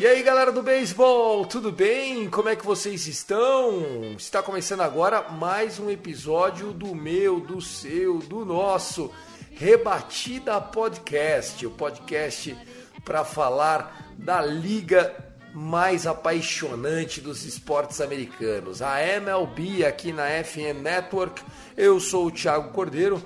E 0.00 0.06
aí 0.06 0.22
galera 0.22 0.50
do 0.50 0.62
beisebol, 0.62 1.44
tudo 1.44 1.70
bem? 1.70 2.30
Como 2.30 2.48
é 2.48 2.56
que 2.56 2.64
vocês 2.64 3.06
estão? 3.06 4.14
Está 4.16 4.42
começando 4.42 4.80
agora 4.80 5.28
mais 5.28 5.78
um 5.78 5.90
episódio 5.90 6.72
do 6.72 6.94
meu, 6.94 7.38
do 7.38 7.60
seu, 7.60 8.18
do 8.20 8.42
nosso 8.42 9.12
Rebatida 9.52 10.58
Podcast, 10.58 11.66
o 11.66 11.70
podcast 11.70 12.56
para 13.04 13.26
falar 13.26 14.10
da 14.16 14.40
liga 14.40 15.14
mais 15.52 16.06
apaixonante 16.06 17.20
dos 17.20 17.44
esportes 17.44 18.00
americanos, 18.00 18.80
a 18.80 19.02
MLB 19.02 19.84
aqui 19.84 20.14
na 20.14 20.28
FM 20.42 20.80
Network. 20.80 21.42
Eu 21.76 22.00
sou 22.00 22.28
o 22.28 22.30
Thiago 22.30 22.72
Cordeiro, 22.72 23.22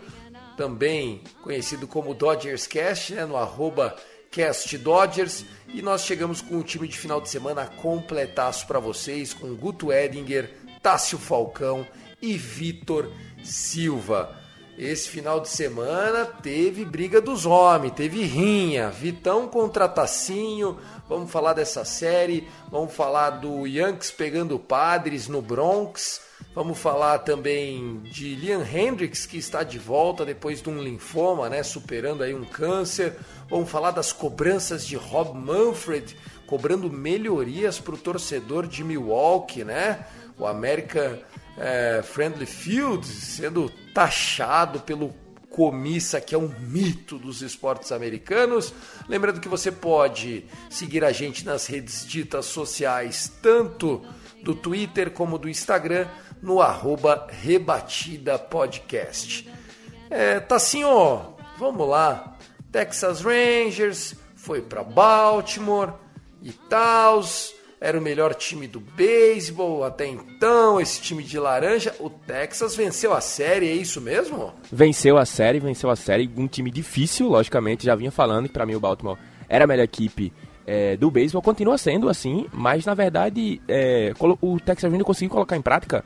também 0.57 1.23
conhecido 1.41 1.87
como 1.87 2.15
Dodgers 2.15 2.67
Cast, 2.67 3.15
né, 3.15 3.25
no 3.25 3.37
arroba 3.37 3.95
Cast 4.35 4.77
Dodgers, 4.79 5.45
e 5.75 5.83
nós 5.83 6.05
chegamos 6.05 6.41
com 6.41 6.57
o 6.57 6.63
time 6.63 6.87
de 6.87 6.97
final 6.97 7.21
de 7.21 7.29
semana 7.29 7.67
completaço 7.67 8.65
para 8.65 8.79
vocês, 8.79 9.35
com 9.35 9.57
Guto 9.57 9.93
Edinger, 9.93 10.55
Tássio 10.81 11.19
Falcão 11.19 11.85
e 12.23 12.39
Vitor 12.39 13.11
Silva. 13.43 14.37
Esse 14.79 15.09
final 15.09 15.41
de 15.41 15.49
semana 15.49 16.27
teve 16.27 16.85
briga 16.85 17.21
dos 17.21 17.45
homens, 17.45 17.95
teve 17.95 18.23
rinha, 18.23 18.89
Vitão 18.89 19.49
contra 19.49 19.89
Tacinho, 19.89 20.79
vamos 21.09 21.31
falar 21.33 21.55
dessa 21.55 21.85
série, 21.85 22.49
vamos 22.71 22.95
falar 22.95 23.31
do 23.31 23.67
Yankees 23.67 24.13
pegando 24.13 24.61
Padres 24.61 25.27
no 25.27 25.43
Bronx, 25.43 26.21
vamos 26.55 26.79
falar 26.79 27.19
também 27.19 28.01
de 28.05 28.35
Liam 28.37 28.63
Hendricks 28.63 29.27
que 29.27 29.37
está 29.37 29.63
de 29.63 29.79
volta 29.79 30.25
depois 30.25 30.63
de 30.63 30.71
um 30.71 30.81
linfoma, 30.81 31.49
né, 31.49 31.63
superando 31.63 32.23
aí 32.23 32.35
um 32.35 32.45
câncer, 32.45 33.17
vamos 33.51 33.69
falar 33.69 33.91
das 33.91 34.13
cobranças 34.13 34.87
de 34.87 34.97
Rob 34.97 35.37
Manfred, 35.37 36.17
cobrando 36.47 36.91
melhorias 36.91 37.81
para 37.81 37.95
o 37.95 37.99
torcedor 37.99 38.67
de 38.67 38.85
Milwaukee, 38.85 39.65
né, 39.65 40.07
o 40.39 40.47
América 40.47 41.21
é, 41.59 42.03
Friendly 42.03 42.47
Field 42.47 43.07
sendo 43.07 43.71
taxado 43.93 44.81
pelo 44.81 45.13
Comissa, 45.49 46.21
que 46.21 46.35
é 46.35 46.39
um 46.39 46.53
mito 46.59 47.17
dos 47.17 47.41
esportes 47.41 47.93
americanos. 47.93 48.75
Lembrando 49.09 49.41
que 49.41 49.49
você 49.49 49.71
pode 49.71 50.45
seguir 50.69 51.05
a 51.05 51.13
gente 51.13 51.45
nas 51.47 51.69
redes 51.69 52.05
ditas 52.05 52.47
sociais, 52.47 53.31
tanto 53.41 54.05
do 54.43 54.53
Twitter 54.53 55.13
como 55.13 55.39
do 55.39 55.49
Instagram, 55.49 56.09
no 56.45 56.61
arroba 56.61 57.27
Rebatida 57.31 58.39
Podcast. 58.39 59.49
É, 60.11 60.39
Tassinho, 60.39 61.35
vamos 61.59 61.89
lá. 61.89 62.37
Texas 62.71 63.23
Rangers 63.23 64.15
foi 64.37 64.61
para 64.61 64.85
Baltimore 64.85 65.95
e 66.43 66.53
tal 66.53 67.23
era 67.81 67.99
o 67.99 68.03
melhor 68.03 68.35
time 68.35 68.67
do 68.67 68.81
beisebol 68.81 69.85
até 69.85 70.07
então, 70.07 70.81
esse 70.81 71.03
time 71.03 71.23
de 71.23 71.39
laranja. 71.39 71.95
O 72.01 72.09
Texas 72.09 72.75
venceu 72.75 73.13
a 73.13 73.21
série, 73.21 73.69
é 73.69 73.75
isso 73.75 74.01
mesmo? 74.01 74.55
Venceu 74.73 75.19
a 75.19 75.27
série, 75.27 75.61
venceu 75.61 75.91
a 75.91 75.97
série. 75.97 76.31
Um 76.35 76.47
time 76.47 76.71
difícil, 76.71 77.29
logicamente, 77.29 77.85
já 77.85 77.95
vinha 77.95 78.11
falando 78.11 78.47
que 78.47 78.55
para 78.55 78.65
mim 78.65 78.75
o 78.75 78.81
Baltimore 78.81 79.19
era 79.49 79.65
a 79.65 79.67
melhor 79.67 79.85
equipe 79.85 80.33
é, 80.67 80.97
do 80.97 81.11
beisebol, 81.11 81.43
continua 81.43 81.77
sendo 81.77 82.09
assim, 82.09 82.47
mas 82.53 82.87
na 82.87 82.95
verdade 82.95 83.61
é, 83.69 84.13
o 84.41 84.59
Texas 84.59 84.91
Rangers 84.91 85.07
conseguiu 85.07 85.31
colocar 85.31 85.57
em 85.57 85.63
prática 85.63 86.05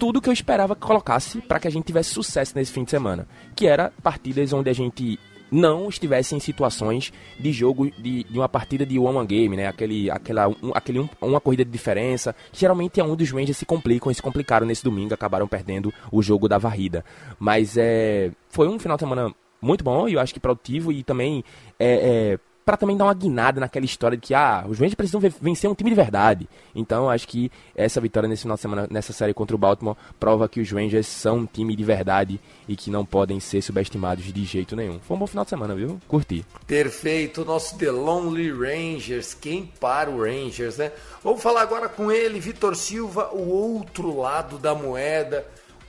tudo 0.00 0.20
que 0.20 0.30
eu 0.30 0.32
esperava 0.32 0.74
que 0.74 0.80
colocasse 0.80 1.42
para 1.42 1.60
que 1.60 1.68
a 1.68 1.70
gente 1.70 1.84
tivesse 1.84 2.08
sucesso 2.08 2.54
nesse 2.56 2.72
fim 2.72 2.84
de 2.84 2.90
semana, 2.90 3.28
que 3.54 3.66
era 3.66 3.92
partidas 4.02 4.50
onde 4.50 4.70
a 4.70 4.72
gente 4.72 5.20
não 5.52 5.88
estivesse 5.90 6.34
em 6.34 6.40
situações 6.40 7.12
de 7.38 7.52
jogo 7.52 7.90
de, 7.98 8.24
de 8.24 8.38
uma 8.38 8.48
partida 8.48 8.86
de 8.86 8.98
one-on 8.98 9.26
game, 9.26 9.56
né? 9.56 9.66
Aquele, 9.66 10.10
aquela, 10.10 10.48
um, 10.48 10.70
aquele 10.72 11.00
um, 11.00 11.08
uma 11.20 11.40
corrida 11.40 11.64
de 11.64 11.70
diferença. 11.70 12.34
Geralmente 12.50 12.98
é 12.98 13.04
onde 13.04 13.24
os 13.24 13.30
Rangers 13.30 13.58
se 13.58 13.66
complicam 13.66 14.10
e 14.10 14.14
se 14.14 14.22
complicaram 14.22 14.66
nesse 14.66 14.82
domingo, 14.82 15.12
acabaram 15.12 15.46
perdendo 15.46 15.92
o 16.10 16.22
jogo 16.22 16.48
da 16.48 16.56
varrida. 16.56 17.04
Mas 17.38 17.76
é, 17.76 18.30
foi 18.48 18.68
um 18.68 18.78
final 18.78 18.96
de 18.96 19.02
semana 19.02 19.34
muito 19.60 19.84
bom 19.84 20.08
e 20.08 20.14
eu 20.14 20.20
acho 20.20 20.32
que 20.32 20.40
produtivo 20.40 20.90
e 20.92 21.02
também 21.02 21.44
é, 21.78 22.36
é 22.36 22.38
para 22.70 22.76
também 22.76 22.96
dar 22.96 23.06
uma 23.06 23.14
guinada 23.14 23.58
naquela 23.58 23.84
história 23.84 24.16
de 24.16 24.28
que 24.28 24.32
ah, 24.32 24.64
os 24.68 24.78
Rangers 24.78 24.94
precisam 24.94 25.20
vencer 25.40 25.68
um 25.68 25.74
time 25.74 25.90
de 25.90 25.96
verdade. 25.96 26.48
Então 26.72 27.10
acho 27.10 27.26
que 27.26 27.50
essa 27.74 28.00
vitória 28.00 28.28
nesse 28.28 28.42
final 28.42 28.54
de 28.54 28.60
semana, 28.60 28.86
nessa 28.88 29.12
série 29.12 29.34
contra 29.34 29.56
o 29.56 29.58
Baltimore, 29.58 29.96
prova 30.20 30.48
que 30.48 30.60
os 30.60 30.70
Rangers 30.70 31.08
são 31.08 31.38
um 31.38 31.46
time 31.46 31.74
de 31.74 31.82
verdade 31.82 32.38
e 32.68 32.76
que 32.76 32.88
não 32.88 33.04
podem 33.04 33.40
ser 33.40 33.60
subestimados 33.60 34.32
de 34.32 34.44
jeito 34.44 34.76
nenhum. 34.76 35.00
Foi 35.00 35.16
um 35.16 35.18
bom 35.18 35.26
final 35.26 35.42
de 35.42 35.50
semana, 35.50 35.74
viu? 35.74 36.00
Curti. 36.06 36.46
Perfeito, 36.64 37.44
nosso 37.44 37.76
The 37.76 37.90
Lonely 37.90 38.52
Rangers. 38.52 39.34
Quem 39.34 39.66
para 39.66 40.08
o 40.08 40.22
Rangers, 40.22 40.76
né? 40.76 40.92
Vamos 41.24 41.42
falar 41.42 41.62
agora 41.62 41.88
com 41.88 42.12
ele, 42.12 42.38
Vitor 42.38 42.76
Silva, 42.76 43.30
o 43.32 43.48
outro 43.48 44.16
lado 44.16 44.58
da 44.58 44.76
moeda. 44.76 45.44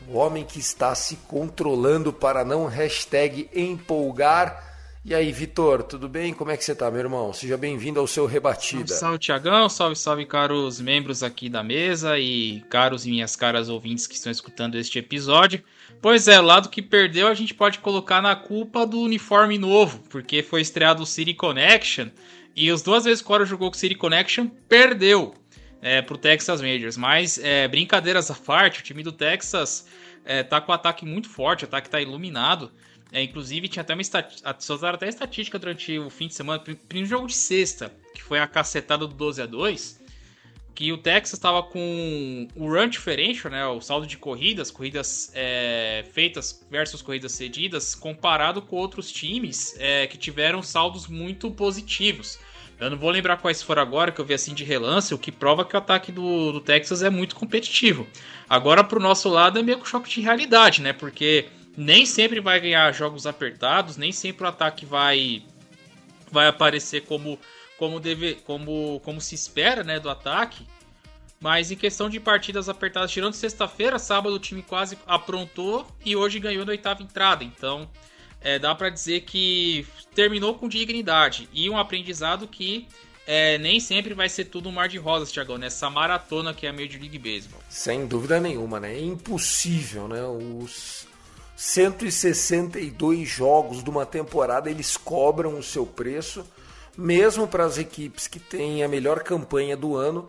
O 0.10 0.18
homem 0.18 0.44
que 0.44 0.60
está 0.60 0.96
se 0.96 1.16
controlando 1.28 2.12
para 2.12 2.44
não 2.44 2.66
hashtag 2.66 3.48
empolgar 3.54 4.71
e 5.04 5.16
aí, 5.16 5.32
Vitor, 5.32 5.84
tudo 5.84 6.08
bem? 6.08 6.34
Como 6.34 6.52
é 6.52 6.58
que 6.58 6.64
você 6.64 6.76
tá, 6.76 6.92
meu 6.92 7.00
irmão? 7.00 7.34
Seja 7.34 7.58
bem-vindo 7.58 8.00
ao 8.00 8.06
seu 8.06 8.26
Rebatida. 8.26 8.88
Salve, 8.88 9.00
salve, 9.00 9.20
Tiagão. 9.20 9.70
Salve, 9.70 9.96
salve, 9.96 10.26
caros 10.26 10.80
membros 10.80 11.24
aqui 11.24 11.50
da 11.50 11.64
mesa 11.64 12.20
e 12.20 12.62
caros 12.70 13.06
e 13.06 13.10
minhas 13.10 13.36
caras 13.36 13.68
ouvintes 13.68 14.06
que 14.06 14.16
estão 14.16 14.32
escutando 14.32 14.76
este 14.76 15.00
episódio. 15.00 15.64
Pois 16.02 16.28
é, 16.28 16.40
o 16.40 16.44
lado 16.44 16.70
que 16.70 16.82
perdeu 16.82 17.28
a 17.28 17.34
gente 17.34 17.54
pode 17.54 17.80
colocar 17.80 18.22
na 18.22 18.36
culpa 18.36 18.86
do 18.86 19.00
uniforme 19.00 19.58
novo, 19.58 20.04
porque 20.10 20.44
foi 20.44 20.62
estreado 20.62 21.04
o 21.04 21.06
City 21.06 21.34
Connection 21.34 22.10
e 22.56 22.70
as 22.70 22.82
duas 22.82 23.06
vezes 23.06 23.22
que 23.22 23.26
o 23.26 23.28
Coro 23.28 23.46
jogou 23.46 23.70
com 23.72 23.76
o 23.76 23.80
City 23.80 23.96
Connection, 23.96 24.48
perdeu 24.68 25.34
é, 25.82 26.02
pro 26.02 26.18
Texas 26.18 26.62
Rangers. 26.62 26.98
Mas, 26.98 27.40
é, 27.40 27.68
brincadeiras 27.68 28.30
à 28.30 28.36
parte, 28.36 28.82
o 28.82 28.84
time 28.84 29.04
do 29.04 29.12
Texas 29.12 29.88
é, 30.24 30.44
tá 30.44 30.62
com 30.62 30.72
um 30.72 30.76
ataque 30.76 31.06
muito 31.06 31.30
forte, 31.30 31.64
o 31.64 31.68
ataque 31.68 31.90
tá 31.90 32.00
iluminado. 32.00 32.72
É, 33.12 33.22
inclusive, 33.22 33.68
tinha 33.68 33.82
até 33.82 33.94
uma 33.94 34.02
estatística, 34.02 34.56
soltaram 34.60 34.96
até 34.96 35.08
estatística 35.08 35.60
durante 35.60 36.00
o 36.00 36.10
fim 36.10 36.28
de 36.28 36.34
semana, 36.34 36.60
primeiro 36.60 37.10
jogo 37.10 37.28
de 37.28 37.36
sexta, 37.36 37.92
que 38.16 38.24
foi 38.24 38.40
a 38.40 38.48
cacetada 38.48 39.06
do 39.06 39.14
12 39.14 39.42
a 39.42 39.46
2 39.46 40.02
que 40.74 40.92
o 40.92 40.98
Texas 40.98 41.34
estava 41.34 41.62
com 41.62 42.48
o 42.56 42.68
run 42.68 42.88
differential, 42.88 43.52
né, 43.52 43.66
o 43.68 43.82
saldo 43.82 44.08
de 44.08 44.18
corridas, 44.18 44.72
corridas 44.72 45.32
é, 45.36 46.06
feitas 46.12 46.66
versus 46.70 47.02
corridas 47.02 47.34
cedidas, 47.34 47.94
comparado 47.94 48.62
com 48.62 48.78
outros 48.78 49.12
times 49.12 49.76
é, 49.78 50.08
que 50.08 50.18
tiveram 50.18 50.64
saldos 50.64 51.08
muito 51.08 51.52
positivos. 51.52 52.40
Eu 52.80 52.90
não 52.90 52.98
vou 52.98 53.12
lembrar 53.12 53.38
quais 53.38 53.62
foram 53.62 53.82
agora, 53.82 54.12
que 54.12 54.20
eu 54.20 54.26
vi 54.26 54.34
assim 54.34 54.56
de 54.56 54.64
relance, 54.64 55.14
o 55.14 55.20
que 55.20 55.32
prova 55.32 55.64
que 55.64 55.76
o 55.76 55.78
ataque 55.78 56.12
do, 56.12 56.52
do 56.52 56.60
Texas 56.60 57.04
é 57.04 57.12
muito 57.12 57.36
competitivo. 57.36 58.08
Agora, 58.50 58.84
para 58.84 58.98
o 58.98 59.02
nosso 59.02 59.30
lado, 59.30 59.60
é 59.60 59.62
meio 59.62 59.78
que 59.78 59.84
um 59.84 59.86
choque 59.86 60.10
de 60.10 60.22
realidade, 60.22 60.82
né, 60.82 60.94
porque 60.94 61.46
nem 61.82 62.06
sempre 62.06 62.40
vai 62.40 62.60
ganhar 62.60 62.92
jogos 62.94 63.26
apertados, 63.26 63.98
nem 63.98 64.12
sempre 64.12 64.44
o 64.44 64.48
ataque 64.48 64.86
vai 64.86 65.44
vai 66.32 66.48
aparecer 66.48 67.02
como 67.02 67.40
como 67.78 68.00
deve 68.00 68.36
como 68.46 69.02
como 69.04 69.20
se 69.20 69.34
espera, 69.34 69.84
né, 69.84 70.00
do 70.00 70.10
ataque. 70.10 70.66
Mas 71.40 71.72
em 71.72 71.76
questão 71.76 72.08
de 72.08 72.20
partidas 72.20 72.70
apertadas, 72.70 73.12
tirando 73.12 73.34
sexta-feira, 73.34 73.98
sábado 73.98 74.36
o 74.36 74.40
time 74.40 74.62
quase 74.62 74.96
aprontou 75.08 75.88
e 76.06 76.16
hoje 76.16 76.40
ganhou 76.40 76.64
na 76.64 76.72
oitava 76.72 77.02
entrada. 77.02 77.44
Então, 77.44 77.90
é, 78.40 78.60
dá 78.60 78.76
para 78.76 78.90
dizer 78.90 79.22
que 79.22 79.88
terminou 80.14 80.54
com 80.54 80.70
dignidade 80.70 81.50
e 81.52 81.68
um 81.68 81.80
aprendizado 81.80 82.48
que 82.48 82.88
é, 83.26 83.58
nem 83.58 83.80
sempre 83.80 84.14
vai 84.14 84.30
ser 84.30 84.46
tudo 84.46 84.70
um 84.70 84.72
mar 84.72 84.88
de 84.88 85.00
rosas, 85.00 85.32
Thiagão, 85.32 85.58
nessa 85.58 85.90
maratona 85.90 86.54
que 86.54 86.68
é 86.68 86.70
a 86.70 86.74
Major 86.74 87.02
League 87.02 87.18
Baseball. 87.18 87.62
Sem 87.68 88.06
dúvida 88.06 88.40
nenhuma, 88.40 88.80
né? 88.80 88.94
É 88.94 89.02
impossível, 89.02 90.08
né? 90.08 90.22
Os 90.24 91.08
162 91.64 93.30
jogos 93.30 93.84
de 93.84 93.90
uma 93.92 94.04
temporada, 94.04 94.68
eles 94.68 94.98
cobram 94.98 95.60
o 95.60 95.62
seu 95.62 95.86
preço, 95.86 96.44
mesmo 96.98 97.48
para 97.48 97.64
as 97.64 97.78
equipes 97.78 98.28
que 98.28 98.40
têm 98.40 98.84
a 98.84 98.88
melhor 98.88 99.22
campanha 99.22 99.78
do 99.78 99.96
ano. 99.96 100.28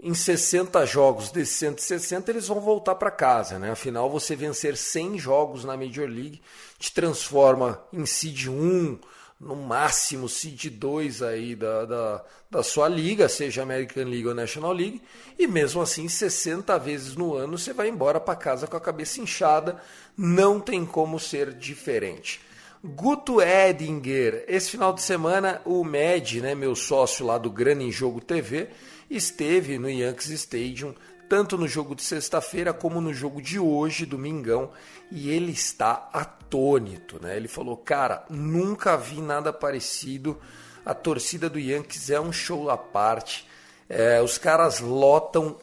Em 0.00 0.14
60 0.14 0.86
jogos 0.86 1.30
desses 1.30 1.56
160, 1.56 2.30
eles 2.30 2.48
vão 2.48 2.58
voltar 2.58 2.94
para 2.94 3.10
casa, 3.10 3.58
né? 3.58 3.70
Afinal, 3.70 4.08
você 4.08 4.34
vencer 4.34 4.74
100 4.74 5.18
jogos 5.18 5.62
na 5.62 5.76
Major 5.76 6.08
League 6.08 6.40
te 6.78 6.90
transforma 6.90 7.78
em 7.92 8.06
seed 8.06 8.46
1 8.48 8.98
no 9.42 9.56
máximo 9.56 10.28
seed 10.28 10.70
2 10.70 11.20
aí 11.20 11.56
da, 11.56 11.84
da, 11.84 12.24
da 12.48 12.62
sua 12.62 12.88
liga, 12.88 13.28
seja 13.28 13.62
American 13.62 14.04
League 14.04 14.28
ou 14.28 14.34
National 14.34 14.72
League, 14.72 15.02
e 15.36 15.48
mesmo 15.48 15.82
assim 15.82 16.08
60 16.08 16.78
vezes 16.78 17.16
no 17.16 17.34
ano 17.34 17.58
você 17.58 17.72
vai 17.72 17.88
embora 17.88 18.20
para 18.20 18.36
casa 18.36 18.68
com 18.68 18.76
a 18.76 18.80
cabeça 18.80 19.20
inchada, 19.20 19.82
não 20.16 20.60
tem 20.60 20.86
como 20.86 21.18
ser 21.18 21.52
diferente. 21.54 22.40
Guto 22.84 23.40
Edinger, 23.40 24.44
esse 24.46 24.70
final 24.70 24.92
de 24.92 25.02
semana 25.02 25.60
o 25.64 25.84
Med, 25.84 26.40
né, 26.40 26.54
meu 26.54 26.76
sócio 26.76 27.26
lá 27.26 27.36
do 27.36 27.50
Grana 27.50 27.82
em 27.82 27.92
Jogo 27.92 28.20
TV, 28.20 28.68
esteve 29.10 29.78
no 29.78 29.90
Yankees 29.90 30.30
Stadium 30.30 30.94
tanto 31.32 31.56
no 31.56 31.66
jogo 31.66 31.94
de 31.94 32.02
sexta-feira 32.02 32.74
como 32.74 33.00
no 33.00 33.14
jogo 33.14 33.40
de 33.40 33.58
hoje, 33.58 34.04
domingão, 34.04 34.70
e 35.10 35.30
ele 35.30 35.50
está 35.50 36.10
atônito, 36.12 37.18
né? 37.22 37.34
Ele 37.38 37.48
falou: 37.48 37.74
"Cara, 37.74 38.22
nunca 38.28 38.98
vi 38.98 39.22
nada 39.22 39.50
parecido. 39.50 40.38
A 40.84 40.92
torcida 40.92 41.48
do 41.48 41.58
Yankees 41.58 42.10
é 42.10 42.20
um 42.20 42.30
show 42.30 42.68
à 42.68 42.76
parte. 42.76 43.48
É, 43.88 44.20
os 44.20 44.36
caras 44.36 44.78
lotam 44.80 45.56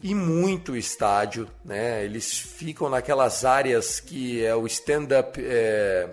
e 0.00 0.14
muito 0.14 0.72
o 0.72 0.76
estádio, 0.76 1.48
né? 1.64 2.04
Eles 2.04 2.38
ficam 2.38 2.88
naquelas 2.88 3.44
áreas 3.44 3.98
que 3.98 4.44
é 4.44 4.54
o 4.54 4.64
stand-up, 4.64 5.44
é, 5.44 6.08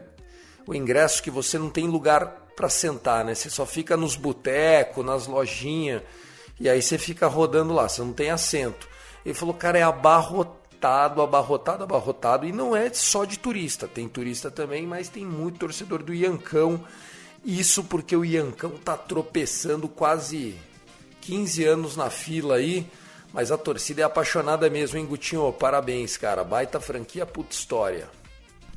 o 0.66 0.74
ingresso 0.74 1.22
que 1.22 1.30
você 1.30 1.60
não 1.60 1.70
tem 1.70 1.86
lugar 1.86 2.48
para 2.56 2.68
sentar, 2.68 3.24
né? 3.24 3.36
Você 3.36 3.52
só 3.52 3.64
fica 3.64 3.96
nos 3.96 4.16
botecos, 4.16 5.06
nas 5.06 5.28
lojinhas, 5.28 6.02
e 6.60 6.68
aí 6.68 6.82
você 6.82 6.98
fica 6.98 7.28
rodando 7.28 7.76
lá, 7.76 7.88
você 7.88 8.02
não 8.02 8.12
tem 8.12 8.32
assento. 8.32 8.92
Ele 9.26 9.34
falou, 9.34 9.54
cara, 9.54 9.78
é 9.78 9.84
abarrotado, 9.84 11.22
abarrotado, 11.22 11.84
abarrotado. 11.84 12.46
E 12.46 12.52
não 12.52 12.76
é 12.76 12.92
só 12.94 13.26
de 13.26 13.40
turista, 13.40 13.88
tem 13.88 14.08
turista 14.08 14.52
também, 14.52 14.86
mas 14.86 15.10
tem 15.10 15.26
muito 15.26 15.60
torcedor 15.60 16.04
do 16.04 16.14
Iancão. 16.14 16.84
Isso 17.44 17.84
porque 17.84 18.16
o 18.16 18.26
Iancão 18.26 18.72
tá 18.72 18.98
tropeçando 18.98 19.88
quase 19.88 20.56
15 21.22 21.64
anos 21.64 21.96
na 21.96 22.10
fila 22.10 22.56
aí. 22.56 22.88
Mas 23.34 23.52
a 23.52 23.58
torcida 23.58 24.02
é 24.02 24.04
apaixonada 24.04 24.70
mesmo, 24.70 24.98
hein, 24.98 25.06
Gutinho? 25.06 25.52
Parabéns, 25.54 26.18
cara. 26.18 26.44
Baita 26.44 26.80
franquia, 26.80 27.26
puta 27.26 27.56
história. 27.56 28.08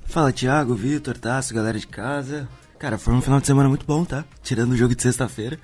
Fala, 0.06 0.32
Thiago, 0.32 0.74
Vitor, 0.74 1.18
Tasso, 1.18 1.52
galera 1.52 1.78
de 1.78 1.86
casa. 1.86 2.48
Cara, 2.78 2.96
foi 2.96 3.12
um 3.12 3.20
final 3.20 3.40
de 3.40 3.46
semana 3.46 3.68
muito 3.68 3.84
bom, 3.84 4.04
tá? 4.04 4.24
Tirando 4.42 4.72
o 4.72 4.76
jogo 4.76 4.94
de 4.94 5.02
sexta-feira. 5.02 5.58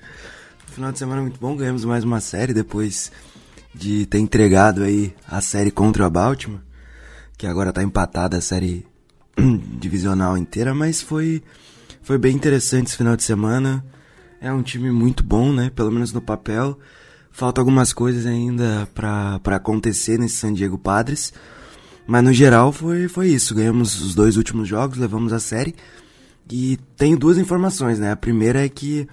Final 0.67 0.91
de 0.91 0.99
semana 0.99 1.21
muito 1.21 1.39
bom, 1.39 1.55
ganhamos 1.55 1.85
mais 1.85 2.03
uma 2.03 2.19
série 2.19 2.53
depois 2.53 3.11
de 3.73 4.05
ter 4.05 4.19
entregado 4.19 4.83
aí 4.83 5.13
a 5.27 5.41
série 5.41 5.71
contra 5.71 6.07
o 6.07 6.09
Baltimore, 6.09 6.61
que 7.37 7.47
agora 7.47 7.73
tá 7.73 7.81
empatada 7.83 8.37
a 8.37 8.41
série 8.41 8.85
divisional 9.79 10.37
inteira, 10.37 10.73
mas 10.73 11.01
foi 11.01 11.41
foi 12.03 12.17
bem 12.17 12.35
interessante 12.35 12.87
esse 12.87 12.97
final 12.97 13.15
de 13.15 13.23
semana. 13.23 13.83
É 14.41 14.51
um 14.51 14.61
time 14.61 14.91
muito 14.91 15.23
bom, 15.23 15.53
né? 15.53 15.71
Pelo 15.73 15.89
menos 15.89 16.11
no 16.11 16.21
papel. 16.21 16.77
Falta 17.31 17.61
algumas 17.61 17.93
coisas 17.93 18.25
ainda 18.25 18.87
para 18.93 19.55
acontecer 19.55 20.19
nesse 20.19 20.35
San 20.35 20.51
Diego 20.53 20.77
Padres. 20.77 21.33
Mas 22.05 22.21
no 22.21 22.33
geral 22.33 22.73
foi, 22.73 23.07
foi 23.07 23.29
isso. 23.29 23.55
Ganhamos 23.55 24.01
os 24.01 24.13
dois 24.13 24.35
últimos 24.35 24.67
jogos, 24.67 24.97
levamos 24.97 25.31
a 25.31 25.39
série. 25.39 25.73
E 26.51 26.77
tenho 26.97 27.17
duas 27.17 27.37
informações, 27.37 27.99
né? 27.99 28.11
A 28.11 28.17
primeira 28.17 28.65
é 28.65 28.67
que 28.67 29.07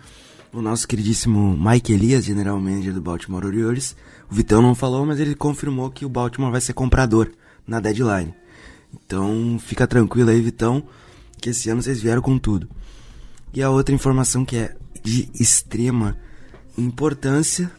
o 0.53 0.61
nosso 0.61 0.89
queridíssimo 0.89 1.57
Mike 1.57 1.93
Elias, 1.93 2.25
general 2.25 2.61
manager 2.61 2.93
do 2.93 3.01
Baltimore 3.01 3.47
Orioles, 3.47 3.95
o 4.31 4.35
Vitão 4.35 4.63
não 4.63 4.75
falou, 4.75 5.05
mas 5.05 5.19
ele 5.19 5.35
confirmou 5.35 5.91
que 5.91 6.05
o 6.05 6.09
Baltimore 6.09 6.53
vai 6.53 6.61
ser 6.61 6.73
comprador 6.73 7.31
na 7.67 7.81
deadline. 7.81 8.35
Então 8.95 9.59
fica 9.59 9.87
tranquilo 9.87 10.31
aí, 10.31 10.41
Vitão, 10.41 10.83
que 11.41 11.51
esse 11.51 11.69
ano 11.69 11.83
vocês 11.83 12.01
vieram 12.01 12.23
com 12.23 12.39
tudo. 12.39 12.69
E 13.53 13.63
a 13.63 13.71
outra 13.71 13.95
informação 13.95 14.45
que 14.45 14.57
é 14.57 14.77
de 15.03 15.29
extrema 15.35 16.17
importância, 16.79 17.71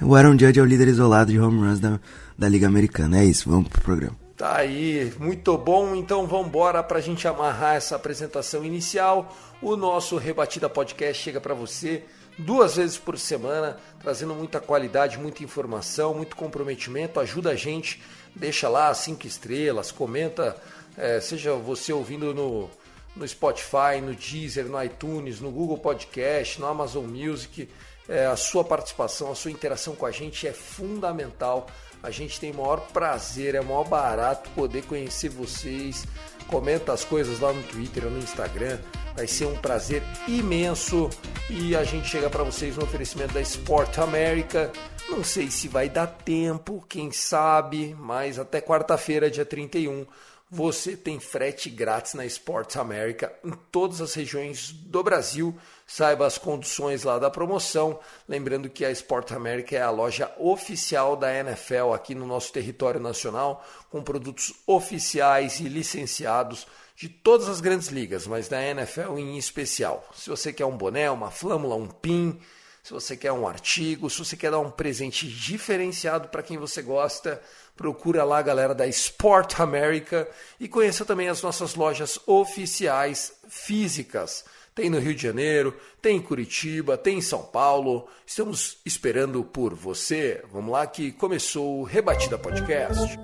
o 0.00 0.14
Aaron 0.14 0.38
Judge 0.38 0.58
é 0.58 0.62
o 0.62 0.66
líder 0.66 0.88
isolado 0.88 1.30
de 1.30 1.38
home 1.38 1.60
runs 1.60 1.78
da, 1.78 2.00
da 2.36 2.48
Liga 2.48 2.66
Americana. 2.66 3.20
É 3.20 3.24
isso, 3.24 3.48
vamos 3.48 3.68
pro 3.68 3.80
programa. 3.80 4.16
Tá 4.36 4.56
aí, 4.56 5.12
muito 5.18 5.56
bom. 5.58 5.94
Então 5.94 6.26
vamos 6.26 6.48
embora 6.48 6.82
para 6.82 6.98
a 6.98 7.02
gente 7.02 7.28
amarrar 7.28 7.76
essa 7.76 7.94
apresentação 7.94 8.64
inicial. 8.64 9.36
O 9.60 9.76
nosso 9.76 10.16
Rebatida 10.16 10.68
Podcast 10.68 11.22
chega 11.22 11.40
para 11.40 11.54
você 11.54 12.02
duas 12.40 12.76
vezes 12.76 12.98
por 12.98 13.18
semana, 13.18 13.76
trazendo 14.00 14.34
muita 14.34 14.60
qualidade, 14.60 15.18
muita 15.18 15.44
informação, 15.44 16.14
muito 16.14 16.36
comprometimento. 16.36 17.20
Ajuda 17.20 17.50
a 17.50 17.54
gente, 17.54 18.02
deixa 18.34 18.68
lá 18.68 18.92
cinco 18.94 19.26
estrelas, 19.26 19.92
comenta, 19.92 20.56
é, 20.96 21.20
seja 21.20 21.54
você 21.54 21.92
ouvindo 21.92 22.34
no, 22.34 22.70
no 23.14 23.26
Spotify, 23.28 24.00
no 24.02 24.14
Deezer, 24.14 24.66
no 24.66 24.82
iTunes, 24.82 25.40
no 25.40 25.50
Google 25.50 25.78
Podcast, 25.78 26.60
no 26.60 26.66
Amazon 26.66 27.04
Music. 27.04 27.68
É, 28.08 28.26
a 28.26 28.36
sua 28.36 28.64
participação, 28.64 29.30
a 29.30 29.34
sua 29.34 29.50
interação 29.50 29.94
com 29.94 30.06
a 30.06 30.10
gente 30.10 30.46
é 30.46 30.52
fundamental. 30.52 31.68
A 32.02 32.10
gente 32.10 32.40
tem 32.40 32.50
o 32.50 32.56
maior 32.56 32.80
prazer, 32.92 33.54
é 33.54 33.60
o 33.60 33.64
maior 33.64 33.84
barato 33.84 34.48
poder 34.50 34.82
conhecer 34.84 35.28
vocês. 35.28 36.06
Comenta 36.46 36.92
as 36.92 37.04
coisas 37.04 37.40
lá 37.40 37.52
no 37.52 37.62
Twitter 37.64 38.04
no 38.04 38.18
Instagram. 38.18 38.78
Vai 39.14 39.26
ser 39.26 39.46
um 39.46 39.56
prazer 39.56 40.02
imenso 40.26 41.10
e 41.48 41.76
a 41.76 41.84
gente 41.84 42.08
chega 42.08 42.30
para 42.30 42.42
vocês 42.42 42.76
no 42.76 42.84
oferecimento 42.84 43.34
da 43.34 43.40
Sport 43.40 43.98
America. 43.98 44.72
Não 45.10 45.22
sei 45.22 45.50
se 45.50 45.68
vai 45.68 45.88
dar 45.88 46.06
tempo, 46.06 46.84
quem 46.88 47.10
sabe, 47.10 47.94
mas 47.98 48.38
até 48.38 48.60
quarta-feira, 48.60 49.30
dia 49.30 49.44
31, 49.44 50.06
você 50.50 50.96
tem 50.96 51.20
frete 51.20 51.70
grátis 51.70 52.14
na 52.14 52.26
Sports 52.26 52.76
America 52.76 53.32
em 53.44 53.52
todas 53.70 54.00
as 54.00 54.14
regiões 54.14 54.72
do 54.72 55.02
Brasil. 55.02 55.56
Saiba 55.92 56.24
as 56.24 56.38
condições 56.38 57.02
lá 57.02 57.18
da 57.18 57.28
promoção. 57.28 57.98
Lembrando 58.28 58.70
que 58.70 58.84
a 58.84 58.92
Sports 58.92 59.32
America 59.32 59.74
é 59.74 59.82
a 59.82 59.90
loja 59.90 60.30
oficial 60.38 61.16
da 61.16 61.34
NFL 61.34 61.92
aqui 61.92 62.14
no 62.14 62.24
nosso 62.24 62.52
território 62.52 63.00
nacional, 63.00 63.66
com 63.90 64.00
produtos 64.00 64.54
oficiais 64.68 65.58
e 65.58 65.64
licenciados 65.64 66.64
de 66.94 67.08
todas 67.08 67.48
as 67.48 67.60
grandes 67.60 67.88
ligas, 67.88 68.24
mas 68.24 68.46
da 68.46 68.62
NFL 68.62 69.18
em 69.18 69.36
especial. 69.36 70.08
Se 70.14 70.30
você 70.30 70.52
quer 70.52 70.64
um 70.64 70.76
boné, 70.76 71.10
uma 71.10 71.28
flâmula, 71.28 71.74
um 71.74 71.88
pin, 71.88 72.38
se 72.84 72.92
você 72.92 73.16
quer 73.16 73.32
um 73.32 73.48
artigo, 73.48 74.08
se 74.08 74.20
você 74.20 74.36
quer 74.36 74.52
dar 74.52 74.60
um 74.60 74.70
presente 74.70 75.26
diferenciado 75.26 76.28
para 76.28 76.44
quem 76.44 76.56
você 76.56 76.82
gosta, 76.82 77.42
procura 77.76 78.22
lá 78.22 78.38
a 78.38 78.42
galera 78.42 78.76
da 78.76 78.86
Sport 78.86 79.58
America 79.58 80.28
e 80.60 80.68
conheça 80.68 81.04
também 81.04 81.28
as 81.28 81.42
nossas 81.42 81.74
lojas 81.74 82.16
oficiais 82.28 83.32
físicas. 83.48 84.44
Tem 84.74 84.88
no 84.88 84.98
Rio 84.98 85.14
de 85.14 85.22
Janeiro, 85.22 85.76
tem 86.00 86.16
em 86.16 86.22
Curitiba, 86.22 86.96
tem 86.96 87.18
em 87.18 87.22
São 87.22 87.42
Paulo. 87.42 88.06
Estamos 88.24 88.78
esperando 88.84 89.42
por 89.42 89.74
você. 89.74 90.42
Vamos 90.52 90.72
lá 90.72 90.86
que 90.86 91.12
começou 91.12 91.80
o 91.80 91.82
Rebatida 91.82 92.38
Podcast. 92.38 93.18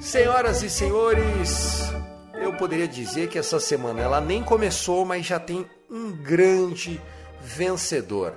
Senhoras 0.00 0.62
e 0.62 0.68
senhores, 0.68 1.82
eu 2.42 2.52
poderia 2.54 2.88
dizer 2.88 3.28
que 3.28 3.38
essa 3.38 3.60
semana 3.60 4.00
ela 4.00 4.20
nem 4.20 4.42
começou, 4.42 5.04
mas 5.04 5.24
já 5.24 5.38
tem 5.38 5.64
um 5.88 6.10
grande 6.10 7.00
vencedor. 7.40 8.36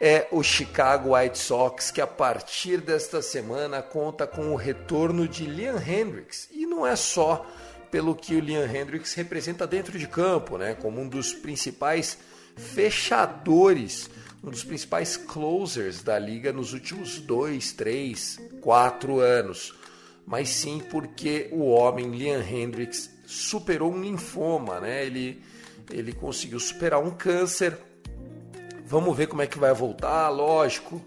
É 0.00 0.26
o 0.30 0.42
Chicago 0.42 1.14
White 1.14 1.38
Sox, 1.38 1.90
que 1.90 2.00
a 2.00 2.06
partir 2.06 2.80
desta 2.80 3.20
semana 3.20 3.82
conta 3.82 4.26
com 4.26 4.52
o 4.52 4.56
retorno 4.56 5.28
de 5.28 5.44
Liam 5.44 5.76
Hendricks. 5.76 6.48
E 6.50 6.64
não 6.64 6.86
é 6.86 6.96
só 6.96 7.46
pelo 7.90 8.14
que 8.14 8.34
o 8.34 8.40
Liam 8.40 8.64
Hendricks 8.64 9.12
representa 9.12 9.66
dentro 9.66 9.98
de 9.98 10.08
campo, 10.08 10.56
né? 10.56 10.74
como 10.74 11.00
um 11.00 11.08
dos 11.08 11.34
principais 11.34 12.16
fechadores, 12.56 14.08
um 14.42 14.48
dos 14.50 14.64
principais 14.64 15.18
closers 15.18 16.02
da 16.02 16.18
liga 16.18 16.50
nos 16.52 16.72
últimos 16.72 17.18
dois, 17.18 17.72
três, 17.72 18.40
quatro 18.62 19.20
anos 19.20 19.74
mas 20.30 20.48
sim 20.48 20.80
porque 20.90 21.48
o 21.50 21.70
homem 21.70 22.08
Liam 22.12 22.40
Hendricks 22.40 23.10
superou 23.26 23.92
um 23.92 24.00
linfoma, 24.00 24.78
né? 24.78 25.04
Ele, 25.04 25.42
ele 25.90 26.12
conseguiu 26.12 26.60
superar 26.60 27.02
um 27.02 27.10
câncer. 27.10 27.76
Vamos 28.90 29.16
ver 29.16 29.28
como 29.28 29.40
é 29.40 29.46
que 29.46 29.56
vai 29.56 29.72
voltar. 29.72 30.28
Lógico 30.30 31.00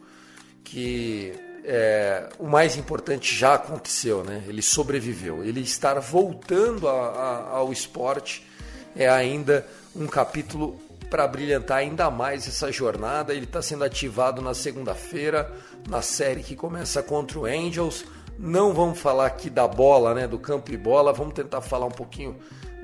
que 0.63 1.33
é, 1.65 2.29
o 2.39 2.47
mais 2.47 2.77
importante 2.77 3.35
já 3.35 3.55
aconteceu, 3.55 4.23
né? 4.23 4.41
Ele 4.47 4.61
sobreviveu. 4.61 5.43
Ele 5.43 5.59
estar 5.59 5.99
voltando 5.99 6.87
a, 6.87 6.93
a, 6.93 7.49
ao 7.57 7.73
esporte 7.73 8.47
é 8.95 9.09
ainda 9.09 9.67
um 9.93 10.07
capítulo 10.07 10.79
para 11.09 11.27
brilhantar 11.27 11.79
ainda 11.79 12.09
mais 12.09 12.47
essa 12.47 12.71
jornada. 12.71 13.33
Ele 13.33 13.43
está 13.43 13.61
sendo 13.61 13.83
ativado 13.83 14.41
na 14.41 14.53
segunda-feira 14.53 15.51
na 15.89 16.01
série 16.01 16.41
que 16.41 16.55
começa 16.55 17.03
contra 17.03 17.37
o 17.37 17.45
Angels. 17.45 18.05
Não 18.39 18.73
vamos 18.73 18.97
falar 18.97 19.25
aqui 19.25 19.49
da 19.49 19.67
bola, 19.67 20.13
né, 20.13 20.25
do 20.25 20.39
campo 20.39 20.71
e 20.71 20.77
bola, 20.77 21.11
vamos 21.11 21.33
tentar 21.33 21.59
falar 21.59 21.87
um 21.87 21.91
pouquinho 21.91 22.37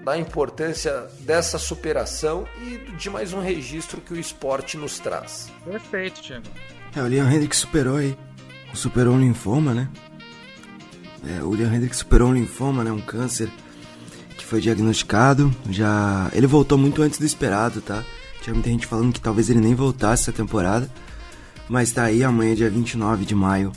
da 0.03 0.17
importância 0.17 1.07
dessa 1.19 1.57
superação 1.57 2.47
e 2.61 2.77
de 2.97 3.09
mais 3.09 3.33
um 3.33 3.41
registro 3.41 4.01
que 4.01 4.13
o 4.13 4.19
esporte 4.19 4.77
nos 4.77 4.99
traz. 4.99 5.51
Perfeito, 5.63 6.21
Thiago. 6.21 6.45
É, 6.95 7.01
o 7.01 7.07
Leon 7.07 7.29
Hendrick 7.29 7.55
superou 7.55 7.97
aí. 7.97 8.17
Superou 8.73 9.15
o 9.15 9.19
linfoma, 9.19 9.73
né? 9.73 9.89
É, 11.27 11.43
o 11.43 11.51
Leon 11.51 11.73
Hendricks 11.73 11.99
superou 11.99 12.29
um 12.29 12.33
linfoma, 12.33 12.83
né? 12.83 12.91
Um 12.91 13.01
câncer 13.01 13.49
que 14.37 14.45
foi 14.45 14.61
diagnosticado. 14.61 15.53
Já. 15.69 16.29
Ele 16.33 16.47
voltou 16.47 16.77
muito 16.77 17.01
antes 17.01 17.19
do 17.19 17.25
esperado, 17.25 17.81
tá? 17.81 18.03
Tinha 18.41 18.53
muita 18.53 18.69
gente 18.69 18.87
falando 18.87 19.13
que 19.13 19.19
talvez 19.19 19.49
ele 19.49 19.59
nem 19.59 19.75
voltasse 19.75 20.23
essa 20.23 20.31
temporada. 20.31 20.89
Mas 21.67 21.91
tá 21.91 22.03
aí, 22.03 22.23
amanhã, 22.23 22.55
dia 22.55 22.69
29 22.69 23.25
de 23.25 23.35
maio, 23.35 23.71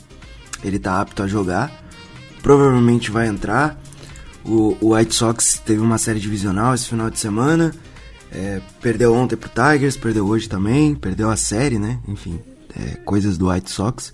ele 0.63 0.79
tá 0.79 0.99
apto 0.99 1.21
a 1.21 1.27
jogar. 1.27 1.71
Provavelmente 2.41 3.11
vai 3.11 3.27
entrar. 3.27 3.77
O, 4.45 4.77
o 4.81 4.95
White 4.95 5.15
Sox 5.15 5.61
teve 5.65 5.81
uma 5.81 5.97
série 5.97 6.19
divisional 6.19 6.73
esse 6.73 6.87
final 6.87 7.09
de 7.09 7.19
semana. 7.19 7.73
É, 8.31 8.61
perdeu 8.81 9.13
ontem 9.13 9.35
pro 9.35 9.49
Tigers, 9.49 9.95
perdeu 9.95 10.25
hoje 10.27 10.49
também, 10.49 10.95
perdeu 10.95 11.29
a 11.29 11.35
série, 11.35 11.77
né? 11.77 11.99
Enfim, 12.07 12.39
é, 12.75 12.95
coisas 12.97 13.37
do 13.37 13.49
White 13.49 13.71
Sox, 13.71 14.11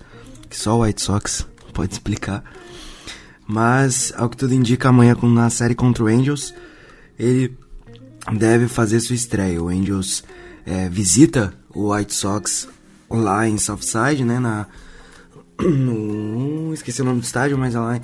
que 0.48 0.56
só 0.56 0.76
o 0.76 0.82
White 0.82 1.00
Sox 1.00 1.46
pode 1.72 1.94
explicar. 1.94 2.44
Mas, 3.46 4.12
ao 4.16 4.28
que 4.28 4.36
tudo 4.36 4.54
indica, 4.54 4.90
amanhã 4.90 5.16
na 5.22 5.50
série 5.50 5.74
contra 5.74 6.04
o 6.04 6.06
Angels, 6.06 6.54
ele 7.18 7.56
deve 8.32 8.68
fazer 8.68 9.00
sua 9.00 9.16
estreia. 9.16 9.60
O 9.60 9.68
Angels 9.68 10.22
é, 10.64 10.88
visita 10.88 11.52
o 11.74 11.92
White 11.92 12.14
Sox 12.14 12.68
lá 13.08 13.48
em 13.48 13.58
Southside, 13.58 14.24
né? 14.24 14.38
Na, 14.38 14.66
esqueci 16.72 17.02
o 17.02 17.04
nome 17.04 17.20
do 17.20 17.24
estádio, 17.24 17.58
mas 17.58 17.74
é 17.74 17.80
lá, 17.80 18.00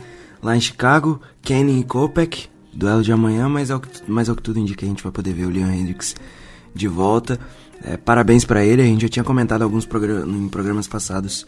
lá 0.47 0.57
em 0.57 0.61
Chicago. 0.61 1.21
Kenny 1.43 1.81
e 1.81 1.85
Kopech, 1.85 2.49
duelo 2.73 3.03
de 3.03 3.11
amanhã, 3.11 3.49
mas 3.49 3.71
ao, 3.71 3.81
que, 3.81 3.89
mas 4.07 4.29
ao 4.29 4.37
que 4.37 4.43
tudo 4.43 4.61
indica, 4.61 4.87
a 4.87 4.89
gente 4.89 5.03
vai 5.03 5.11
poder 5.11 5.33
ver 5.33 5.45
o 5.45 5.51
Leon 5.51 5.69
Hendricks 5.69 6.15
de 6.73 6.87
volta. 6.87 7.39
É, 7.83 7.97
parabéns 7.97 8.45
para 8.45 8.65
ele, 8.65 8.81
a 8.81 8.85
gente 8.85 9.03
já 9.03 9.09
tinha 9.09 9.25
comentado 9.25 9.63
alguns 9.63 9.85
em 9.85 10.49
programas 10.49 10.87
passados 10.87 11.45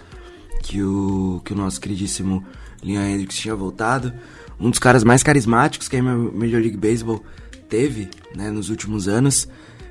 que 0.62 0.82
o, 0.82 1.40
que 1.44 1.52
o 1.52 1.56
nosso 1.56 1.80
queridíssimo 1.80 2.44
Leon 2.82 3.02
Hendricks 3.02 3.36
tinha 3.38 3.54
voltado. 3.54 4.12
Um 4.58 4.68
dos 4.68 4.80
caras 4.80 5.04
mais 5.04 5.22
carismáticos 5.22 5.88
que 5.88 5.96
a 5.96 6.02
Major 6.02 6.60
League 6.60 6.76
Baseball 6.76 7.24
teve 7.68 8.10
né, 8.34 8.50
nos 8.50 8.68
últimos 8.68 9.06
anos. 9.06 9.48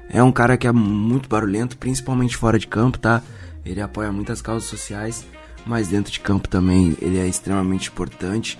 É 0.10 0.22
um 0.22 0.32
cara 0.32 0.58
que 0.58 0.68
é 0.68 0.72
muito 0.72 1.30
barulhento, 1.30 1.78
principalmente 1.78 2.36
fora 2.36 2.60
de 2.60 2.68
campo, 2.68 2.98
tá? 3.00 3.22
Ele 3.66 3.82
apoia 3.82 4.12
muitas 4.12 4.42
causas 4.42 4.70
sociais, 4.70 5.26
mas 5.66 5.88
dentro 5.88 6.12
de 6.12 6.20
campo 6.20 6.48
também 6.48 6.98
ele 7.02 7.18
é 7.18 7.28
extremamente 7.28 7.90
importante. 7.90 8.58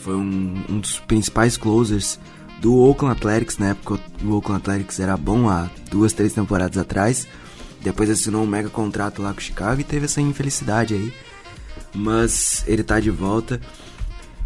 Foi 0.00 0.14
um, 0.14 0.62
um 0.68 0.78
dos 0.78 0.98
principais 1.00 1.56
closers 1.56 2.18
do 2.60 2.74
Oakland 2.76 3.16
Athletics, 3.18 3.58
na 3.58 3.68
época 3.68 4.00
o 4.22 4.32
Oakland 4.32 4.62
Athletics 4.62 5.00
era 5.00 5.16
bom 5.16 5.48
há 5.48 5.68
duas, 5.90 6.12
três 6.12 6.32
temporadas 6.32 6.78
atrás. 6.78 7.26
Depois 7.82 8.08
assinou 8.08 8.42
um 8.42 8.46
mega 8.46 8.70
contrato 8.70 9.20
lá 9.20 9.32
com 9.32 9.38
o 9.38 9.42
Chicago 9.42 9.80
e 9.80 9.84
teve 9.84 10.06
essa 10.06 10.20
infelicidade 10.20 10.94
aí. 10.94 11.12
Mas 11.94 12.64
ele 12.66 12.82
tá 12.82 12.98
de 12.98 13.10
volta. 13.10 13.60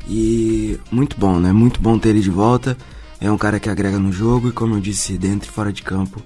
E 0.08 0.80
muito 0.90 1.16
bom, 1.18 1.38
né? 1.38 1.52
Muito 1.52 1.80
bom 1.80 1.98
ter 1.98 2.08
ele 2.08 2.20
de 2.20 2.30
volta. 2.30 2.76
É 3.20 3.30
um 3.30 3.38
cara 3.38 3.60
que 3.60 3.70
agrega 3.70 3.98
no 3.98 4.12
jogo 4.12 4.48
e 4.48 4.52
como 4.52 4.74
eu 4.74 4.80
disse, 4.80 5.16
dentro 5.16 5.48
e 5.48 5.52
fora 5.52 5.72
de 5.72 5.82
campo. 5.82 6.20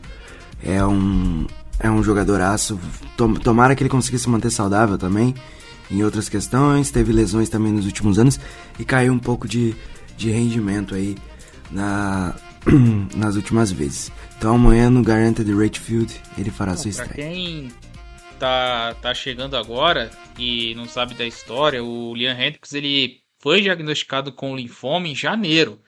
É 0.65 0.85
um, 0.87 1.47
é 1.79 1.91
um 1.91 2.03
jogadoraço. 2.03 2.79
Tomara 3.43 3.75
que 3.75 3.83
ele 3.83 3.91
consiga 3.91 4.17
se 4.17 4.29
manter 4.29 4.51
saudável 4.51 4.97
também. 4.97 5.35
Em 5.93 6.03
outras 6.03 6.29
questões, 6.29 6.91
teve 6.91 7.13
lesões 7.13 7.51
também 7.51 7.71
nos 7.71 7.85
últimos 7.85 8.19
anos 8.19 8.41
e 8.79 8.85
caiu 8.85 9.13
um 9.13 9.19
pouco 9.19 9.47
de, 9.47 9.77
de 10.17 10.31
rendimento 10.31 10.95
aí 10.95 11.17
na, 11.71 12.35
nas 13.15 13.37
últimas 13.37 13.71
vezes. 13.71 14.11
Então 14.39 14.55
amanhã 14.55 14.89
no 14.89 15.03
Guaranteed 15.03 15.53
Rate 15.53 15.79
Field 15.79 16.19
ele 16.39 16.51
fará 16.51 16.73
Bom, 16.73 16.79
sua 16.79 16.91
estreia. 16.91 17.13
Pra 17.13 17.23
quem 17.23 17.71
tá, 18.39 18.95
tá 19.03 19.13
chegando 19.13 19.55
agora 19.55 20.11
e 20.39 20.75
não 20.77 20.87
sabe 20.87 21.15
da 21.15 21.27
história, 21.27 21.85
o 21.85 22.15
Liam 22.15 22.33
Hendricks 22.33 22.73
ele 22.73 23.21
foi 23.39 23.61
diagnosticado 23.61 24.33
com 24.33 24.57
linfoma 24.57 25.09
em 25.09 25.15
janeiro, 25.15 25.79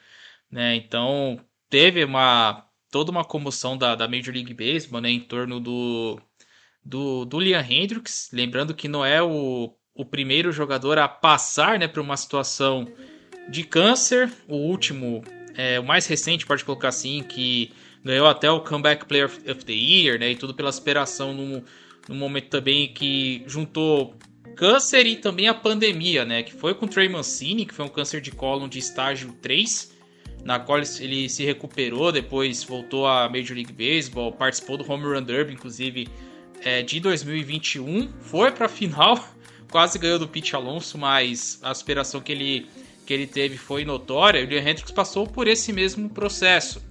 né? 0.51 0.75
Então 0.75 1.39
teve 1.67 2.03
uma 2.03 2.63
toda 2.91 3.11
uma 3.11 3.25
comoção 3.25 3.75
da, 3.75 3.95
da 3.95 4.07
Major 4.07 4.33
League 4.33 4.53
Baseball, 4.53 5.01
né, 5.01 5.09
em 5.09 5.19
torno 5.19 5.59
do 5.59 6.21
do, 6.83 7.25
do 7.25 7.39
Liam 7.39 7.59
Hendricks, 7.59 8.29
lembrando 8.31 8.75
que 8.75 8.87
não 8.87 9.03
é 9.03 9.21
o, 9.21 9.75
o 9.95 10.03
primeiro 10.03 10.51
jogador 10.51 10.97
a 10.97 11.07
passar, 11.07 11.79
né, 11.79 11.87
por 11.87 12.01
uma 12.01 12.17
situação 12.17 12.87
de 13.49 13.63
câncer, 13.63 14.29
o 14.47 14.55
último, 14.55 15.23
é, 15.55 15.79
o 15.79 15.83
mais 15.83 16.05
recente, 16.05 16.45
pode 16.45 16.65
colocar 16.65 16.89
assim, 16.89 17.23
que 17.23 17.71
ganhou 18.03 18.27
até 18.27 18.51
o 18.51 18.59
Comeback 18.59 19.05
Player 19.05 19.25
of 19.25 19.65
the 19.65 19.73
Year, 19.73 20.19
né, 20.19 20.31
e 20.31 20.35
tudo 20.35 20.53
pela 20.53 20.69
aspiração 20.69 21.33
no, 21.33 21.63
no 22.09 22.15
momento 22.15 22.49
também 22.49 22.93
que 22.93 23.43
juntou 23.47 24.15
câncer 24.55 25.05
e 25.05 25.15
também 25.15 25.47
a 25.47 25.53
pandemia, 25.53 26.23
né? 26.23 26.41
Que 26.41 26.53
foi 26.53 26.73
com 26.73 26.85
o 26.85 26.89
Trey 26.89 27.09
Mancini, 27.09 27.65
que 27.65 27.73
foi 27.73 27.85
um 27.85 27.89
câncer 27.89 28.21
de 28.21 28.31
cólon 28.31 28.67
de 28.67 28.79
estágio 28.79 29.35
3, 29.41 29.93
na 30.43 30.59
qual 30.59 30.79
ele 30.99 31.27
se 31.27 31.43
recuperou, 31.43 32.11
depois 32.11 32.63
voltou 32.63 33.05
à 33.05 33.27
Major 33.27 33.55
League 33.55 33.73
Baseball, 33.73 34.31
participou 34.31 34.77
do 34.77 34.89
Home 34.89 35.03
Run 35.03 35.23
Derby, 35.23 35.53
inclusive, 35.53 36.07
é, 36.63 36.81
de 36.81 36.99
2021, 36.99 38.09
foi 38.21 38.51
para 38.51 38.67
a 38.67 38.69
final, 38.69 39.17
quase 39.75 39.99
ganhou 39.99 40.17
do 40.17 40.25
Pete 40.25 40.55
Alonso, 40.55 40.97
mas 40.97 41.59
a 41.61 41.69
aspiração 41.69 42.21
que 42.21 42.31
ele, 42.31 42.65
que 43.05 43.13
ele 43.13 43.27
teve 43.27 43.57
foi 43.57 43.83
notória. 43.83 44.41
O 44.41 44.45
Liam 44.45 44.61
Hendricks 44.61 44.93
passou 44.93 45.27
por 45.27 45.49
esse 45.49 45.73
mesmo 45.73 46.09
processo. 46.09 46.81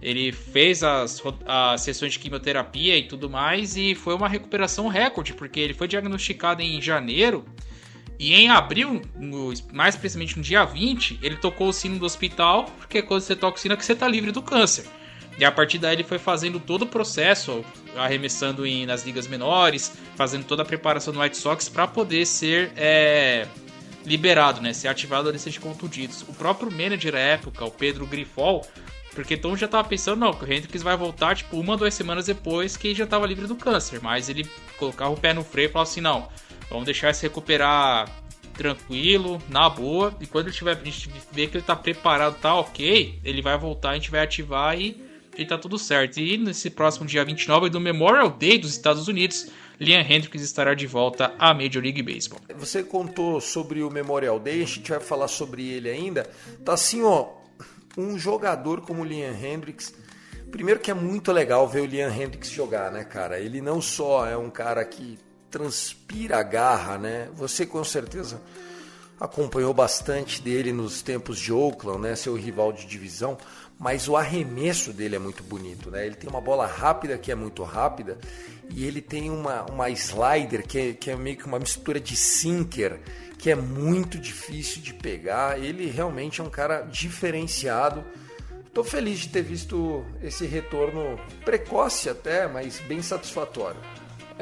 Ele 0.00 0.32
fez 0.32 0.82
as, 0.82 1.22
as 1.44 1.82
sessões 1.82 2.14
de 2.14 2.18
quimioterapia 2.18 2.96
e 2.96 3.06
tudo 3.06 3.28
mais 3.28 3.76
e 3.76 3.94
foi 3.94 4.14
uma 4.14 4.26
recuperação 4.26 4.88
recorde, 4.88 5.34
porque 5.34 5.60
ele 5.60 5.74
foi 5.74 5.86
diagnosticado 5.86 6.62
em 6.62 6.80
janeiro 6.80 7.44
e 8.18 8.32
em 8.32 8.48
abril, 8.48 9.02
no, 9.14 9.52
mais 9.70 9.94
precisamente 9.94 10.38
no 10.38 10.42
dia 10.42 10.64
20, 10.64 11.18
ele 11.20 11.36
tocou 11.36 11.68
o 11.68 11.72
sino 11.74 11.98
do 11.98 12.06
hospital, 12.06 12.64
porque 12.78 13.02
quando 13.02 13.20
você 13.20 13.36
toca 13.36 13.58
o 13.58 13.60
sino 13.60 13.74
é 13.74 13.76
que 13.76 13.84
você 13.84 13.92
está 13.92 14.08
livre 14.08 14.32
do 14.32 14.40
câncer. 14.40 14.86
E 15.40 15.44
a 15.44 15.50
partir 15.50 15.78
daí 15.78 15.96
ele 15.96 16.04
foi 16.04 16.18
fazendo 16.18 16.60
todo 16.60 16.82
o 16.82 16.86
processo, 16.86 17.64
arremessando 17.96 18.66
em, 18.66 18.84
nas 18.84 19.06
ligas 19.06 19.26
menores, 19.26 19.90
fazendo 20.14 20.44
toda 20.44 20.60
a 20.60 20.66
preparação 20.66 21.14
no 21.14 21.22
White 21.22 21.38
Sox 21.38 21.66
para 21.66 21.86
poder 21.88 22.26
ser 22.26 22.70
é, 22.76 23.46
liberado, 24.04 24.60
né, 24.60 24.74
ser 24.74 24.88
ativado 24.88 25.30
a 25.30 25.32
lista 25.32 25.48
de 25.48 25.58
contundidos. 25.58 26.20
O 26.28 26.34
próprio 26.34 26.70
manager 26.70 27.14
época, 27.14 27.64
o 27.64 27.70
Pedro 27.70 28.06
Grifol, 28.06 28.66
porque 29.14 29.34
Tom 29.34 29.56
já 29.56 29.66
tava 29.66 29.88
pensando, 29.88 30.20
não, 30.20 30.34
que 30.34 30.44
o 30.44 30.52
Hendrix 30.52 30.82
vai 30.82 30.94
voltar, 30.94 31.34
tipo, 31.34 31.58
uma, 31.58 31.74
duas 31.74 31.94
semanas 31.94 32.26
depois 32.26 32.76
que 32.76 32.94
já 32.94 33.06
tava 33.06 33.26
livre 33.26 33.46
do 33.46 33.56
câncer. 33.56 33.98
Mas 34.02 34.28
ele 34.28 34.46
colocava 34.76 35.10
o 35.10 35.16
pé 35.16 35.32
no 35.32 35.42
freio 35.42 35.70
e 35.70 35.72
falava 35.72 35.90
assim, 35.90 36.02
não, 36.02 36.28
vamos 36.68 36.84
deixar 36.84 37.06
ele 37.06 37.14
se 37.14 37.22
recuperar 37.22 38.10
tranquilo, 38.52 39.40
na 39.48 39.70
boa. 39.70 40.14
E 40.20 40.26
quando 40.26 40.48
ele 40.48 40.54
tiver, 40.54 40.76
a 40.76 40.84
gente 40.84 41.10
ver 41.32 41.48
que 41.48 41.56
ele 41.56 41.64
tá 41.64 41.74
preparado, 41.74 42.38
tá 42.38 42.54
ok, 42.54 43.18
ele 43.24 43.40
vai 43.40 43.56
voltar, 43.56 43.92
a 43.92 43.94
gente 43.94 44.10
vai 44.10 44.20
ativar 44.20 44.78
e, 44.78 45.08
e 45.36 45.46
tá 45.46 45.56
tudo 45.56 45.78
certo. 45.78 46.18
E 46.18 46.36
nesse 46.36 46.70
próximo 46.70 47.06
dia 47.06 47.24
29 47.24 47.70
do 47.70 47.80
Memorial 47.80 48.30
Day 48.30 48.58
dos 48.58 48.72
Estados 48.72 49.08
Unidos, 49.08 49.48
Liam 49.78 50.00
Hendricks 50.00 50.42
estará 50.42 50.74
de 50.74 50.86
volta 50.86 51.32
à 51.38 51.54
Major 51.54 51.82
League 51.82 52.02
Baseball. 52.02 52.40
Você 52.56 52.82
contou 52.82 53.40
sobre 53.40 53.82
o 53.82 53.90
Memorial 53.90 54.38
Day, 54.38 54.62
a 54.62 54.66
gente 54.66 54.90
vai 54.90 55.00
falar 55.00 55.28
sobre 55.28 55.66
ele 55.68 55.88
ainda. 55.88 56.28
Tá 56.64 56.74
assim, 56.74 57.02
ó, 57.02 57.28
um 57.96 58.18
jogador 58.18 58.82
como 58.82 59.02
o 59.02 59.04
Liam 59.04 59.34
Hendricks. 59.34 59.94
Primeiro 60.50 60.80
que 60.80 60.90
é 60.90 60.94
muito 60.94 61.32
legal 61.32 61.66
ver 61.68 61.80
o 61.80 61.86
Liam 61.86 62.10
Hendricks 62.12 62.50
jogar, 62.50 62.90
né, 62.90 63.04
cara? 63.04 63.38
Ele 63.38 63.60
não 63.60 63.80
só 63.80 64.26
é 64.26 64.36
um 64.36 64.50
cara 64.50 64.84
que 64.84 65.18
transpira 65.50 66.42
garra, 66.42 66.98
né? 66.98 67.28
Você 67.34 67.64
com 67.64 67.82
certeza 67.82 68.40
acompanhou 69.20 69.74
bastante 69.74 70.40
dele 70.40 70.72
nos 70.72 71.02
tempos 71.02 71.38
de 71.38 71.52
Oakland, 71.52 72.00
né? 72.00 72.16
Seu 72.16 72.34
rival 72.34 72.72
de 72.72 72.86
divisão, 72.86 73.36
mas 73.80 74.06
o 74.08 74.14
arremesso 74.14 74.92
dele 74.92 75.16
é 75.16 75.18
muito 75.18 75.42
bonito, 75.42 75.90
né? 75.90 76.04
Ele 76.04 76.14
tem 76.14 76.28
uma 76.28 76.40
bola 76.40 76.66
rápida 76.66 77.16
que 77.16 77.32
é 77.32 77.34
muito 77.34 77.62
rápida 77.62 78.18
e 78.68 78.84
ele 78.84 79.00
tem 79.00 79.30
uma, 79.30 79.62
uma 79.62 79.88
slider 79.88 80.66
que 80.66 80.78
é, 80.78 80.92
que 80.92 81.10
é 81.10 81.16
meio 81.16 81.38
que 81.38 81.46
uma 81.46 81.58
mistura 81.58 81.98
de 81.98 82.14
sinker 82.14 83.00
que 83.38 83.50
é 83.50 83.54
muito 83.54 84.18
difícil 84.18 84.82
de 84.82 84.92
pegar. 84.92 85.58
Ele 85.58 85.90
realmente 85.90 86.42
é 86.42 86.44
um 86.44 86.50
cara 86.50 86.82
diferenciado. 86.82 88.04
Estou 88.66 88.84
feliz 88.84 89.20
de 89.20 89.30
ter 89.30 89.42
visto 89.42 90.04
esse 90.22 90.44
retorno 90.44 91.18
precoce 91.42 92.10
até, 92.10 92.46
mas 92.46 92.80
bem 92.80 93.00
satisfatório. 93.00 93.80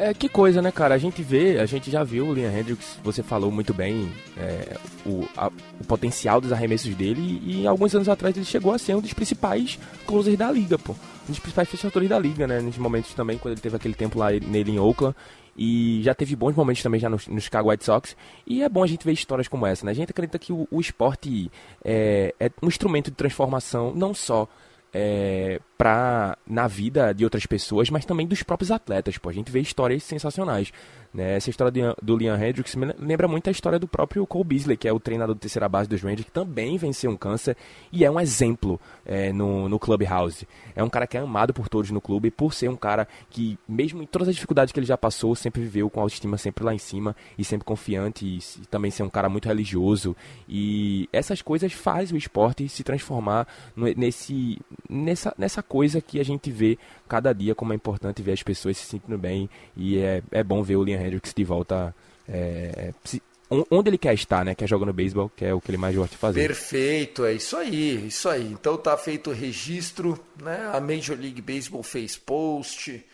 É, 0.01 0.15
que 0.15 0.29
coisa, 0.29 0.63
né, 0.63 0.71
cara? 0.71 0.95
A 0.95 0.99
gente 0.99 1.21
vê, 1.25 1.59
a 1.59 1.67
gente 1.67 1.91
já 1.91 2.05
viu 2.05 2.29
o 2.29 2.33
Liam 2.33 2.57
Hendricks, 2.57 3.01
você 3.03 3.21
falou 3.21 3.51
muito 3.51 3.75
bem 3.75 4.09
é, 4.37 4.77
o, 5.05 5.27
a, 5.37 5.49
o 5.49 5.85
potencial 5.89 6.41
dos 6.41 6.53
arremessos 6.53 6.95
dele 6.95 7.43
e, 7.45 7.63
e 7.63 7.67
alguns 7.67 7.93
anos 7.97 8.09
atrás 8.09 8.37
ele 8.37 8.47
chegou 8.47 8.73
a 8.73 8.79
ser 8.79 8.95
um 8.95 9.01
dos 9.01 9.13
principais 9.13 9.77
closers 10.07 10.39
da 10.39 10.53
liga, 10.53 10.79
pô. 10.79 10.93
Um 10.93 11.33
dos 11.33 11.41
principais 11.41 11.69
fechadores 11.69 12.09
da 12.09 12.17
liga, 12.17 12.47
né? 12.47 12.61
Nos 12.61 12.79
momentos 12.79 13.13
também, 13.13 13.39
quando 13.39 13.55
ele 13.55 13.61
teve 13.61 13.75
aquele 13.75 13.95
tempo 13.95 14.21
lá 14.21 14.31
nele 14.31 14.71
em 14.71 14.79
Oakland. 14.79 15.17
E 15.57 16.01
já 16.05 16.15
teve 16.15 16.37
bons 16.37 16.55
momentos 16.55 16.81
também 16.81 17.01
já 17.01 17.09
no, 17.09 17.19
Chicago 17.19 17.69
White 17.69 17.85
Sox. 17.85 18.17
E 18.47 18.63
é 18.63 18.69
bom 18.69 18.85
a 18.85 18.87
gente 18.87 19.05
ver 19.05 19.11
histórias 19.11 19.49
como 19.49 19.67
essa, 19.67 19.85
né? 19.85 19.91
A 19.91 19.95
gente 19.97 20.11
acredita 20.11 20.39
que 20.39 20.53
o, 20.53 20.69
o 20.71 20.81
esporte 20.81 21.51
é, 21.85 22.33
é 22.39 22.49
um 22.63 22.69
instrumento 22.69 23.11
de 23.11 23.17
transformação, 23.17 23.93
não 23.93 24.15
só 24.15 24.47
é, 24.93 25.61
pra, 25.77 26.37
na 26.47 26.67
vida 26.67 27.13
de 27.13 27.25
outras 27.25 27.47
pessoas, 27.47 27.91
mas 27.91 28.05
também 28.05 28.27
dos 28.27 28.43
próprios 28.43 28.71
atletas. 28.71 29.19
Pô. 29.19 29.29
A 29.29 29.33
gente 29.33 29.51
vê 29.51 29.61
histórias 29.61 30.03
sensacionais. 30.03 30.73
Né? 31.13 31.37
Essa 31.37 31.51
história 31.51 31.71
de, 31.71 31.81
do 32.03 32.17
Liam 32.17 32.37
Hendricks 32.37 32.75
me 32.75 32.93
lembra 32.99 33.27
muito 33.27 33.49
a 33.49 33.51
história 33.51 33.79
do 33.79 33.89
próprio 33.89 34.27
Cole 34.27 34.45
Beasley, 34.45 34.77
que 34.77 34.89
é 34.89 34.93
o 34.93 35.01
treinador 35.01 35.35
de 35.35 35.41
terceira 35.41 35.69
base 35.69 35.89
dos 35.89 36.03
Rangers, 36.03 36.25
que 36.25 36.31
também 36.31 36.77
venceu 36.77 37.11
um 37.11 37.17
câncer 37.17 37.57
e 37.93 38.05
é 38.05 38.11
um 38.11 38.21
exemplo 38.21 38.81
é, 39.07 39.33
no, 39.33 39.69
no 39.69 39.79
Clubhouse. 39.79 40.47
É 40.75 40.83
um 40.83 40.91
cara 40.91 41.07
que 41.07 41.17
é 41.17 41.21
amado 41.21 41.55
por 41.55 41.69
todos 41.69 41.91
no 41.91 42.01
clube, 42.01 42.31
por 42.31 42.53
ser 42.53 42.69
um 42.69 42.77
cara 42.77 43.07
que, 43.31 43.59
mesmo 43.69 44.03
em 44.03 44.07
todas 44.07 44.29
as 44.29 44.35
dificuldades 44.35 44.73
que 44.73 44.79
ele 44.79 44.87
já 44.87 44.99
passou, 44.99 45.35
sempre 45.35 45.63
viveu 45.63 45.89
com 45.89 46.01
a 46.01 46.03
autoestima 46.03 46.37
sempre 46.37 46.65
lá 46.65 46.75
em 46.75 46.79
cima 46.79 47.17
e 47.39 47.45
sempre 47.45 47.65
confiante, 47.65 48.27
e, 48.27 48.39
e 48.63 48.67
também 48.67 48.91
ser 48.91 49.03
um 49.03 49.11
cara 49.11 49.29
muito 49.29 49.49
religioso. 49.49 50.17
E 50.49 51.09
essas 51.13 51.41
coisas 51.41 51.73
fazem 51.73 52.15
o 52.15 52.19
esporte 52.19 52.69
se 52.69 52.83
transformar 52.83 53.47
nesse, 53.77 54.59
nessa, 54.89 55.35
nessa 55.39 55.63
coisa 55.63 56.01
que 56.01 56.21
a 56.21 56.25
gente 56.25 56.51
vê 56.51 56.79
cada 57.09 57.33
dia, 57.33 57.55
como 57.55 57.73
é 57.73 57.77
importante 57.77 58.23
ver 58.23 58.33
as 58.33 58.43
pessoas 58.43 58.77
se 58.77 58.87
sentindo 58.87 59.19
bem 59.19 59.49
e 59.77 59.99
é, 59.99 60.23
é 60.31 60.43
bom 60.43 60.63
ver 60.63 60.77
o 60.77 60.85
Liam 60.85 61.01
Hendricks 61.01 61.33
de 61.35 61.45
volta 61.45 61.95
é, 62.29 62.93
se, 63.05 63.23
onde 63.51 63.89
ele 63.89 63.99
quer 63.99 64.13
estar, 64.15 64.45
né? 64.45 64.55
Quer 64.55 64.69
jogando 64.69 64.93
beisebol, 64.93 65.31
que 65.35 65.45
é 65.45 65.55
o 65.55 65.61
que 65.61 65.71
ele 65.71 65.79
mais 65.79 65.97
gosta 65.97 66.11
de 66.11 66.19
fazer. 66.19 66.47
Perfeito, 66.47 67.25
é 67.25 67.33
isso 67.33 67.57
aí, 67.57 68.07
isso 68.07 68.29
aí. 68.29 68.53
Então 68.53 68.77
tá 68.77 68.97
feito 68.97 69.31
o 69.31 69.33
registro, 69.33 70.19
né? 70.43 70.71
A 70.73 70.81
Major 70.81 71.19
League 71.19 71.41
Baseball 71.41 71.83
fez 71.83 72.17
post, 72.17 73.05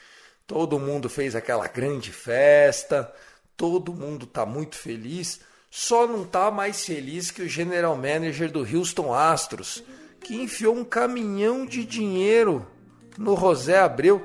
todo 0.46 0.78
mundo 0.78 1.08
fez 1.08 1.36
aquela 1.36 1.68
grande 1.68 2.10
festa, 2.10 3.12
todo 3.56 3.94
mundo 3.94 4.26
tá 4.26 4.44
muito 4.44 4.76
feliz. 4.76 5.40
Só 5.70 6.06
não 6.06 6.24
tá 6.24 6.50
mais 6.50 6.84
feliz 6.84 7.30
que 7.30 7.42
o 7.42 7.48
general 7.48 7.96
manager 7.96 8.50
do 8.50 8.60
Houston 8.60 9.12
Astros, 9.12 9.82
que 10.24 10.34
enfiou 10.34 10.74
um 10.74 10.84
caminhão 10.84 11.66
de 11.66 11.84
dinheiro 11.84 12.66
no 13.18 13.36
José 13.36 13.78
Abreu 13.78 14.22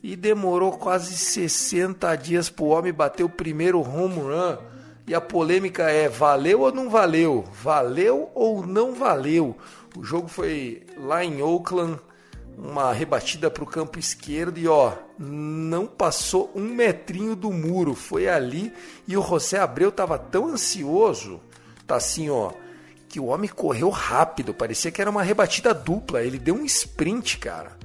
e 0.00 0.14
demorou 0.14 0.72
quase 0.72 1.16
60 1.16 2.14
dias 2.16 2.48
para 2.48 2.64
o 2.64 2.68
homem 2.68 2.92
bater 2.92 3.24
o 3.24 3.28
primeiro 3.28 3.80
home 3.80 4.20
run. 4.20 4.56
E 5.04 5.14
a 5.14 5.20
polêmica 5.20 5.90
é: 5.90 6.08
valeu 6.08 6.60
ou 6.60 6.72
não 6.72 6.88
valeu? 6.88 7.44
Valeu 7.60 8.30
ou 8.34 8.64
não 8.64 8.94
valeu? 8.94 9.56
O 9.96 10.04
jogo 10.04 10.28
foi 10.28 10.86
lá 10.96 11.24
em 11.24 11.42
Oakland, 11.42 11.98
uma 12.56 12.92
rebatida 12.92 13.50
para 13.50 13.64
o 13.64 13.66
campo 13.66 13.98
esquerdo 13.98 14.58
e 14.58 14.68
ó, 14.68 14.92
não 15.18 15.86
passou 15.86 16.52
um 16.54 16.62
metrinho 16.62 17.34
do 17.34 17.50
muro. 17.50 17.94
Foi 17.94 18.28
ali 18.28 18.72
e 19.08 19.16
o 19.16 19.22
José 19.22 19.58
Abreu 19.58 19.90
tava 19.90 20.16
tão 20.18 20.46
ansioso, 20.46 21.40
tá 21.84 21.96
assim 21.96 22.30
ó, 22.30 22.52
que 23.12 23.20
o 23.20 23.26
homem 23.26 23.50
correu 23.54 23.90
rápido, 23.90 24.54
parecia 24.54 24.90
que 24.90 24.98
era 24.98 25.10
uma 25.10 25.22
rebatida 25.22 25.74
dupla. 25.74 26.22
Ele 26.22 26.38
deu 26.38 26.54
um 26.54 26.64
sprint, 26.64 27.36
cara. 27.36 27.76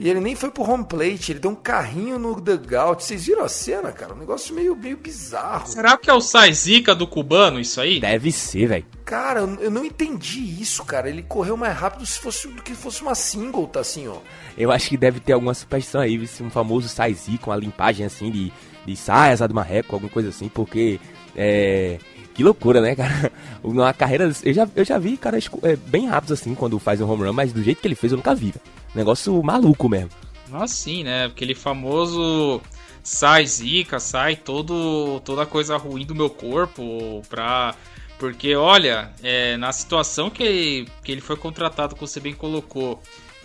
E 0.00 0.08
ele 0.08 0.18
nem 0.18 0.34
foi 0.34 0.50
pro 0.50 0.68
home 0.68 0.84
plate, 0.84 1.32
ele 1.32 1.40
deu 1.40 1.50
um 1.50 1.54
carrinho 1.54 2.18
no 2.18 2.40
dugout. 2.40 3.04
Vocês 3.04 3.26
viram 3.26 3.44
a 3.44 3.50
cena, 3.50 3.92
cara? 3.92 4.14
Um 4.14 4.18
negócio 4.18 4.54
meio, 4.54 4.74
meio 4.74 4.96
bizarro. 4.96 5.66
Será 5.66 5.96
que 5.98 6.08
é 6.08 6.12
o 6.12 6.22
Saizica 6.22 6.94
do 6.94 7.06
cubano 7.06 7.60
isso 7.60 7.82
aí? 7.82 8.00
Deve 8.00 8.32
ser, 8.32 8.66
velho. 8.66 8.86
Cara, 9.04 9.40
eu 9.40 9.70
não 9.70 9.84
entendi 9.84 10.40
isso, 10.40 10.82
cara. 10.86 11.08
Ele 11.10 11.22
correu 11.22 11.56
mais 11.56 11.76
rápido 11.76 12.06
se 12.06 12.18
fosse 12.18 12.48
do 12.48 12.62
que 12.62 12.74
fosse 12.74 13.02
uma 13.02 13.14
single, 13.14 13.68
tá 13.68 13.80
assim, 13.80 14.08
ó. 14.08 14.16
Eu 14.56 14.72
acho 14.72 14.88
que 14.88 14.96
deve 14.96 15.20
ter 15.20 15.34
alguma 15.34 15.52
superstição 15.52 16.00
aí, 16.00 16.18
um 16.40 16.50
famoso 16.50 16.88
Saizica, 16.88 17.50
uma 17.50 17.56
limpagem 17.56 18.06
assim 18.06 18.30
de, 18.30 18.50
de 18.86 18.96
saias, 18.96 19.40
do 19.40 19.54
marreco, 19.54 19.94
alguma 19.94 20.10
coisa 20.10 20.30
assim, 20.30 20.48
porque 20.48 20.98
é. 21.36 21.98
Que 22.36 22.44
loucura, 22.44 22.82
né, 22.82 22.94
cara? 22.94 23.32
Na 23.64 23.94
carreira, 23.94 24.30
eu 24.44 24.52
já, 24.52 24.68
eu 24.76 24.84
já 24.84 24.98
vi 24.98 25.16
caras 25.16 25.48
é, 25.62 25.74
bem 25.74 26.06
rápidos 26.06 26.38
assim 26.38 26.54
quando 26.54 26.78
faz 26.78 27.00
um 27.00 27.10
home 27.10 27.24
run, 27.24 27.32
mas 27.32 27.50
do 27.50 27.62
jeito 27.62 27.80
que 27.80 27.88
ele 27.88 27.94
fez 27.94 28.12
eu 28.12 28.18
nunca 28.18 28.34
vi. 28.34 28.54
Negócio 28.94 29.42
maluco 29.42 29.88
mesmo. 29.88 30.10
Nossa, 30.50 30.74
sim, 30.74 31.02
né? 31.02 31.24
Aquele 31.24 31.54
famoso 31.54 32.60
sai 33.02 33.46
zica, 33.46 33.98
sai 33.98 34.36
todo, 34.36 35.20
toda 35.24 35.46
coisa 35.46 35.76
ruim 35.76 36.04
do 36.04 36.14
meu 36.14 36.28
corpo 36.28 37.22
pra... 37.28 37.74
Porque, 38.18 38.54
olha, 38.54 39.12
é, 39.22 39.56
na 39.58 39.72
situação 39.72 40.30
que, 40.30 40.86
que 41.04 41.12
ele 41.12 41.20
foi 41.20 41.36
contratado, 41.36 41.94
que 41.94 42.00
você 42.00 42.18
bem 42.18 42.32
colocou, 42.32 43.02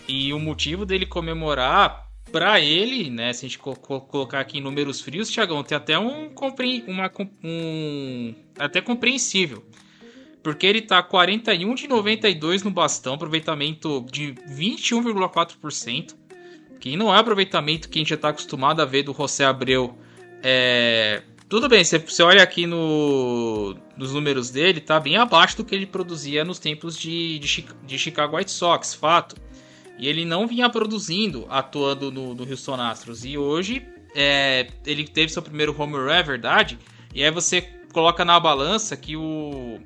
e 0.08 0.32
o 0.32 0.38
motivo 0.38 0.86
dele 0.86 1.04
comemorar, 1.04 2.01
para 2.32 2.58
ele, 2.58 3.10
né, 3.10 3.32
se 3.32 3.44
a 3.44 3.48
gente 3.48 3.58
co 3.58 3.76
colocar 3.76 4.40
aqui 4.40 4.58
em 4.58 4.62
números 4.62 5.02
frios, 5.02 5.28
Thiagão, 5.28 5.62
tem 5.62 5.76
até 5.76 5.98
um, 5.98 6.32
uma, 6.88 7.12
um 7.44 8.34
até 8.58 8.80
compreensível. 8.80 9.62
Porque 10.42 10.66
ele 10.66 10.80
tá 10.82 11.00
41 11.02 11.74
de 11.74 11.86
92 11.86 12.64
no 12.64 12.70
bastão, 12.70 13.14
aproveitamento 13.14 14.04
de 14.10 14.34
21,4%. 14.48 16.16
Que 16.80 16.96
não 16.96 17.14
é 17.14 17.18
aproveitamento 17.18 17.88
que 17.88 17.98
a 17.98 18.00
gente 18.00 18.08
já 18.08 18.16
tá 18.16 18.30
acostumado 18.30 18.82
a 18.82 18.84
ver 18.84 19.04
do 19.04 19.14
José 19.14 19.44
Abreu. 19.44 19.96
É... 20.42 21.22
Tudo 21.48 21.68
bem, 21.68 21.84
você, 21.84 21.98
você 21.98 22.22
olha 22.24 22.42
aqui 22.42 22.66
no, 22.66 23.76
nos 23.96 24.12
números 24.12 24.50
dele, 24.50 24.80
tá 24.80 24.98
bem 24.98 25.16
abaixo 25.16 25.58
do 25.58 25.64
que 25.64 25.74
ele 25.74 25.86
produzia 25.86 26.44
nos 26.44 26.58
tempos 26.58 26.98
de, 26.98 27.38
de, 27.38 27.66
de 27.86 27.98
Chicago 27.98 28.36
White 28.36 28.50
Sox, 28.50 28.94
fato. 28.94 29.36
E 30.02 30.08
ele 30.08 30.24
não 30.24 30.48
vinha 30.48 30.68
produzindo, 30.68 31.46
atuando 31.48 32.10
no, 32.10 32.34
no 32.34 32.42
Houston 32.42 32.74
Astros. 32.74 33.24
E 33.24 33.38
hoje 33.38 33.86
é, 34.16 34.66
ele 34.84 35.06
teve 35.06 35.32
seu 35.32 35.40
primeiro 35.40 35.72
home 35.80 35.94
run, 35.94 36.08
é 36.10 36.20
verdade. 36.24 36.76
E 37.14 37.22
aí 37.22 37.30
você 37.30 37.62
coloca 37.92 38.24
na 38.24 38.40
balança 38.40 38.96
que 38.96 39.16
o, 39.16 39.78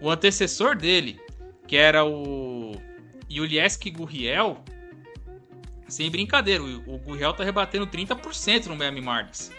o 0.00 0.10
antecessor 0.10 0.74
dele, 0.74 1.20
que 1.68 1.76
era 1.76 2.02
o 2.02 2.80
Yulieski 3.30 3.90
Gurriel, 3.90 4.64
sem 5.86 6.10
brincadeira, 6.10 6.64
o 6.64 6.96
Gurriel 6.96 7.34
tá 7.34 7.44
rebatendo 7.44 7.86
30% 7.86 8.68
no 8.68 8.76
Miami 8.76 9.02
Marlins. 9.02 9.52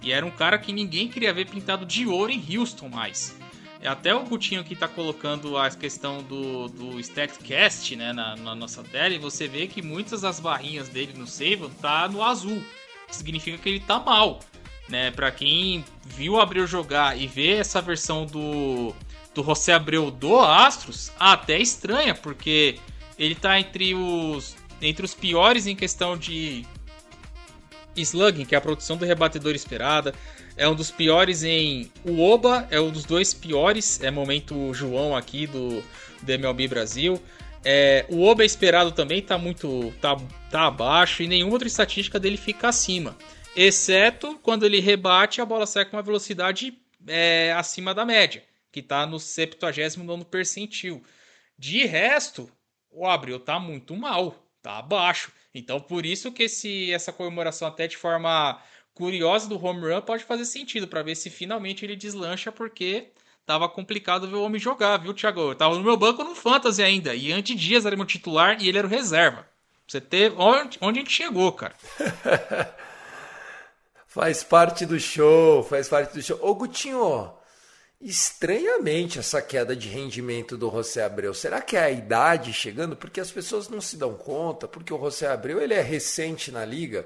E 0.00 0.12
era 0.12 0.24
um 0.24 0.30
cara 0.30 0.56
que 0.60 0.72
ninguém 0.72 1.08
queria 1.08 1.34
ver 1.34 1.48
pintado 1.48 1.84
de 1.84 2.06
ouro 2.06 2.30
em 2.30 2.56
Houston 2.56 2.88
mais. 2.88 3.36
É 3.82 3.88
até 3.88 4.14
o 4.14 4.22
Gutinho 4.22 4.62
que 4.62 4.76
tá 4.76 4.86
colocando 4.86 5.58
a 5.58 5.68
questão 5.68 6.22
do, 6.22 6.68
do 6.68 7.00
StatCast 7.00 7.96
né, 7.96 8.12
na, 8.12 8.36
na, 8.36 8.54
nossa 8.54 8.80
tela, 8.84 9.12
e 9.12 9.18
você 9.18 9.48
vê 9.48 9.66
que 9.66 9.82
muitas 9.82 10.20
das 10.20 10.38
barrinhas 10.38 10.88
dele 10.88 11.14
no 11.16 11.26
Save 11.26 11.68
tá 11.80 12.08
no 12.08 12.22
azul. 12.22 12.62
Significa 13.10 13.58
que 13.58 13.68
ele 13.68 13.80
tá 13.80 13.98
mal. 13.98 14.38
Né? 14.88 15.10
Pra 15.10 15.32
quem 15.32 15.84
viu 16.06 16.40
Abreu 16.40 16.64
jogar 16.64 17.18
e 17.18 17.26
vê 17.26 17.54
essa 17.54 17.80
versão 17.80 18.24
do, 18.24 18.94
do 19.34 19.42
José 19.42 19.72
Abreu 19.72 20.12
do 20.12 20.38
Astros 20.38 21.10
até 21.18 21.58
estranha, 21.58 22.14
porque 22.14 22.78
ele 23.18 23.34
tá 23.34 23.58
entre 23.58 23.96
os, 23.96 24.54
entre 24.80 25.04
os 25.04 25.12
piores 25.12 25.66
em 25.66 25.74
questão 25.74 26.16
de 26.16 26.64
slugging, 27.96 28.44
que 28.44 28.54
é 28.54 28.58
a 28.58 28.60
produção 28.60 28.96
do 28.96 29.04
rebatedor 29.04 29.54
esperada. 29.54 30.14
É 30.56 30.68
um 30.68 30.74
dos 30.74 30.90
piores 30.90 31.42
em 31.42 31.90
Uoba, 32.06 32.66
é 32.70 32.80
um 32.80 32.90
dos 32.90 33.04
dois 33.04 33.32
piores. 33.32 34.00
É 34.02 34.10
momento 34.10 34.72
João 34.74 35.16
aqui 35.16 35.46
do, 35.46 35.82
do 36.22 36.32
MLB 36.32 36.68
Brasil. 36.68 37.22
É, 37.64 38.04
o 38.08 38.22
Oba 38.22 38.44
esperado 38.44 38.90
também 38.92 39.22
tá 39.22 39.38
muito 39.38 39.92
tá, 40.00 40.16
tá 40.50 40.66
abaixo 40.66 41.22
e 41.22 41.28
nenhuma 41.28 41.52
outra 41.52 41.68
estatística 41.68 42.18
dele 42.18 42.36
fica 42.36 42.68
acima, 42.68 43.16
exceto 43.54 44.36
quando 44.42 44.66
ele 44.66 44.80
rebate 44.80 45.40
a 45.40 45.46
bola 45.46 45.64
sai 45.64 45.84
com 45.84 45.96
uma 45.96 46.02
velocidade 46.02 46.76
é, 47.06 47.52
acima 47.56 47.94
da 47.94 48.04
média 48.04 48.42
que 48.72 48.80
está 48.80 49.06
no 49.06 49.20
79 49.20 50.24
percentil. 50.24 51.04
De 51.58 51.84
resto, 51.84 52.50
o 52.90 53.06
Abreu 53.06 53.38
tá 53.38 53.60
muito 53.60 53.94
mal, 53.94 54.34
tá 54.62 54.78
abaixo. 54.78 55.30
Então, 55.54 55.78
por 55.78 56.06
isso 56.06 56.32
que 56.32 56.44
esse, 56.44 56.90
essa 56.90 57.12
comemoração, 57.12 57.68
até 57.68 57.86
de 57.86 57.98
forma 57.98 58.60
curiosa 59.02 59.48
do 59.48 59.60
home 59.60 59.80
run, 59.80 60.00
pode 60.00 60.22
fazer 60.22 60.44
sentido 60.44 60.86
para 60.86 61.02
ver 61.02 61.16
se 61.16 61.28
finalmente 61.28 61.84
ele 61.84 61.96
deslancha, 61.96 62.52
porque 62.52 63.08
tava 63.44 63.68
complicado 63.68 64.28
ver 64.28 64.36
o 64.36 64.44
homem 64.44 64.60
jogar, 64.60 64.96
viu, 64.98 65.12
Thiago? 65.12 65.40
Eu 65.40 65.54
tava 65.56 65.74
no 65.74 65.82
meu 65.82 65.96
banco 65.96 66.22
no 66.22 66.36
Fantasy 66.36 66.84
ainda, 66.84 67.12
e 67.12 67.32
antes 67.32 67.58
Dias 67.58 67.84
era 67.84 67.96
meu 67.96 68.06
titular 68.06 68.62
e 68.62 68.68
ele 68.68 68.78
era 68.78 68.86
o 68.86 68.90
reserva. 68.90 69.44
Você 69.88 70.00
ter 70.00 70.32
onde, 70.38 70.78
onde 70.80 71.00
a 71.00 71.02
gente 71.02 71.12
chegou, 71.12 71.50
cara. 71.50 71.74
faz 74.06 74.44
parte 74.44 74.86
do 74.86 75.00
show, 75.00 75.64
faz 75.64 75.88
parte 75.88 76.14
do 76.14 76.22
show. 76.22 76.38
Ô, 76.40 76.54
Gutinho, 76.54 77.28
estranhamente 78.00 79.18
essa 79.18 79.42
queda 79.42 79.74
de 79.74 79.88
rendimento 79.88 80.56
do 80.56 80.70
José 80.70 81.04
Abreu. 81.04 81.34
Será 81.34 81.60
que 81.60 81.76
é 81.76 81.82
a 81.82 81.90
idade 81.90 82.52
chegando? 82.52 82.94
Porque 82.94 83.20
as 83.20 83.32
pessoas 83.32 83.68
não 83.68 83.80
se 83.80 83.96
dão 83.96 84.14
conta, 84.14 84.68
porque 84.68 84.94
o 84.94 84.98
José 85.00 85.26
Abreu 85.26 85.60
ele 85.60 85.74
é 85.74 85.82
recente 85.82 86.52
na 86.52 86.64
liga, 86.64 87.04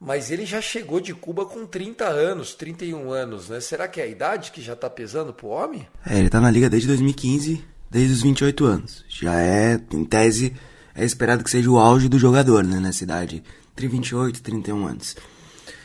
mas 0.00 0.30
ele 0.30 0.44
já 0.44 0.60
chegou 0.60 1.00
de 1.00 1.14
Cuba 1.14 1.44
com 1.46 1.66
30 1.66 2.04
anos, 2.04 2.54
31 2.54 3.10
anos, 3.10 3.48
né? 3.48 3.60
Será 3.60 3.88
que 3.88 4.00
é 4.00 4.04
a 4.04 4.08
idade 4.08 4.52
que 4.52 4.60
já 4.60 4.74
está 4.74 4.90
pesando 4.90 5.32
pro 5.32 5.48
homem? 5.48 5.86
É, 6.04 6.18
ele 6.18 6.28
tá 6.28 6.40
na 6.40 6.50
liga 6.50 6.68
desde 6.68 6.88
2015, 6.88 7.64
desde 7.90 8.12
os 8.12 8.22
28 8.22 8.64
anos. 8.64 9.04
Já 9.08 9.40
é, 9.40 9.80
em 9.92 10.04
tese, 10.04 10.54
é 10.94 11.04
esperado 11.04 11.42
que 11.42 11.50
seja 11.50 11.70
o 11.70 11.78
auge 11.78 12.08
do 12.08 12.18
jogador, 12.18 12.64
né, 12.64 12.78
nessa 12.78 13.04
idade, 13.04 13.42
entre 13.72 13.88
28 13.88 14.36
e 14.36 14.42
31 14.42 14.86
anos. 14.86 15.16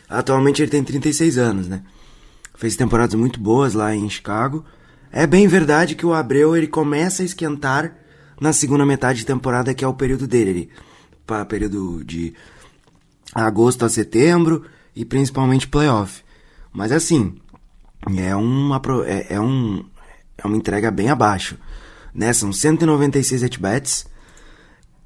Atualmente 0.10 0.62
ele 0.62 0.72
tem 0.72 0.84
36 0.84 1.38
anos, 1.38 1.68
né? 1.68 1.84
fez 2.62 2.76
temporadas 2.76 3.16
muito 3.16 3.40
boas 3.40 3.74
lá 3.74 3.96
em 3.96 4.08
Chicago. 4.08 4.64
É 5.12 5.26
bem 5.26 5.48
verdade 5.48 5.96
que 5.96 6.06
o 6.06 6.14
Abreu 6.14 6.56
ele 6.56 6.68
começa 6.68 7.24
a 7.24 7.26
esquentar 7.26 7.92
na 8.40 8.54
segunda 8.54 8.86
metade 8.86 9.20
de 9.20 9.26
temporada, 9.26 9.74
que 9.74 9.84
é 9.84 9.88
o 9.88 9.96
período 9.96 10.28
dele, 10.28 10.70
para 11.26 11.44
período 11.44 12.04
de 12.06 12.36
agosto 13.34 13.86
a 13.86 13.90
setembro 13.90 14.66
e 14.96 15.04
principalmente 15.06 15.68
playoff. 15.68 16.24
Mas 16.74 16.92
assim, 16.92 17.36
é 18.18 18.36
uma, 18.36 18.82
é, 19.06 19.36
é, 19.36 19.40
um, 19.40 19.86
é 20.38 20.46
uma 20.46 20.58
entrega 20.58 20.92
bem 20.92 21.10
abaixo. 21.10 21.58
Né? 22.14 22.34
São 22.34 22.52
196 22.52 23.44
at-bats, 23.44 24.06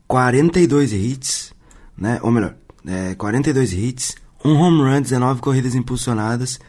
42 0.08 0.92
hits, 0.94 1.54
né? 1.98 2.20
ou 2.22 2.32
melhor, 2.32 2.56
é, 2.86 3.16
42 3.16 3.74
hits, 3.74 4.16
um 4.44 4.54
home 4.54 4.82
run, 4.82 5.02
19 5.02 5.40
corridas 5.42 5.76
impulsionadas, 5.76 6.60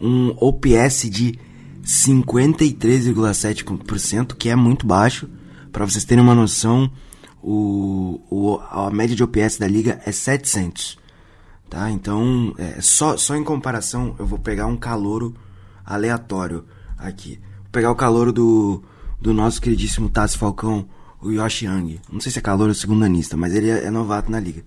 um 0.00 0.34
OPS 0.38 1.10
de 1.10 1.38
53,7%, 1.84 4.34
que 4.36 4.48
é 4.48 4.56
muito 4.56 4.86
baixo. 4.86 5.28
Para 5.70 5.84
vocês 5.84 6.04
terem 6.04 6.22
uma 6.22 6.34
noção, 6.34 6.90
o, 7.42 8.20
o, 8.30 8.60
a 8.70 8.90
média 8.90 9.16
de 9.16 9.22
OPS 9.22 9.58
da 9.58 9.66
liga 9.66 10.00
é 10.06 10.12
700. 10.12 10.98
Tá? 11.68 11.90
Então, 11.90 12.54
é, 12.58 12.80
só, 12.80 13.16
só 13.16 13.34
em 13.34 13.42
comparação, 13.42 14.14
eu 14.18 14.26
vou 14.26 14.38
pegar 14.38 14.66
um 14.66 14.76
calouro 14.76 15.34
aleatório 15.84 16.64
aqui. 16.98 17.40
Vou 17.62 17.70
pegar 17.72 17.90
o 17.90 17.96
calouro 17.96 18.32
do, 18.32 18.82
do 19.20 19.32
nosso 19.32 19.60
queridíssimo 19.60 20.08
Tassi 20.08 20.36
Falcão, 20.36 20.86
o 21.20 21.30
Yoshi 21.30 21.66
Yang. 21.66 22.00
Não 22.12 22.20
sei 22.20 22.30
se 22.30 22.38
é 22.38 22.42
calouro 22.42 22.70
ou 22.70 22.74
segundanista, 22.74 23.36
mas 23.36 23.54
ele 23.54 23.70
é, 23.70 23.84
é 23.84 23.90
novato 23.90 24.30
na 24.30 24.38
liga. 24.38 24.64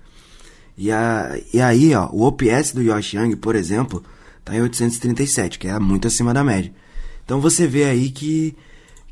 E, 0.77 0.91
a, 0.91 1.39
e 1.53 1.61
aí, 1.61 1.93
ó, 1.93 2.09
o 2.11 2.23
OPS 2.23 2.73
do 2.73 2.81
Yoshi 2.81 3.17
Yang, 3.17 3.35
por 3.37 3.55
exemplo, 3.55 4.03
tá 4.43 4.55
em 4.55 4.61
837, 4.61 5.59
que 5.59 5.67
é 5.67 5.79
muito 5.79 6.07
acima 6.07 6.33
da 6.33 6.43
média. 6.43 6.73
Então 7.23 7.39
você 7.39 7.67
vê 7.67 7.85
aí 7.85 8.09
que, 8.09 8.55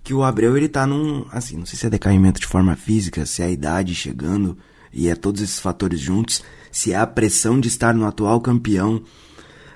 que 0.03 0.13
o 0.13 0.23
Abreu 0.23 0.57
ele 0.57 0.67
tá 0.67 0.85
num, 0.85 1.25
assim, 1.31 1.57
não 1.57 1.65
sei 1.65 1.79
se 1.79 1.87
é 1.87 1.89
decaimento 1.89 2.39
de 2.39 2.47
forma 2.47 2.75
física, 2.75 3.25
se 3.25 3.41
é 3.41 3.45
a 3.45 3.51
idade 3.51 3.95
chegando, 3.95 4.57
e 4.91 5.07
é 5.07 5.15
todos 5.15 5.41
esses 5.41 5.59
fatores 5.59 5.99
juntos, 5.99 6.43
se 6.71 6.91
é 6.91 6.97
a 6.97 7.07
pressão 7.07 7.59
de 7.59 7.69
estar 7.69 7.93
no 7.93 8.05
atual 8.05 8.41
campeão. 8.41 9.01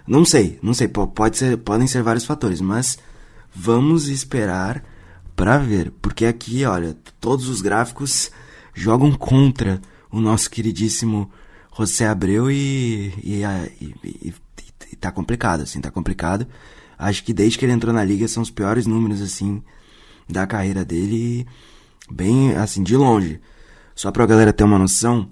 Não 0.05 0.25
sei, 0.25 0.59
não 0.61 0.73
sei, 0.73 0.87
pode 0.87 1.37
ser, 1.37 1.57
podem 1.57 1.87
ser 1.87 2.03
vários 2.03 2.25
fatores, 2.25 2.59
mas 2.59 2.99
vamos 3.55 4.09
esperar 4.09 4.83
para 5.35 5.57
ver, 5.57 5.91
porque 6.01 6.25
aqui, 6.25 6.65
olha, 6.65 6.97
todos 7.21 7.47
os 7.47 7.61
gráficos 7.61 8.29
jogam 8.73 9.11
contra 9.13 9.81
o 10.11 10.19
nosso 10.19 10.49
queridíssimo 10.49 11.31
José 11.77 12.07
Abreu 12.07 12.51
e, 12.51 13.13
e, 13.23 13.43
e, 13.81 14.33
e, 14.91 14.95
tá 14.95 15.11
complicado, 15.11 15.61
assim, 15.61 15.79
tá 15.79 15.91
complicado. 15.91 16.47
Acho 16.97 17.23
que 17.23 17.33
desde 17.33 17.57
que 17.57 17.65
ele 17.65 17.73
entrou 17.73 17.93
na 17.93 18.03
liga 18.03 18.27
são 18.27 18.41
os 18.41 18.49
piores 18.49 18.87
números, 18.87 19.21
assim, 19.21 19.61
da 20.27 20.45
carreira 20.47 20.83
dele, 20.83 21.47
bem, 22.09 22.55
assim, 22.55 22.83
de 22.83 22.95
longe. 22.95 23.39
Só 23.95 24.11
pra 24.11 24.25
galera 24.25 24.53
ter 24.53 24.63
uma 24.63 24.77
noção, 24.77 25.29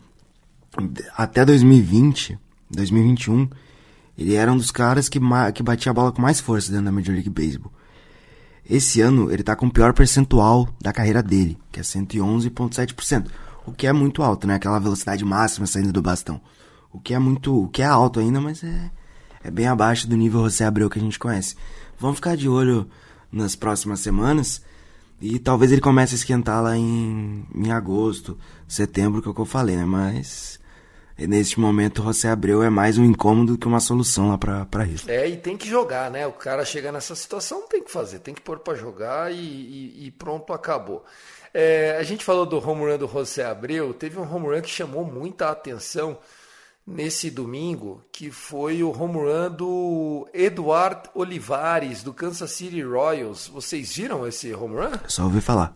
até 1.15 1.45
2020, 1.45 2.37
2021, 2.71 3.49
ele 4.17 4.35
era 4.35 4.51
um 4.51 4.57
dos 4.57 4.71
caras 4.71 5.09
que, 5.09 5.19
que 5.53 5.63
batia 5.63 5.91
a 5.91 5.93
bola 5.93 6.11
com 6.11 6.21
mais 6.21 6.39
força 6.39 6.71
dentro 6.71 6.85
da 6.85 6.91
Major 6.91 7.13
League 7.13 7.29
Baseball. 7.29 7.71
Esse 8.67 9.01
ano 9.01 9.31
ele 9.31 9.43
tá 9.43 9.55
com 9.55 9.67
o 9.67 9.71
pior 9.71 9.93
percentual 9.93 10.67
da 10.81 10.91
carreira 10.91 11.21
dele, 11.21 11.57
que 11.71 11.79
é 11.79 11.83
111,7%, 11.83 13.27
o 13.65 13.71
que 13.71 13.85
é 13.85 13.93
muito 13.93 14.23
alto, 14.23 14.47
né? 14.47 14.55
Aquela 14.55 14.79
velocidade 14.79 15.23
máxima 15.23 15.67
saindo 15.67 15.93
do 15.93 16.01
bastão. 16.01 16.41
O 16.91 16.99
que 16.99 17.13
é 17.13 17.19
muito, 17.19 17.63
o 17.63 17.67
que 17.67 17.81
é 17.81 17.85
alto 17.85 18.19
ainda, 18.19 18.41
mas 18.41 18.63
é 18.63 18.89
é 19.45 19.51
bem 19.51 19.67
abaixo 19.67 20.07
do 20.09 20.17
nível 20.17 20.41
José 20.41 20.65
Abreu 20.65 20.89
que 20.89 20.97
a 20.97 21.01
gente 21.01 21.19
conhece. 21.19 21.55
Vamos 21.99 22.15
ficar 22.15 22.35
de 22.35 22.49
olho 22.49 22.89
nas 23.31 23.55
próximas 23.55 23.99
semanas 23.99 24.59
e 25.21 25.39
talvez 25.39 25.71
ele 25.71 25.81
comece 25.81 26.13
a 26.13 26.17
esquentar 26.17 26.61
lá 26.61 26.75
em, 26.75 27.45
em 27.55 27.71
agosto, 27.71 28.37
setembro, 28.67 29.21
que 29.21 29.27
é 29.27 29.31
o 29.31 29.33
que 29.33 29.41
eu 29.41 29.45
falei, 29.45 29.75
né? 29.75 29.85
Mas 29.85 30.59
neste 31.17 31.59
momento 31.59 32.01
o 32.01 32.05
José 32.05 32.29
Abreu 32.29 32.61
é 32.61 32.69
mais 32.69 32.97
um 32.97 33.05
incômodo 33.05 33.57
que 33.57 33.67
uma 33.67 33.79
solução 33.79 34.29
lá 34.29 34.37
pra 34.37 34.85
isso. 34.85 35.09
É, 35.09 35.27
e 35.27 35.37
tem 35.37 35.55
que 35.55 35.69
jogar, 35.69 36.11
né? 36.11 36.27
O 36.27 36.33
cara 36.33 36.65
chegar 36.65 36.91
nessa 36.91 37.15
situação 37.15 37.67
tem 37.67 37.81
que 37.81 37.91
fazer, 37.91 38.19
tem 38.19 38.33
que 38.33 38.41
pôr 38.41 38.59
para 38.59 38.75
jogar 38.75 39.31
e, 39.31 39.37
e, 39.37 40.07
e, 40.07 40.11
pronto, 40.11 40.51
acabou. 40.51 41.05
É, 41.53 41.95
a 41.97 42.03
gente 42.03 42.25
falou 42.25 42.45
do 42.45 42.57
home 42.57 42.81
run 42.81 42.97
do 42.97 43.07
José 43.07 43.45
Abreu, 43.45 43.93
teve 43.93 44.19
um 44.19 44.29
home 44.29 44.47
run 44.47 44.61
que 44.61 44.69
chamou 44.69 45.05
muita 45.05 45.49
atenção 45.49 46.17
nesse 46.85 47.31
domingo, 47.31 48.03
que 48.11 48.29
foi 48.29 48.83
o 48.83 48.91
home 48.91 49.17
run 49.17 49.49
do 49.49 50.27
Eduard 50.33 51.09
Olivares, 51.15 52.03
do 52.03 52.13
Kansas 52.13 52.51
City 52.51 52.81
Royals. 52.81 53.47
Vocês 53.47 53.95
viram 53.95 54.27
esse 54.27 54.53
home 54.53 54.75
run? 54.75 54.91
Só 55.07 55.23
ouvi 55.23 55.41
falar. 55.41 55.75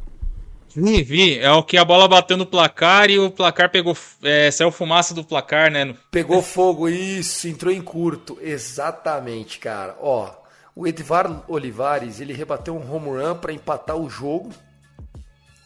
Vi, 0.75 1.01
vi. 1.01 1.39
É 1.39 1.51
o 1.51 1.63
que 1.63 1.77
a 1.77 1.85
bola 1.85 2.07
bateu 2.07 2.37
no 2.37 2.45
placar 2.45 3.09
e 3.09 3.17
o 3.17 3.31
placar 3.31 3.71
pegou. 3.71 3.97
É, 4.21 4.51
saiu 4.51 4.71
fumaça 4.71 5.13
do 5.13 5.23
placar, 5.23 5.71
né? 5.71 5.95
Pegou 6.11 6.43
fogo, 6.43 6.87
isso, 6.87 7.47
entrou 7.47 7.73
em 7.73 7.81
curto. 7.81 8.37
Exatamente, 8.39 9.57
cara. 9.57 9.97
Ó, 9.99 10.31
o 10.75 10.87
Edvar 10.87 11.43
Olivares, 11.47 12.19
ele 12.19 12.33
rebateu 12.33 12.77
um 12.77 12.95
home 12.95 13.19
run 13.19 13.35
para 13.35 13.51
empatar 13.51 13.97
o 13.97 14.09
jogo, 14.09 14.51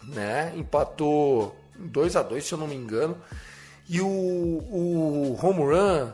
né? 0.04 0.54
Empatou 0.56 1.54
2 1.78 2.16
a 2.16 2.24
2 2.24 2.44
se 2.44 2.54
eu 2.54 2.58
não 2.58 2.68
me 2.68 2.76
engano. 2.76 3.18
E 3.88 4.02
o, 4.02 4.08
o 4.08 5.40
home 5.42 5.60
run 5.60 6.12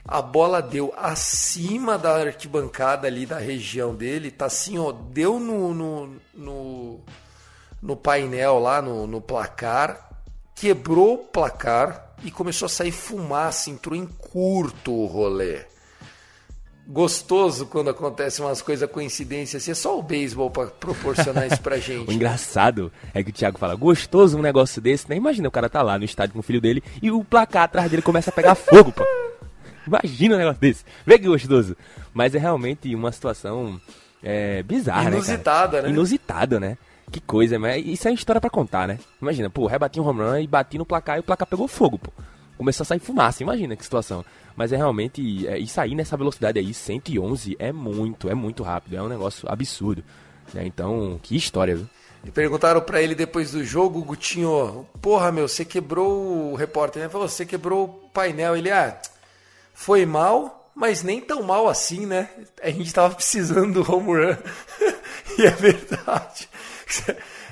A 0.08 0.22
bola 0.22 0.62
deu 0.62 0.94
acima 0.96 1.98
da 1.98 2.14
arquibancada 2.16 3.08
ali 3.08 3.26
da 3.26 3.38
região 3.38 3.94
dele, 3.94 4.30
tá 4.30 4.46
assim, 4.46 4.78
ó, 4.78 4.92
deu 4.92 5.40
no, 5.40 5.74
no, 5.74 6.16
no, 6.32 7.00
no 7.82 7.96
painel 7.96 8.60
lá, 8.60 8.80
no, 8.80 9.06
no 9.06 9.20
placar, 9.20 10.08
quebrou 10.54 11.14
o 11.14 11.18
placar 11.18 12.14
e 12.22 12.30
começou 12.30 12.66
a 12.66 12.68
sair 12.68 12.92
fumaça, 12.92 13.68
entrou 13.68 13.96
em 13.96 14.06
curto 14.06 14.92
o 14.92 15.06
rolê. 15.06 15.64
Gostoso 16.88 17.66
quando 17.66 17.90
acontecem 17.90 18.44
umas 18.44 18.62
coisas 18.62 18.88
coincidências 18.88 19.60
assim, 19.60 19.72
é 19.72 19.74
só 19.74 19.98
o 19.98 20.02
beisebol 20.04 20.52
para 20.52 20.68
proporcionar 20.68 21.48
isso 21.48 21.60
pra 21.60 21.78
gente. 21.82 22.08
o 22.08 22.12
engraçado 22.12 22.92
é 23.12 23.24
que 23.24 23.30
o 23.30 23.32
Thiago 23.32 23.58
fala, 23.58 23.74
gostoso 23.74 24.38
um 24.38 24.42
negócio 24.42 24.80
desse, 24.80 25.10
né? 25.10 25.16
Imagina 25.16 25.48
o 25.48 25.50
cara 25.50 25.68
tá 25.68 25.82
lá 25.82 25.98
no 25.98 26.04
estádio 26.04 26.34
com 26.34 26.38
o 26.38 26.44
filho 26.44 26.60
dele 26.60 26.84
e 27.02 27.10
o 27.10 27.24
placar 27.24 27.64
atrás 27.64 27.90
dele 27.90 28.02
começa 28.02 28.30
a 28.30 28.32
pegar 28.32 28.54
fogo, 28.54 28.92
pô. 28.92 29.04
Imagina 29.86 30.34
um 30.34 30.38
negócio 30.38 30.60
desse. 30.60 30.84
Vê 31.06 31.18
que 31.18 31.26
gostoso. 31.26 31.76
Mas 32.12 32.34
é 32.34 32.38
realmente 32.38 32.94
uma 32.94 33.12
situação 33.12 33.80
é, 34.22 34.62
bizarra, 34.62 35.10
Inusitada, 35.10 35.76
né? 35.78 35.88
né? 35.88 35.94
Inusitada, 35.94 36.60
né? 36.60 36.78
Que 37.10 37.20
coisa, 37.20 37.58
mas 37.58 37.86
isso 37.86 38.08
é 38.08 38.12
história 38.12 38.40
para 38.40 38.50
contar, 38.50 38.88
né? 38.88 38.98
Imagina, 39.22 39.48
pô, 39.48 39.66
rebati 39.66 40.00
um 40.00 40.06
home 40.06 40.22
run 40.22 40.38
e 40.38 40.46
bati 40.46 40.76
no 40.76 40.84
placar 40.84 41.16
e 41.16 41.20
o 41.20 41.22
placar 41.22 41.46
pegou 41.46 41.68
fogo, 41.68 41.98
pô. 41.98 42.10
Começou 42.58 42.82
a 42.82 42.86
sair 42.86 42.98
fumaça, 42.98 43.42
imagina 43.42 43.76
que 43.76 43.84
situação. 43.84 44.24
Mas 44.56 44.72
é 44.72 44.76
realmente, 44.76 45.46
é, 45.46 45.58
isso 45.58 45.80
aí 45.80 45.94
nessa 45.94 46.16
velocidade 46.16 46.58
aí, 46.58 46.72
111, 46.72 47.54
é 47.58 47.70
muito, 47.70 48.28
é 48.28 48.34
muito 48.34 48.62
rápido, 48.62 48.96
é 48.96 49.02
um 49.02 49.08
negócio 49.08 49.48
absurdo. 49.50 50.02
Né? 50.52 50.66
Então, 50.66 51.20
que 51.22 51.36
história, 51.36 51.76
viu? 51.76 51.86
E 52.24 52.30
perguntaram 52.30 52.80
para 52.80 53.00
ele 53.00 53.14
depois 53.14 53.52
do 53.52 53.62
jogo, 53.62 54.02
Gutinho, 54.02 54.84
porra, 55.00 55.30
meu, 55.30 55.46
você 55.46 55.64
quebrou 55.64 56.52
o 56.52 56.54
repórter, 56.56 57.02
né? 57.02 57.08
Falou, 57.08 57.28
você 57.28 57.46
quebrou 57.46 57.84
o 57.84 57.88
painel. 58.08 58.56
Ele, 58.56 58.70
ah, 58.70 58.98
foi 59.76 60.06
mal, 60.06 60.70
mas 60.74 61.02
nem 61.02 61.20
tão 61.20 61.42
mal 61.42 61.68
assim, 61.68 62.06
né? 62.06 62.30
A 62.62 62.70
gente 62.70 62.92
tava 62.92 63.14
precisando 63.14 63.84
do 63.84 63.92
home 63.92 64.08
run. 64.08 64.36
e 65.38 65.46
é 65.46 65.50
verdade. 65.50 66.48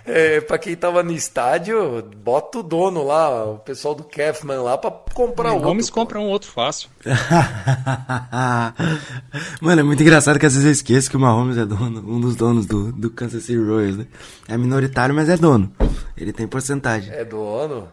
É, 0.06 0.40
para 0.40 0.58
quem 0.58 0.74
tava 0.74 1.02
no 1.02 1.12
estádio, 1.12 2.02
bota 2.16 2.58
o 2.58 2.62
dono 2.62 3.04
lá, 3.04 3.44
o 3.44 3.58
pessoal 3.58 3.94
do 3.94 4.04
Kefman 4.04 4.62
lá 4.62 4.78
para 4.78 4.90
comprar 4.90 5.50
o 5.50 5.56
outro. 5.56 5.68
Gomes 5.68 5.90
compra 5.90 6.18
um 6.18 6.28
outro 6.28 6.50
fácil. 6.50 6.88
Mano, 9.60 9.80
é 9.80 9.84
muito 9.84 10.02
engraçado 10.02 10.38
que 10.38 10.46
às 10.46 10.54
vezes 10.54 10.66
eu 10.66 10.72
esqueço 10.72 11.10
que 11.10 11.16
o 11.16 11.20
Mahomes 11.20 11.58
é 11.58 11.66
dono, 11.66 12.02
um 12.06 12.20
dos 12.20 12.36
donos 12.36 12.66
do, 12.66 12.90
do 12.90 13.10
Kansas 13.10 13.44
City 13.44 13.58
Royals, 13.58 13.98
né? 13.98 14.06
É 14.48 14.56
minoritário, 14.56 15.14
mas 15.14 15.28
é 15.28 15.36
dono. 15.36 15.70
Ele 16.16 16.32
tem 16.32 16.48
porcentagem. 16.48 17.12
É 17.12 17.24
dono. 17.24 17.88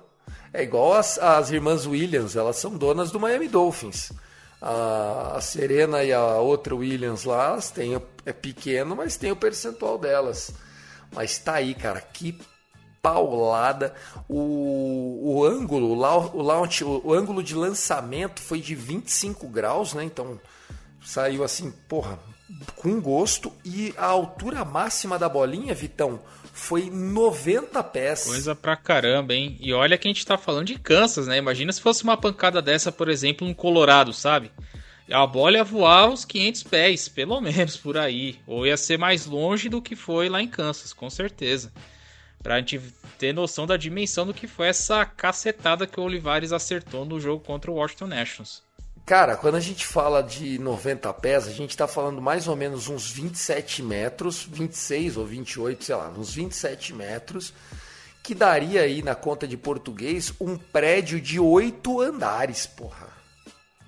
É 0.54 0.64
igual 0.64 0.94
as, 0.94 1.18
as 1.18 1.50
irmãs 1.50 1.86
Williams, 1.86 2.36
elas 2.36 2.58
são 2.58 2.78
donas 2.78 3.12
do 3.12 3.20
Miami 3.20 3.48
Dolphins. 3.48 4.12
A, 4.62 5.34
a 5.38 5.42
Serena 5.42 6.04
e 6.04 6.12
a 6.12 6.36
outra 6.38 6.76
Williams 6.76 7.24
lá, 7.24 7.58
têm, 7.74 8.00
é 8.26 8.34
pequeno, 8.34 8.96
mas 8.96 9.18
tem 9.18 9.32
o 9.32 9.36
percentual 9.36 9.98
delas. 9.98 10.52
Mas 11.14 11.38
tá 11.38 11.56
aí, 11.56 11.74
cara, 11.74 12.02
que 12.02 12.38
paulada. 13.02 13.94
O, 14.30 15.36
o 15.36 15.46
ângulo, 15.46 15.90
o 15.90 16.42
launch, 16.42 16.84
o, 16.84 17.02
o 17.04 17.14
ângulo 17.14 17.42
de 17.42 17.56
lançamento 17.56 18.42
foi 18.42 18.60
de 18.60 18.76
25 18.76 19.48
graus, 19.48 19.94
né? 19.94 20.04
Então 20.04 20.40
saiu 21.04 21.44
assim, 21.44 21.72
porra, 21.88 22.20
com 22.76 23.00
gosto. 23.02 23.52
E 23.66 23.94
a 23.98 24.06
altura 24.06 24.64
máxima 24.64 25.18
da 25.18 25.28
bolinha, 25.28 25.74
Vitão, 25.74 26.20
foi 26.62 26.92
90 26.92 27.84
pés. 27.86 28.26
Coisa 28.26 28.56
pra 28.56 28.76
caramba, 28.76 29.34
hein? 29.34 29.58
E 29.60 29.74
olha 29.74 29.98
que 29.98 30.08
a 30.08 30.12
gente 30.12 30.26
tá 30.26 30.38
falando 30.38 30.68
de 30.68 30.78
Kansas, 30.78 31.26
né? 31.26 31.38
Imagina 31.38 31.74
se 31.74 31.82
fosse 31.82 32.04
uma 32.04 32.16
pancada 32.16 32.62
dessa, 32.62 32.92
por 32.92 33.10
exemplo, 33.10 33.48
no 33.48 33.56
Colorado, 33.56 34.14
sabe? 34.14 34.52
A 35.12 35.26
bola 35.26 35.58
ia 35.58 35.64
voar 35.64 36.08
uns 36.08 36.24
500 36.24 36.64
pés, 36.64 37.10
pelo 37.10 37.42
menos 37.42 37.78
por 37.78 37.98
aí. 37.98 38.40
Ou 38.46 38.66
ia 38.66 38.78
ser 38.78 39.00
mais 39.00 39.26
longe 39.26 39.70
do 39.70 39.82
que 39.82 39.96
foi 39.96 40.30
lá 40.30 40.40
em 40.40 40.48
Kansas, 40.48 40.94
com 40.94 41.10
certeza. 41.10 41.74
Pra 42.44 42.60
gente 42.60 42.80
ter 43.18 43.34
noção 43.34 43.66
da 43.66 43.76
dimensão 43.76 44.26
do 44.26 44.34
que 44.34 44.48
foi 44.48 44.68
essa 44.68 45.04
cacetada 45.04 45.88
que 45.88 46.00
o 46.00 46.04
Olivares 46.04 46.54
acertou 46.54 47.06
no 47.06 47.20
jogo 47.20 47.44
contra 47.44 47.72
o 47.72 47.76
Washington 47.76 48.08
Nationals. 48.08 48.64
Cara, 49.06 49.36
quando 49.36 49.56
a 49.56 49.60
gente 49.60 49.86
fala 49.86 50.22
de 50.22 50.58
90 50.60 51.12
pés, 51.16 51.48
a 51.48 51.52
gente 51.52 51.76
tá 51.76 51.88
falando 51.88 52.22
mais 52.22 52.48
ou 52.48 52.56
menos 52.56 52.88
uns 52.88 53.10
27 53.10 53.84
metros, 53.84 54.48
26 54.50 55.18
ou 55.18 55.26
28, 55.26 55.84
sei 55.84 55.96
lá, 55.96 56.10
uns 56.10 56.34
27 56.34 56.94
metros, 56.94 57.54
que 58.24 58.36
daria 58.36 58.82
aí 58.82 59.02
na 59.02 59.16
conta 59.16 59.48
de 59.48 59.58
português 59.58 60.32
um 60.40 60.56
prédio 60.56 61.20
de 61.20 61.40
oito 61.40 62.00
andares, 62.00 62.66
porra. 62.66 63.10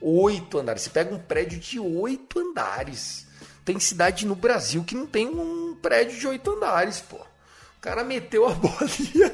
Oito 0.02 0.58
andares. 0.58 0.82
Você 0.82 0.89
pega 0.89 1.13
um 1.13 1.19
prédio 1.19 1.60
de 1.60 1.80
oito 1.80 2.39
andares. 2.39 3.26
Tem 3.63 3.80
cidade 3.80 4.26
no 4.26 4.36
Brasil 4.36 4.84
que 4.84 4.95
não 4.95 5.06
tem 5.06 5.28
um 5.28 5.78
prédio 5.82 6.19
de 6.19 6.28
oito 6.28 6.52
andares, 6.52 6.99
pô. 6.99 7.15
O 7.15 7.80
cara 7.80 8.04
meteu 8.04 8.47
a 8.47 8.52
bolinha 8.56 9.34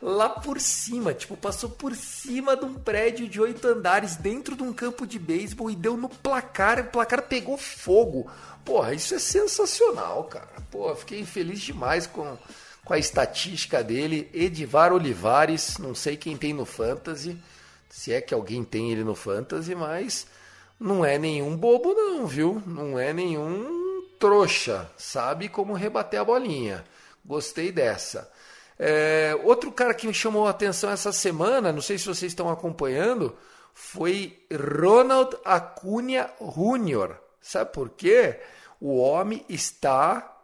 lá 0.00 0.28
por 0.28 0.60
cima, 0.60 1.14
tipo, 1.14 1.36
passou 1.36 1.70
por 1.70 1.94
cima 1.94 2.56
de 2.56 2.64
um 2.64 2.74
prédio 2.74 3.28
de 3.28 3.40
oito 3.40 3.66
andares 3.66 4.16
dentro 4.16 4.54
de 4.54 4.62
um 4.62 4.72
campo 4.72 5.06
de 5.06 5.18
beisebol 5.18 5.70
e 5.70 5.76
deu 5.76 5.96
no 5.96 6.08
placar, 6.08 6.80
o 6.80 6.84
placar 6.90 7.22
pegou 7.22 7.56
fogo. 7.56 8.30
Porra, 8.64 8.94
isso 8.94 9.14
é 9.14 9.18
sensacional, 9.18 10.24
cara. 10.24 10.48
Pô, 10.70 10.94
fiquei 10.94 11.24
feliz 11.24 11.60
demais 11.60 12.06
com, 12.06 12.36
com 12.84 12.92
a 12.92 12.98
estatística 12.98 13.82
dele. 13.82 14.28
Edivar 14.34 14.92
Olivares, 14.92 15.78
não 15.78 15.94
sei 15.94 16.16
quem 16.16 16.36
tem 16.36 16.52
no 16.52 16.66
Fantasy, 16.66 17.40
se 17.88 18.12
é 18.12 18.20
que 18.20 18.34
alguém 18.34 18.64
tem 18.64 18.90
ele 18.90 19.04
no 19.04 19.14
Fantasy, 19.14 19.74
mas 19.74 20.26
não 20.78 21.04
é 21.04 21.16
nenhum 21.16 21.56
bobo 21.56 21.94
não, 21.94 22.26
viu? 22.26 22.62
Não 22.66 22.98
é 22.98 23.12
nenhum 23.12 24.04
trouxa, 24.18 24.90
sabe 24.96 25.48
como 25.48 25.72
rebater 25.72 26.20
a 26.20 26.24
bolinha. 26.24 26.84
Gostei 27.24 27.72
dessa. 27.72 28.30
É, 28.78 29.38
outro 29.44 29.72
cara 29.72 29.94
que 29.94 30.06
me 30.06 30.14
chamou 30.14 30.46
a 30.46 30.50
atenção 30.50 30.90
essa 30.90 31.12
semana, 31.12 31.72
não 31.72 31.80
sei 31.80 31.98
se 31.98 32.06
vocês 32.06 32.32
estão 32.32 32.50
acompanhando, 32.50 33.36
foi 33.72 34.38
Ronald 34.52 35.36
Acuna 35.44 36.30
Jr. 36.40 37.16
Sabe 37.40 37.72
por 37.72 37.90
quê? 37.90 38.40
O 38.80 38.96
homem 38.98 39.44
está 39.48 40.36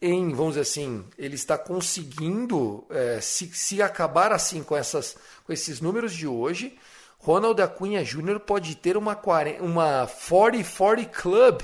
em, 0.00 0.30
vamos 0.30 0.54
dizer 0.54 0.60
assim, 0.60 1.04
ele 1.18 1.34
está 1.34 1.56
conseguindo, 1.58 2.86
é, 2.90 3.20
se, 3.20 3.48
se 3.48 3.82
acabar 3.82 4.32
assim 4.32 4.62
com, 4.62 4.76
essas, 4.76 5.16
com 5.44 5.52
esses 5.52 5.80
números 5.80 6.12
de 6.12 6.26
hoje, 6.26 6.78
Ronald 7.18 7.60
Acuna 7.60 8.04
Jr. 8.04 8.38
pode 8.40 8.76
ter 8.76 8.96
uma, 8.96 9.16
40 9.16 9.62
uma 9.62 10.06
40-40 10.06 11.06
Club, 11.10 11.62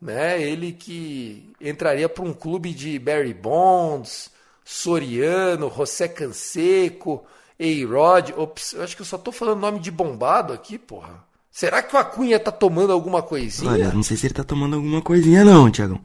né? 0.00 0.40
Ele 0.42 0.72
que 0.72 1.52
entraria 1.60 2.08
para 2.08 2.24
um 2.24 2.34
clube 2.34 2.74
de 2.74 2.98
Barry 2.98 3.34
Bonds, 3.34 4.30
Soriano, 4.64 5.72
José 5.74 6.08
Canseco, 6.08 7.24
A-Rod. 7.58 8.30
Ops, 8.36 8.72
eu 8.72 8.82
acho 8.82 8.96
que 8.96 9.02
eu 9.02 9.06
só 9.06 9.18
tô 9.18 9.32
falando 9.32 9.60
nome 9.60 9.80
de 9.80 9.90
bombado 9.90 10.52
aqui, 10.52 10.78
porra. 10.78 11.24
Será 11.50 11.82
que 11.82 11.94
o 11.94 11.98
Acunha 11.98 12.38
tá 12.38 12.52
tomando 12.52 12.92
alguma 12.92 13.22
coisinha? 13.22 13.72
Olha, 13.72 13.92
não 13.92 14.02
sei 14.02 14.16
se 14.16 14.26
ele 14.26 14.34
tá 14.34 14.44
tomando 14.44 14.76
alguma 14.76 15.02
coisinha 15.02 15.44
não, 15.44 15.70
Tiagão. 15.70 16.00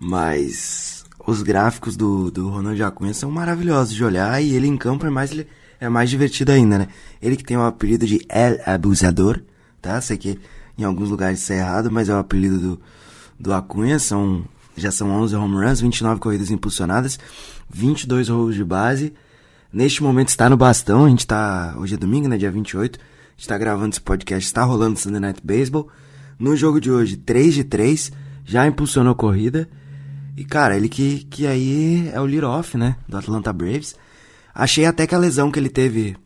Mas 0.00 1.04
os 1.26 1.42
gráficos 1.42 1.96
do, 1.96 2.30
do 2.30 2.48
Ronald 2.48 2.82
Acunha 2.82 3.14
são 3.14 3.30
maravilhosos 3.30 3.94
de 3.94 4.04
olhar 4.04 4.42
e 4.42 4.54
ele 4.54 4.66
em 4.66 4.76
campo 4.76 5.06
é 5.06 5.10
mais, 5.10 5.30
é 5.80 5.88
mais 5.88 6.10
divertido 6.10 6.52
ainda, 6.52 6.78
né? 6.78 6.88
Ele 7.20 7.36
que 7.36 7.44
tem 7.44 7.56
o 7.56 7.62
apelido 7.62 8.06
de 8.06 8.24
El 8.28 8.58
Abusador, 8.66 9.40
tá? 9.80 10.00
Sei 10.00 10.16
que 10.16 10.38
em 10.76 10.84
alguns 10.84 11.10
lugares 11.10 11.40
isso 11.40 11.52
é 11.52 11.58
errado, 11.58 11.90
mas 11.90 12.08
é 12.08 12.14
o 12.14 12.18
apelido 12.18 12.58
do, 12.58 12.80
do 13.38 13.52
Acunha. 13.52 13.98
São, 13.98 14.44
já 14.76 14.90
são 14.90 15.10
11 15.10 15.36
home 15.36 15.56
runs, 15.56 15.80
29 15.80 16.20
corridas 16.20 16.50
impulsionadas, 16.50 17.18
22 17.70 18.28
roubos 18.28 18.54
de 18.54 18.64
base. 18.64 19.12
Neste 19.72 20.02
momento 20.02 20.28
está 20.28 20.48
no 20.48 20.56
bastão, 20.56 21.04
a 21.04 21.08
gente 21.08 21.26
tá... 21.26 21.74
Hoje 21.78 21.94
é 21.94 21.96
domingo, 21.96 22.28
né? 22.28 22.38
Dia 22.38 22.50
28. 22.50 22.98
A 22.98 23.02
gente 23.36 23.48
tá 23.48 23.58
gravando 23.58 23.90
esse 23.90 24.00
podcast, 24.00 24.46
está 24.46 24.64
rolando 24.64 24.98
Sunday 24.98 25.20
Night 25.20 25.40
Baseball. 25.44 25.88
No 26.38 26.56
jogo 26.56 26.80
de 26.80 26.90
hoje, 26.90 27.16
3 27.16 27.54
de 27.54 27.64
3, 27.64 28.12
já 28.44 28.66
impulsionou 28.66 29.14
corrida. 29.14 29.68
E, 30.36 30.44
cara, 30.44 30.76
ele 30.76 30.88
que, 30.88 31.24
que 31.24 31.46
aí 31.46 32.10
é 32.12 32.20
o 32.20 32.24
lead-off, 32.24 32.76
né? 32.76 32.96
Do 33.08 33.16
Atlanta 33.16 33.52
Braves. 33.52 33.96
Achei 34.54 34.86
até 34.86 35.06
que 35.06 35.14
a 35.14 35.18
lesão 35.18 35.50
que 35.50 35.58
ele 35.58 35.68
teve 35.68 36.16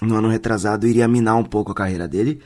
no 0.00 0.16
ano 0.16 0.28
retrasado 0.28 0.86
iria 0.86 1.08
minar 1.08 1.36
um 1.36 1.44
pouco 1.44 1.72
a 1.72 1.74
carreira 1.74 2.06
dele. 2.06 2.40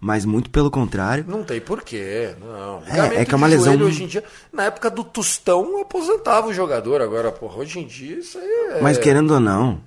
Mas 0.00 0.24
muito 0.24 0.48
pelo 0.50 0.70
contrário. 0.70 1.24
Não 1.26 1.42
tem 1.42 1.60
porquê, 1.60 2.30
não. 2.40 2.82
É, 2.86 3.22
é 3.22 3.24
que 3.24 3.34
é 3.34 3.36
uma 3.36 3.48
lesão- 3.48 3.76
Hoje 3.80 4.04
em 4.04 4.06
dia, 4.06 4.22
na 4.52 4.64
época 4.66 4.88
do 4.88 5.02
Tostão, 5.02 5.80
aposentava 5.80 6.46
o 6.46 6.54
jogador. 6.54 7.02
Agora, 7.02 7.32
porra, 7.32 7.56
hoje 7.58 7.80
em 7.80 7.86
dia 7.86 8.18
isso 8.18 8.38
aí 8.38 8.76
é... 8.76 8.80
Mas 8.80 8.96
querendo 8.96 9.34
ou 9.34 9.40
não, 9.40 9.80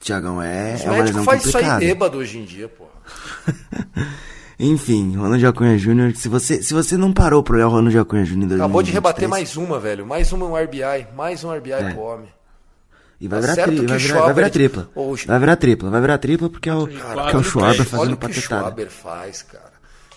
Tiagão, 0.00 0.42
é, 0.42 0.74
Os 0.74 0.80
é 0.84 0.90
uma 0.90 1.02
lesão 1.04 1.22
fazem 1.24 1.48
isso 1.48 1.56
aí 1.56 1.62
complicada. 1.62 1.78
bêbado 1.86 2.18
hoje 2.18 2.38
em 2.38 2.44
dia, 2.44 2.68
porra. 2.68 2.90
Enfim, 4.58 5.16
Ronald 5.16 5.44
Acunha 5.46 5.76
Jr., 5.76 6.14
se 6.16 6.28
você, 6.28 6.62
se 6.62 6.72
você 6.74 6.96
não 6.96 7.12
parou 7.12 7.42
pra 7.42 7.56
olhar 7.56 7.66
o 7.68 7.70
Ronald 7.70 7.96
Acunha 7.98 8.22
Jr. 8.24 8.32
em 8.34 8.46
2023... 8.48 8.60
Acabou 8.60 8.82
de 8.82 8.92
rebater 8.92 9.28
mais 9.28 9.56
uma, 9.56 9.78
velho. 9.80 10.06
Mais 10.06 10.32
uma 10.32 10.46
um 10.46 10.54
RBI. 10.56 11.06
Mais 11.16 11.42
um 11.44 11.52
RBI 11.52 11.72
É. 11.72 11.90
pro 11.92 12.00
homem. 12.02 12.28
E 13.22 13.28
vai 13.28 13.40
Tá 13.40 13.52
virar, 13.52 13.64
tri, 13.66 13.76
que 13.78 13.86
vai, 13.86 13.96
o 13.96 14.00
virar, 14.00 14.20
vai 14.20 14.34
virar 14.34 14.34
Schwarber- 14.34 14.50
tripla. 14.50 14.90
Vai 15.26 15.38
virar 15.38 15.56
tripla, 15.56 15.90
vai 15.90 16.00
virar 16.00 16.18
tripla 16.18 16.50
porque 16.50 16.68
é 16.68 16.74
o, 16.74 16.88
Cara, 16.88 17.22
porque 17.22 17.36
é 17.36 17.38
o 17.38 17.42
Schwarber 17.44 17.70
olha 17.70 17.80
Olha 17.80 17.84
fazendo 17.88 18.12
o 18.14 18.16
que 18.16 18.26
o 18.26 18.28
patetada. 18.28 18.60
Schwaber 18.62 18.90
faz, 18.90 19.42
cara. 19.42 19.72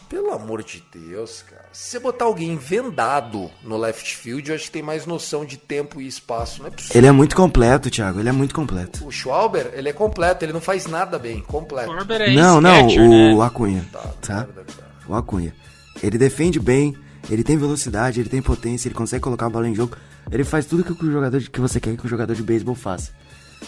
Pelo 0.09 0.31
amor 0.33 0.63
de 0.63 0.83
Deus, 0.91 1.43
cara. 1.47 1.65
Se 1.71 1.91
você 1.91 1.99
botar 1.99 2.25
alguém 2.25 2.57
vendado 2.57 3.49
no 3.63 3.77
left 3.77 4.15
field, 4.17 4.49
eu 4.49 4.55
acho 4.55 4.65
que 4.65 4.71
tem 4.71 4.81
mais 4.81 5.05
noção 5.05 5.45
de 5.45 5.57
tempo 5.57 6.01
e 6.01 6.07
espaço. 6.07 6.61
Não 6.61 6.67
é 6.67 6.71
possível. 6.71 6.97
Ele 6.97 7.05
é 7.07 7.11
muito 7.11 7.35
completo, 7.35 7.89
Thiago, 7.91 8.19
ele 8.19 8.29
é 8.29 8.31
muito 8.31 8.55
completo. 8.55 9.05
O 9.05 9.11
Schwalber, 9.11 9.71
ele 9.75 9.89
é 9.89 9.93
completo, 9.93 10.43
ele 10.45 10.53
não 10.53 10.61
faz 10.61 10.87
nada 10.87 11.19
bem. 11.19 11.41
Completo. 11.41 11.91
É 12.11 12.33
Não, 12.33 12.59
não, 12.61 12.87
sketcher, 12.87 13.03
o 13.03 13.37
né? 13.37 13.45
Acunha, 13.45 13.85
Tá, 13.91 13.99
tá? 14.21 14.35
merda, 14.35 14.63
cara. 14.63 14.89
O 15.07 15.13
Acunha. 15.13 15.53
Ele 16.01 16.17
defende 16.17 16.59
bem, 16.59 16.95
ele 17.29 17.43
tem 17.43 17.57
velocidade, 17.57 18.19
ele 18.19 18.29
tem 18.29 18.41
potência, 18.41 18.87
ele 18.87 18.95
consegue 18.95 19.21
colocar 19.23 19.45
a 19.45 19.49
bola 19.49 19.67
em 19.67 19.75
jogo. 19.75 19.95
Ele 20.31 20.43
faz 20.43 20.65
tudo 20.65 20.83
que 20.83 20.91
o 21.05 21.11
jogador 21.11 21.39
que 21.41 21.59
você 21.59 21.79
quer 21.79 21.95
que 21.95 22.05
o 22.05 22.09
jogador 22.09 22.33
de 22.35 22.43
beisebol 22.43 22.75
faça. 22.75 23.11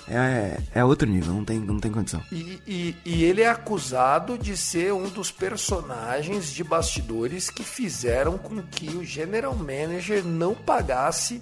É, 0.08 0.58
é 0.76 0.84
outro 0.84 1.08
nível, 1.08 1.34
não 1.34 1.46
tem, 1.46 1.60
não 1.60 1.80
tem 1.80 1.92
condição. 1.92 2.22
E, 2.32 2.62
e- 2.68 2.96
e 3.06 3.24
ele 3.24 3.42
é 3.42 3.50
acusado 3.50 4.38
de 4.38 4.56
ser 4.58 4.94
um 4.94 5.08
dos 5.10 5.32
personagens 5.32 6.52
de 6.52 6.64
bastidores 6.64 7.50
que 7.50 7.64
fizeram 7.64 8.38
com 8.38 8.62
que 8.62 8.90
o 8.90 9.04
general 9.04 9.56
manager 9.56 10.24
não 10.24 10.54
pagasse 10.54 11.42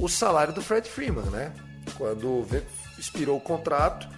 o 0.00 0.08
salário 0.08 0.52
do 0.54 0.62
Fred 0.62 0.88
Freeman, 0.88 1.26
né? 1.26 1.52
Quando 1.96 2.44
expirou 2.98 3.36
o 3.36 3.40
contrato, 3.40 4.08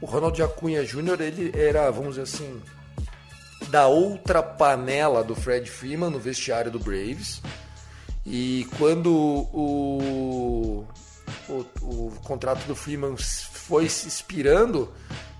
o 0.00 0.06
Ronald 0.06 0.40
Acunha 0.42 0.84
Jr. 0.84 1.20
ele 1.20 1.52
era, 1.54 1.90
vamos 1.90 2.10
dizer 2.16 2.22
assim, 2.22 2.60
da 3.68 3.86
outra 3.86 4.42
panela 4.42 5.22
do 5.22 5.34
Fred 5.34 5.70
Freeman 5.70 6.10
no 6.10 6.18
vestiário 6.18 6.70
do 6.70 6.78
Braves. 6.78 7.40
E 8.24 8.66
quando 8.78 9.12
o, 9.12 10.86
o, 11.48 11.54
o 11.82 12.12
contrato 12.22 12.64
do 12.66 12.74
Freeman 12.74 13.16
foi 13.16 13.88
se 13.88 14.06
expirando, 14.08 14.90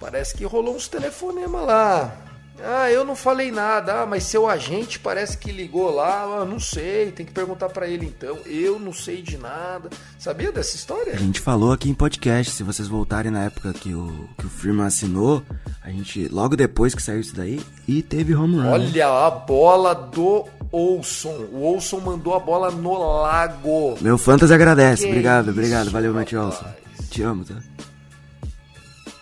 parece 0.00 0.36
que 0.36 0.44
rolou 0.44 0.74
uns 0.74 0.88
telefonemas 0.88 1.66
lá. 1.66 2.16
Ah, 2.64 2.90
eu 2.90 3.04
não 3.04 3.16
falei 3.16 3.50
nada. 3.50 4.02
Ah, 4.02 4.06
mas 4.06 4.24
seu 4.24 4.48
agente 4.48 4.98
parece 4.98 5.36
que 5.38 5.50
ligou 5.50 5.90
lá. 5.90 6.22
Ah, 6.22 6.44
não 6.44 6.60
sei, 6.60 7.10
tem 7.10 7.24
que 7.26 7.32
perguntar 7.32 7.68
pra 7.70 7.88
ele 7.88 8.06
então. 8.06 8.38
Eu 8.46 8.78
não 8.78 8.92
sei 8.92 9.22
de 9.22 9.36
nada. 9.36 9.88
Sabia 10.18 10.52
dessa 10.52 10.76
história? 10.76 11.14
A 11.14 11.18
gente 11.18 11.40
falou 11.40 11.72
aqui 11.72 11.88
em 11.88 11.94
podcast, 11.94 12.52
se 12.52 12.62
vocês 12.62 12.86
voltarem 12.88 13.32
na 13.32 13.44
época 13.44 13.72
que 13.72 13.92
o, 13.94 14.28
que 14.38 14.46
o 14.46 14.50
Freeman 14.50 14.86
assinou, 14.86 15.42
a 15.82 15.90
gente, 15.90 16.28
logo 16.28 16.54
depois 16.54 16.94
que 16.94 17.02
saiu 17.02 17.20
isso 17.20 17.34
daí, 17.34 17.60
e 17.88 18.02
teve 18.02 18.34
home 18.34 18.56
run. 18.56 18.62
né? 18.62 18.70
Olha 18.70 19.08
a 19.08 19.30
bola 19.30 19.94
do 19.94 20.46
Olson. 20.72 21.48
O 21.52 21.62
Olson 21.62 22.00
mandou 22.00 22.34
a 22.34 22.40
bola 22.40 22.70
no 22.70 22.98
lago. 22.98 23.96
Meu 24.00 24.16
Fantasy 24.16 24.52
agradece, 24.54 25.02
Que 25.02 25.08
obrigado, 25.10 25.42
isso, 25.42 25.50
obrigado, 25.50 25.90
valeu, 25.90 26.14
Matt. 26.14 26.32
Olson. 26.32 26.66
Te 27.10 27.22
amo, 27.22 27.44
tá? 27.44 27.54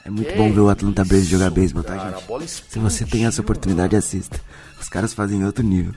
É 0.04 0.10
muito 0.10 0.30
Que 0.30 0.36
bom 0.36 0.52
ver 0.52 0.60
o 0.60 0.68
Atlanta 0.70 1.04
Braves 1.04 1.28
jogar 1.28 1.50
beisebol, 1.50 1.82
tá, 1.82 1.98
gente? 1.98 2.48
Se 2.48 2.78
você 2.78 3.04
tem 3.04 3.26
essa 3.26 3.42
oportunidade, 3.42 3.96
assista. 3.96 4.40
Os 4.80 4.88
caras 4.88 5.12
fazem 5.12 5.44
outro 5.44 5.64
nível. 5.64 5.92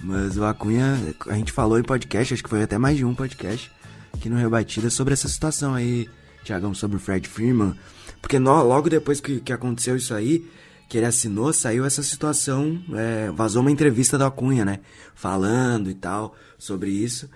Mas 0.00 0.36
o 0.36 0.44
Acunha, 0.44 0.98
a 1.28 1.34
gente 1.34 1.50
falou 1.50 1.78
em 1.78 1.82
podcast, 1.82 2.34
acho 2.34 2.42
que 2.42 2.50
foi 2.50 2.62
até 2.62 2.78
mais 2.78 2.96
de 2.96 3.04
um 3.04 3.14
podcast, 3.14 3.70
aqui 4.12 4.28
no 4.28 4.36
Rebatida 4.36 4.90
sobre 4.90 5.14
essa 5.14 5.28
situação 5.28 5.74
aí, 5.74 6.08
Tiagão, 6.44 6.74
sobre 6.74 6.98
o 6.98 7.00
Fred 7.00 7.28
Freeman. 7.28 7.74
Porque 8.20 8.38
no, 8.38 8.62
logo 8.62 8.88
depois 8.88 9.20
que, 9.20 9.40
que 9.40 9.52
aconteceu 9.52 9.96
isso 9.96 10.14
aí, 10.14 10.46
que 10.88 10.98
ele 10.98 11.06
assinou, 11.06 11.52
saiu 11.52 11.84
essa 11.84 12.02
situação, 12.02 12.80
é, 12.94 13.30
vazou 13.30 13.62
uma 13.62 13.70
entrevista 13.70 14.18
da 14.18 14.30
Cunha, 14.30 14.64
né? 14.64 14.80
Falando 15.14 15.90
e 15.90 15.94
tal 15.94 16.34
sobre 16.58 16.90
isso. 16.90 17.28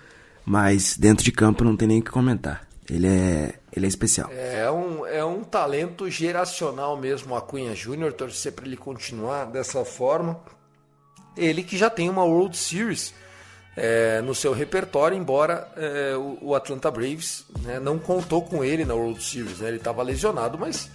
Mas 0.44 0.96
dentro 0.96 1.24
de 1.24 1.32
campo 1.32 1.64
não 1.64 1.76
tem 1.76 1.88
nem 1.88 2.00
o 2.00 2.02
que 2.02 2.10
comentar. 2.10 2.66
Ele 2.90 3.06
é, 3.06 3.54
ele 3.70 3.84
é 3.84 3.88
especial. 3.88 4.30
É 4.32 4.70
um, 4.70 5.06
é 5.06 5.22
um 5.24 5.44
talento 5.44 6.10
geracional 6.10 6.96
mesmo, 6.96 7.36
a 7.36 7.42
Cunha 7.42 7.74
Júnior, 7.74 8.12
torcer 8.14 8.52
para 8.52 8.64
ele 8.64 8.76
continuar 8.76 9.44
dessa 9.44 9.84
forma. 9.84 10.40
Ele 11.36 11.62
que 11.62 11.76
já 11.76 11.90
tem 11.90 12.08
uma 12.08 12.24
World 12.24 12.56
Series 12.56 13.12
é, 13.76 14.22
no 14.22 14.34
seu 14.34 14.52
repertório, 14.52 15.16
embora 15.16 15.70
é, 15.76 16.16
o, 16.16 16.38
o, 16.40 16.54
Atlanta 16.54 16.90
Braves 16.90 17.44
né, 17.62 17.78
não 17.78 17.98
contou 17.98 18.42
com 18.42 18.64
ele 18.64 18.84
na 18.84 18.94
World 18.94 19.22
Series. 19.22 19.58
Né, 19.58 19.68
ele 19.68 19.76
estava 19.76 20.02
lesionado, 20.02 20.58
mas 20.58 20.90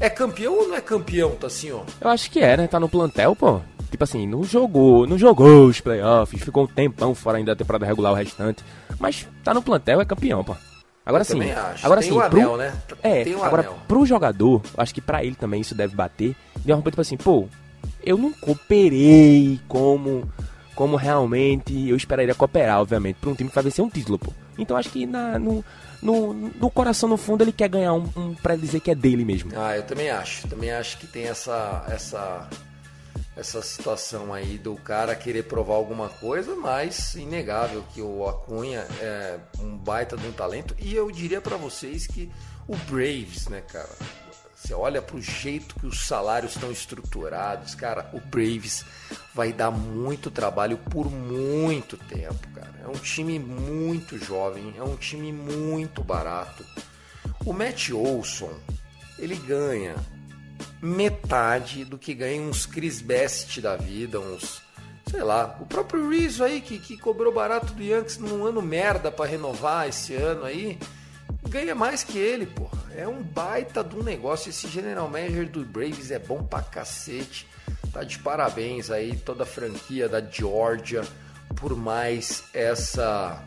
é 0.00 0.10
campeão 0.10 0.54
ou 0.58 0.68
não 0.68 0.76
é 0.76 0.80
campeão, 0.80 1.30
tá 1.30 1.46
assim, 1.46 1.72
ó? 1.72 1.82
Eu 2.00 2.10
acho 2.10 2.30
que 2.30 2.40
é, 2.40 2.56
né? 2.56 2.66
Tá 2.66 2.78
no 2.78 2.88
plantel, 2.88 3.34
pô. 3.34 3.60
Tipo 3.90 4.04
assim, 4.04 4.26
não 4.26 4.44
jogou, 4.44 5.06
não 5.06 5.16
jogou 5.16 5.66
os 5.66 5.80
playoffs, 5.80 6.42
ficou 6.42 6.64
um 6.64 6.66
tempão 6.66 7.14
fora 7.14 7.38
ainda 7.38 7.54
da 7.54 7.58
temporada 7.58 7.86
regular 7.86 8.12
o 8.12 8.16
restante. 8.16 8.64
Mas 8.98 9.26
tá 9.42 9.54
no 9.54 9.62
plantel, 9.62 10.00
é 10.00 10.04
campeão, 10.04 10.44
pô. 10.44 10.56
Agora 11.04 11.22
sim. 11.22 11.38
Agora 11.82 12.02
sim, 12.02 12.14
pro, 12.14 12.20
anel, 12.20 12.56
né? 12.56 12.74
É, 13.02 13.24
um 13.28 13.44
agora 13.44 13.62
anel. 13.62 13.78
pro 13.86 14.04
jogador, 14.04 14.60
acho 14.76 14.92
que 14.92 15.00
para 15.00 15.24
ele 15.24 15.36
também 15.36 15.60
isso 15.60 15.74
deve 15.74 15.94
bater. 15.94 16.34
De 16.64 16.72
uma 16.72 16.82
tipo 16.82 17.00
assim, 17.00 17.16
pô, 17.16 17.46
eu 18.02 18.18
não 18.18 18.32
cooperei 18.32 19.60
como 19.68 20.28
como 20.74 20.96
realmente 20.96 21.88
eu 21.88 21.96
esperaria 21.96 22.34
cooperar, 22.34 22.80
obviamente, 22.80 23.16
para 23.16 23.30
um 23.30 23.34
time 23.34 23.48
que 23.48 23.54
vai 23.54 23.64
vencer 23.64 23.84
um 23.84 23.88
título, 23.88 24.18
pô. 24.18 24.32
Então 24.58 24.76
acho 24.76 24.90
que 24.90 25.06
na, 25.06 25.38
no, 25.38 25.64
no, 26.02 26.32
no 26.32 26.70
coração, 26.70 27.08
no 27.08 27.16
fundo, 27.16 27.42
ele 27.42 27.52
quer 27.52 27.68
ganhar 27.68 27.92
um, 27.92 28.08
um 28.16 28.34
para 28.34 28.56
dizer 28.56 28.80
que 28.80 28.90
é 28.90 28.94
dele 28.94 29.24
mesmo. 29.24 29.50
Ah, 29.56 29.76
eu 29.76 29.82
também 29.82 30.10
acho. 30.10 30.46
Também 30.48 30.70
acho 30.70 30.98
que 30.98 31.06
tem 31.06 31.24
essa 31.24 31.84
essa 31.88 32.48
essa 33.36 33.60
situação 33.60 34.32
aí 34.32 34.56
do 34.56 34.74
cara 34.76 35.14
querer 35.14 35.42
provar 35.42 35.74
alguma 35.74 36.08
coisa, 36.08 36.56
mas 36.56 37.14
inegável 37.16 37.84
que 37.92 38.00
o 38.00 38.26
Acunha 38.26 38.86
é 38.98 39.38
um 39.60 39.76
baita 39.76 40.16
de 40.16 40.26
um 40.26 40.32
talento. 40.32 40.74
E 40.78 40.94
eu 40.94 41.10
diria 41.10 41.40
para 41.40 41.56
vocês 41.58 42.06
que 42.06 42.32
o 42.66 42.74
Braves, 42.90 43.46
né, 43.48 43.60
cara? 43.60 43.90
Você 44.66 44.74
olha 44.74 45.00
para 45.00 45.14
o 45.14 45.22
jeito 45.22 45.76
que 45.78 45.86
os 45.86 46.08
salários 46.08 46.56
estão 46.56 46.72
estruturados, 46.72 47.76
cara, 47.76 48.10
o 48.12 48.18
Braves 48.18 48.84
vai 49.32 49.52
dar 49.52 49.70
muito 49.70 50.28
trabalho 50.28 50.76
por 50.76 51.08
muito 51.08 51.96
tempo, 51.96 52.48
cara. 52.52 52.74
É 52.82 52.88
um 52.88 52.98
time 52.98 53.38
muito 53.38 54.18
jovem, 54.18 54.74
é 54.76 54.82
um 54.82 54.96
time 54.96 55.30
muito 55.30 56.02
barato. 56.02 56.64
O 57.44 57.52
Matt 57.52 57.90
Olson, 57.92 58.52
ele 59.20 59.36
ganha 59.36 59.94
metade 60.82 61.84
do 61.84 61.96
que 61.96 62.12
ganha 62.12 62.42
uns 62.42 62.66
Chris 62.66 63.00
Best 63.00 63.60
da 63.60 63.76
vida, 63.76 64.18
uns. 64.18 64.62
Sei 65.08 65.22
lá, 65.22 65.56
o 65.60 65.66
próprio 65.66 66.10
Rizzo 66.10 66.42
aí, 66.42 66.60
que, 66.60 66.80
que 66.80 66.98
cobrou 66.98 67.32
barato 67.32 67.72
do 67.72 67.84
Yankees 67.84 68.18
num 68.18 68.44
ano 68.44 68.60
merda 68.60 69.12
para 69.12 69.30
renovar 69.30 69.88
esse 69.88 70.12
ano 70.14 70.44
aí, 70.44 70.76
ganha 71.48 71.74
mais 71.74 72.02
que 72.02 72.18
ele, 72.18 72.46
porra. 72.46 72.78
É 72.94 73.06
um 73.06 73.22
baita 73.22 73.86
um 73.94 74.02
negócio. 74.02 74.50
Esse 74.50 74.68
general 74.68 75.08
manager 75.08 75.48
do 75.48 75.64
Braves 75.64 76.10
é 76.10 76.18
bom 76.18 76.42
pra 76.42 76.62
cacete. 76.62 77.46
Tá 77.92 78.02
de 78.02 78.18
parabéns 78.18 78.90
aí, 78.90 79.16
toda 79.16 79.44
a 79.44 79.46
franquia 79.46 80.08
da 80.08 80.20
Georgia, 80.20 81.02
por 81.56 81.76
mais 81.76 82.44
essa. 82.52 83.42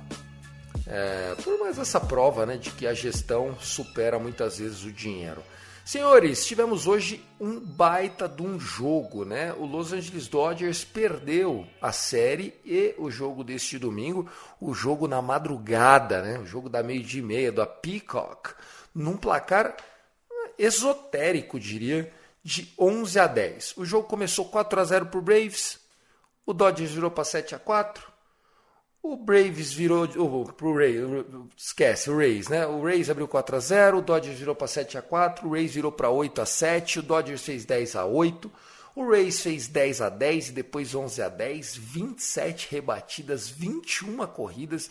É, 0.88 1.36
por 1.44 1.60
mais 1.60 1.78
essa 1.78 2.00
prova 2.00 2.46
né, 2.46 2.58
de 2.58 2.72
que 2.72 2.88
a 2.88 2.94
gestão 2.94 3.56
supera 3.60 4.18
muitas 4.18 4.58
vezes 4.58 4.84
o 4.84 4.92
dinheiro. 4.92 5.44
Senhores, 5.90 6.46
tivemos 6.46 6.86
hoje 6.86 7.26
um 7.40 7.60
baita 7.60 8.30
de 8.30 8.44
um 8.44 8.60
jogo, 8.60 9.26
né? 9.26 9.52
O 9.54 9.66
Los 9.66 9.92
Angeles 9.92 10.28
Dodgers 10.28 10.84
perdeu 10.84 11.66
a 11.82 11.92
série 11.92 12.54
e 12.64 12.94
o 13.00 13.10
jogo 13.10 13.44
deste 13.44 13.80
domingo, 13.80 14.30
o 14.62 14.72
jogo 14.72 15.08
na 15.08 15.20
madrugada, 15.20 16.22
né? 16.22 16.38
O 16.38 16.46
jogo 16.46 16.70
da 16.70 16.84
meio-dia 16.84 17.22
e 17.22 17.26
meia, 17.26 17.52
da 17.52 17.66
Peacock, 17.66 18.54
num 18.94 19.18
placar 19.18 19.76
esotérico, 20.60 21.60
diria, 21.60 22.14
de 22.44 22.72
11 22.78 23.20
a 23.20 23.26
10. 23.26 23.78
O 23.78 23.84
jogo 23.84 24.08
começou 24.08 24.46
4 24.46 24.80
a 24.80 24.84
0 24.84 25.08
para 25.08 25.18
o 25.18 25.24
Braves, 25.24 25.80
o 26.46 26.54
Dodgers 26.54 26.92
virou 26.92 27.10
para 27.10 27.24
7 27.24 27.56
a 27.56 27.58
4, 27.58 28.09
o 29.02 29.16
Braves 29.16 29.72
virou 29.72 30.08
oh, 30.18 30.52
pro 30.52 30.76
Ray, 30.76 30.98
esquece, 31.56 32.10
o 32.10 32.18
Rays, 32.18 32.50
né? 32.50 32.66
O 32.68 32.84
Rays 32.84 33.10
abriu 33.10 33.28
4 33.28 33.56
a 33.56 33.60
0, 33.60 33.98
o 33.98 34.02
Dodgers 34.02 34.38
virou 34.38 34.54
para 34.54 34.68
7 34.68 34.98
a 34.98 35.02
4, 35.02 35.48
o 35.48 35.52
Rays 35.52 35.74
virou 35.74 35.92
para 35.92 36.10
8 36.10 36.42
a 36.42 36.46
7, 36.46 37.00
o 37.00 37.04
Dodgers 37.04 37.42
fez 37.42 37.66
10 37.66 37.96
a 37.96 38.06
8, 38.06 38.52
o 38.96 39.10
Rays 39.10 39.42
fez 39.42 39.68
10 39.68 40.02
a 40.02 40.10
10 40.10 40.50
e 40.50 40.52
depois 40.52 40.94
11 40.94 41.22
a 41.22 41.30
10, 41.30 41.78
27 41.78 42.68
rebatidas, 42.70 43.48
21 43.48 44.28
corridas. 44.28 44.90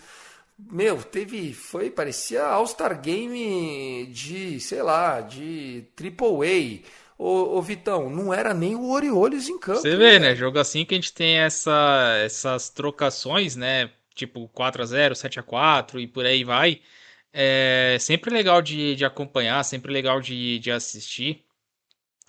Meu, 0.59 1.03
teve, 1.03 1.53
foi, 1.53 1.91
parecia 1.91 2.45
All-Star 2.45 3.01
Game 3.01 4.07
de, 4.07 4.59
sei 4.59 4.83
lá, 4.83 5.21
de 5.21 5.85
Triple 5.95 6.27
A. 6.27 7.23
Ô, 7.23 7.59
ô, 7.59 7.63
Vitão, 7.63 8.09
não 8.09 8.33
era 8.33 8.55
nem 8.55 8.75
o 8.75 8.91
Orioles 8.91 9.49
em 9.49 9.59
campo. 9.59 9.81
Você 9.81 9.97
vê, 9.97 10.19
né? 10.19 10.35
Jogo 10.35 10.59
assim 10.59 10.85
que 10.85 10.95
a 10.95 10.97
gente 10.97 11.13
tem 11.13 11.39
essa, 11.39 12.15
essas 12.25 12.71
trocações, 12.71 13.55
né? 13.55 13.91
Tipo 14.19 14.49
4 14.49 14.83
a 14.83 14.87
0 14.87 15.15
7 15.15 15.41
a 15.41 15.43
4 15.43 16.01
e 16.01 16.07
por 16.07 16.27
aí 16.27 16.45
vai. 16.45 16.81
É 17.33 17.97
sempre 18.01 18.31
legal 18.31 18.61
de, 18.61 18.97
de 18.97 19.05
acompanhar, 19.05 19.63
sempre 19.65 19.93
legal 19.93 20.21
de, 20.21 20.59
de 20.59 20.71
assistir. 20.71 21.45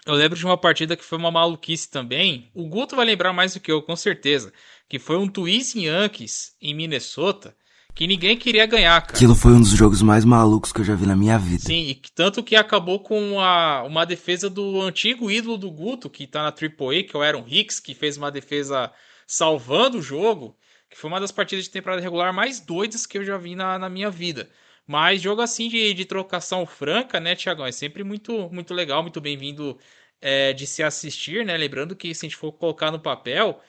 Eu 0.05 0.13
lembro 0.13 0.37
de 0.37 0.45
uma 0.45 0.57
partida 0.57 0.95
que 0.95 1.03
foi 1.03 1.17
uma 1.17 1.31
maluquice 1.31 1.89
também. 1.89 2.49
O 2.53 2.67
Guto 2.67 2.95
vai 2.95 3.05
lembrar 3.05 3.33
mais 3.33 3.53
do 3.53 3.59
que 3.59 3.71
eu, 3.71 3.81
com 3.81 3.95
certeza. 3.95 4.51
Que 4.87 4.97
foi 4.97 5.17
um 5.17 5.27
Twist 5.27 5.77
Yankees 5.77 6.55
em 6.61 6.73
Minnesota 6.73 7.55
que 7.93 8.07
ninguém 8.07 8.37
queria 8.37 8.65
ganhar, 8.65 9.01
cara. 9.01 9.13
Aquilo 9.13 9.35
foi 9.35 9.51
um 9.51 9.59
dos 9.59 9.71
jogos 9.71 10.01
mais 10.01 10.23
malucos 10.23 10.71
que 10.71 10.79
eu 10.79 10.85
já 10.85 10.95
vi 10.95 11.05
na 11.05 11.17
minha 11.17 11.37
vida. 11.37 11.63
Sim, 11.63 11.89
e 11.89 11.95
tanto 12.15 12.41
que 12.41 12.55
acabou 12.55 13.01
com 13.01 13.33
uma, 13.33 13.83
uma 13.83 14.05
defesa 14.05 14.49
do 14.49 14.81
antigo 14.81 15.29
ídolo 15.29 15.57
do 15.57 15.69
Guto, 15.69 16.09
que 16.09 16.25
tá 16.25 16.43
na 16.43 16.47
AAA, 16.47 17.03
que 17.03 17.11
é 17.13 17.19
o 17.19 17.21
Aaron 17.21 17.43
Hicks, 17.45 17.79
que 17.79 17.93
fez 17.93 18.15
uma 18.15 18.31
defesa 18.31 18.89
salvando 19.27 19.97
o 19.97 20.01
jogo 20.01 20.55
que 20.89 20.97
foi 20.97 21.09
uma 21.09 21.19
das 21.19 21.31
partidas 21.31 21.65
de 21.65 21.71
temporada 21.71 22.01
regular 22.01 22.33
mais 22.33 22.59
doidas 22.59 23.05
que 23.05 23.17
eu 23.17 23.23
já 23.23 23.37
vi 23.37 23.55
na, 23.55 23.77
na 23.77 23.89
minha 23.89 24.09
vida. 24.09 24.49
Mas 24.87 25.21
jogo 25.21 25.41
assim 25.41 25.69
de, 25.69 25.93
de 25.93 26.05
trocação 26.05 26.65
franca, 26.65 27.19
né, 27.19 27.35
Tiagão? 27.35 27.65
É 27.65 27.71
sempre 27.71 28.03
muito, 28.03 28.49
muito 28.51 28.73
legal, 28.73 29.03
muito 29.03 29.21
bem-vindo 29.21 29.77
é, 30.19 30.51
de 30.53 30.65
se 30.65 30.81
assistir, 30.81 31.45
né? 31.45 31.55
Lembrando 31.55 31.95
que 31.95 32.13
se 32.15 32.25
a 32.25 32.29
gente 32.29 32.35
for 32.35 32.51
colocar 32.51 32.91
no 32.91 32.99
papel, 32.99 33.61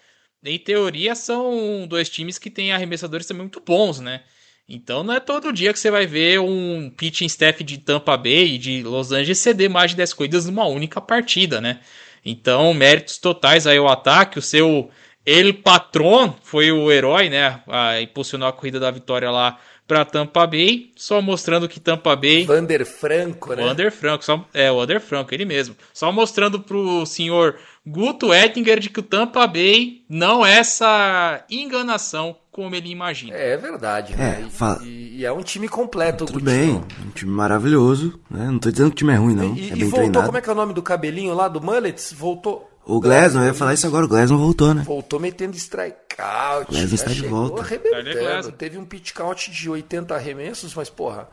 em 0.42 0.58
teoria 0.58 1.14
são 1.14 1.86
dois 1.86 2.08
times 2.08 2.38
que 2.38 2.50
têm 2.50 2.72
arremessadores 2.72 3.26
também 3.26 3.42
muito 3.42 3.60
bons, 3.60 4.00
né? 4.00 4.22
Então 4.66 5.02
não 5.02 5.12
é 5.14 5.20
todo 5.20 5.52
dia 5.52 5.72
que 5.72 5.78
você 5.78 5.90
vai 5.90 6.06
ver 6.06 6.40
um 6.40 6.88
pitching 6.90 7.26
staff 7.26 7.62
de 7.62 7.78
Tampa 7.78 8.16
Bay 8.16 8.54
e 8.54 8.58
de 8.58 8.82
Los 8.82 9.12
Angeles 9.12 9.38
ceder 9.40 9.68
mais 9.68 9.90
de 9.90 9.98
10 9.98 10.14
corridas 10.14 10.46
numa 10.46 10.66
única 10.66 11.00
partida, 11.00 11.60
né? 11.60 11.80
Então, 12.24 12.72
méritos 12.74 13.18
totais 13.18 13.66
aí 13.66 13.78
ao 13.78 13.88
ataque, 13.88 14.38
o 14.38 14.42
seu 14.42 14.90
ele 15.30 15.52
Patron 15.52 16.34
foi 16.42 16.72
o 16.72 16.90
herói, 16.90 17.28
né? 17.28 17.60
A, 17.68 18.00
impulsionou 18.00 18.48
a 18.48 18.52
corrida 18.52 18.80
da 18.80 18.90
vitória 18.90 19.30
lá 19.30 19.58
para 19.86 20.04
Tampa 20.04 20.46
Bay, 20.46 20.90
só 20.96 21.20
mostrando 21.20 21.68
que 21.68 21.80
Tampa 21.80 22.14
Bay. 22.14 22.44
Vander 22.44 22.84
Franco, 22.86 23.54
né? 23.54 23.64
Vander 23.64 23.92
Franco, 23.92 24.24
só, 24.24 24.44
é, 24.54 24.70
o 24.70 24.76
Vander 24.76 25.00
Franco, 25.00 25.32
ele 25.32 25.44
mesmo. 25.44 25.76
Só 25.92 26.10
mostrando 26.12 26.60
pro 26.60 27.04
senhor 27.06 27.56
Guto 27.86 28.32
Ettinger 28.32 28.78
de 28.78 28.90
que 28.90 29.00
o 29.00 29.04
Tampa 29.04 29.46
Bay 29.46 30.02
não 30.08 30.44
é 30.44 30.58
essa 30.58 31.44
enganação 31.50 32.36
como 32.50 32.74
ele 32.74 32.90
imagina. 32.90 33.36
É, 33.36 33.52
é 33.52 33.56
verdade, 33.56 34.16
né? 34.16 34.44
É, 34.46 34.50
fala... 34.50 34.80
e, 34.84 35.18
e, 35.18 35.24
é 35.24 35.32
um 35.32 35.42
time 35.42 35.68
completo. 35.68 36.26
Tudo 36.26 36.40
bem, 36.40 36.82
um 37.06 37.10
time 37.14 37.30
maravilhoso, 37.30 38.20
né? 38.30 38.46
Não 38.46 38.58
tô 38.58 38.70
dizendo 38.70 38.90
que 38.90 38.94
o 38.94 38.98
time 38.98 39.12
é 39.12 39.16
ruim, 39.16 39.34
não. 39.34 39.54
E, 39.56 39.70
é 39.70 39.76
e 39.76 39.84
voltou, 39.84 39.98
treinado. 39.98 40.26
como 40.26 40.38
é 40.38 40.40
que 40.40 40.48
é 40.48 40.52
o 40.52 40.56
nome 40.56 40.74
do 40.74 40.82
cabelinho 40.82 41.34
lá 41.34 41.48
do 41.48 41.60
Mullets? 41.60 42.12
Voltou 42.12 42.69
o 42.84 43.00
Glasnow, 43.00 43.42
eu 43.42 43.48
ia 43.48 43.54
falar 43.54 43.74
isso 43.74 43.86
agora, 43.86 44.04
o 44.04 44.08
Glasnow 44.08 44.38
voltou, 44.38 44.74
né? 44.74 44.82
Voltou 44.84 45.20
metendo 45.20 45.56
strikeout. 45.56 46.68
O 46.68 46.72
Glasnow 46.72 46.94
está 46.94 47.10
de 47.10 47.26
volta. 47.26 47.62
arrebentando. 47.62 48.52
Teve 48.52 48.78
um 48.78 48.84
pitch 48.84 49.12
count 49.12 49.50
de 49.50 49.70
80 49.70 50.14
arremessos, 50.14 50.74
mas 50.74 50.90
porra, 50.90 51.28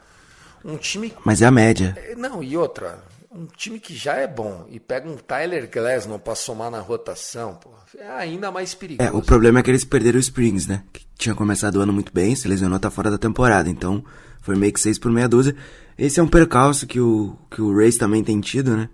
um 0.63 0.77
time... 0.77 1.13
Mas 1.25 1.41
é 1.41 1.45
a 1.45 1.51
média. 1.51 1.97
É, 1.97 2.15
não, 2.15 2.43
e 2.43 2.55
outra, 2.55 2.99
um 3.31 3.45
time 3.45 3.79
que 3.79 3.95
já 3.95 4.15
é 4.15 4.27
bom 4.27 4.67
e 4.69 4.79
pega 4.79 5.09
um 5.09 5.15
Tyler 5.15 5.69
Glasnow 5.71 6.19
pra 6.19 6.35
somar 6.35 6.69
na 6.69 6.79
rotação, 6.79 7.55
porra, 7.55 7.77
é 7.97 8.09
ainda 8.09 8.51
mais 8.51 8.73
perigoso. 8.73 9.09
É, 9.09 9.11
o 9.11 9.21
problema 9.21 9.59
é 9.59 9.63
que 9.63 9.71
eles 9.71 9.83
perderam 9.83 10.17
o 10.17 10.21
Springs, 10.21 10.67
né? 10.67 10.83
Que 10.91 11.05
tinha 11.17 11.33
começado 11.33 11.77
o 11.77 11.81
ano 11.81 11.93
muito 11.93 12.13
bem, 12.13 12.35
se 12.35 12.47
lesionou, 12.47 12.79
tá 12.79 12.91
fora 12.91 13.09
da 13.09 13.17
temporada, 13.17 13.69
então 13.69 14.03
foi 14.41 14.55
meio 14.55 14.73
que 14.73 14.79
6 14.79 14.99
por 14.99 15.11
meia 15.11 15.27
dúzia. 15.27 15.55
Esse 15.97 16.19
é 16.19 16.23
um 16.23 16.27
percalço 16.27 16.85
que 16.85 16.99
o, 16.99 17.35
que 17.49 17.61
o 17.61 17.75
Race 17.75 17.97
também 17.97 18.23
tem 18.23 18.39
tido, 18.39 18.77
né? 18.77 18.89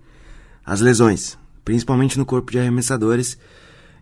As 0.64 0.80
lesões 0.80 1.36
principalmente 1.64 2.18
no 2.18 2.26
corpo 2.26 2.50
de 2.52 2.58
arremessadores. 2.58 3.38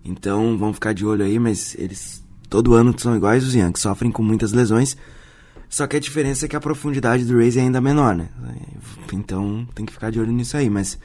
Então 0.05 0.57
vamos 0.59 0.77
ficar 0.77 0.93
de 0.93 1.07
olho 1.07 1.25
aí, 1.25 1.39
mas 1.39 1.77
eles 1.79 2.23
todo 2.49 2.75
ano 2.75 2.95
são 2.99 3.17
iguais 3.17 3.47
os 3.47 3.55
Yankees, 3.55 3.83
sofrem 3.83 4.11
com 4.11 4.23
muitas 4.23 4.53
lesões. 4.53 4.97
Só 5.69 5.87
que 5.87 5.97
a 5.97 6.01
diferença 6.01 6.45
é 6.45 6.49
que 6.49 6.57
a 6.57 6.61
profundidade 6.61 7.25
do 7.25 7.39
Race 7.39 7.59
é 7.59 7.63
ainda 7.63 7.81
menor, 7.81 8.15
né? 8.15 8.29
Então 9.11 9.67
tem 9.75 9.87
que 9.87 9.93
ficar 9.93 10.11
de 10.11 10.21
olho 10.21 10.33
nisso 10.33 10.57
aí. 10.57 10.69
Mas 10.69 10.99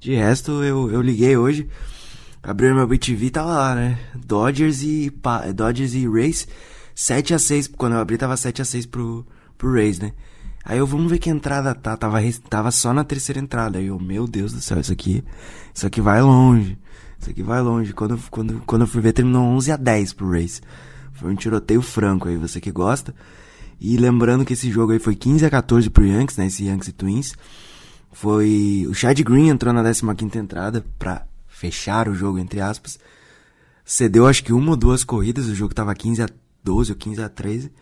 de 0.00 0.14
resto, 0.14 0.64
eu, 0.64 0.90
eu 0.90 1.00
liguei 1.00 1.36
hoje, 1.36 1.68
abri 2.42 2.72
meu 2.74 2.86
BTV 2.86 3.30
tava 3.30 3.52
lá, 3.52 3.74
né? 3.76 3.98
Dodgers 4.14 4.82
e, 4.82 5.12
Dodgers 5.54 5.94
e 5.94 6.08
Race 6.08 6.48
7 6.94 7.34
a 7.34 7.38
6 7.38 7.68
Quando 7.68 7.92
eu 7.92 8.00
abri 8.00 8.18
tava 8.18 8.36
7 8.36 8.60
a 8.60 8.64
6 8.64 8.86
pro, 8.86 9.24
pro 9.56 9.72
Race, 9.72 10.02
né? 10.02 10.12
Aí 10.68 10.76
eu, 10.76 10.86
vamos 10.86 11.10
ver 11.10 11.18
que 11.18 11.30
entrada 11.30 11.74
tá. 11.74 11.96
Tava, 11.96 12.18
tava 12.50 12.70
só 12.70 12.92
na 12.92 13.02
terceira 13.02 13.40
entrada. 13.40 13.78
Aí 13.78 13.86
eu, 13.86 13.98
meu 13.98 14.26
Deus 14.26 14.52
do 14.52 14.60
céu, 14.60 14.78
isso 14.78 14.92
aqui, 14.92 15.24
isso 15.74 15.86
aqui 15.86 15.98
vai 15.98 16.20
longe. 16.20 16.78
Isso 17.18 17.30
aqui 17.30 17.42
vai 17.42 17.62
longe. 17.62 17.94
Quando, 17.94 18.20
quando, 18.30 18.62
quando 18.66 18.82
eu 18.82 18.86
fui 18.86 19.00
ver, 19.00 19.14
terminou 19.14 19.44
11 19.44 19.72
a 19.72 19.76
10 19.78 20.12
pro 20.12 20.30
Race. 20.30 20.60
Foi 21.14 21.32
um 21.32 21.34
tiroteio 21.34 21.80
franco 21.80 22.28
aí, 22.28 22.36
você 22.36 22.60
que 22.60 22.70
gosta. 22.70 23.14
E 23.80 23.96
lembrando 23.96 24.44
que 24.44 24.52
esse 24.52 24.70
jogo 24.70 24.92
aí 24.92 24.98
foi 24.98 25.16
15 25.16 25.46
a 25.46 25.50
14 25.50 25.88
pro 25.88 26.04
Yankees, 26.04 26.36
né? 26.36 26.46
Esse 26.46 26.64
Yankees 26.66 26.88
e 26.88 26.92
Twins. 26.92 27.34
Foi. 28.12 28.84
O 28.90 28.92
Chad 28.92 29.18
Green 29.22 29.48
entrou 29.48 29.72
na 29.72 29.82
15 29.82 30.38
entrada 30.38 30.84
pra 30.98 31.26
fechar 31.48 32.08
o 32.08 32.14
jogo, 32.14 32.38
entre 32.38 32.60
aspas. 32.60 32.98
Cedeu 33.86 34.26
acho 34.26 34.44
que 34.44 34.52
uma 34.52 34.72
ou 34.72 34.76
duas 34.76 35.02
corridas, 35.02 35.46
o 35.46 35.54
jogo 35.54 35.72
tava 35.72 35.94
15 35.94 36.22
a 36.22 36.28
12 36.62 36.92
ou 36.92 36.98
15 36.98 37.22
a 37.22 37.28
13. 37.30 37.72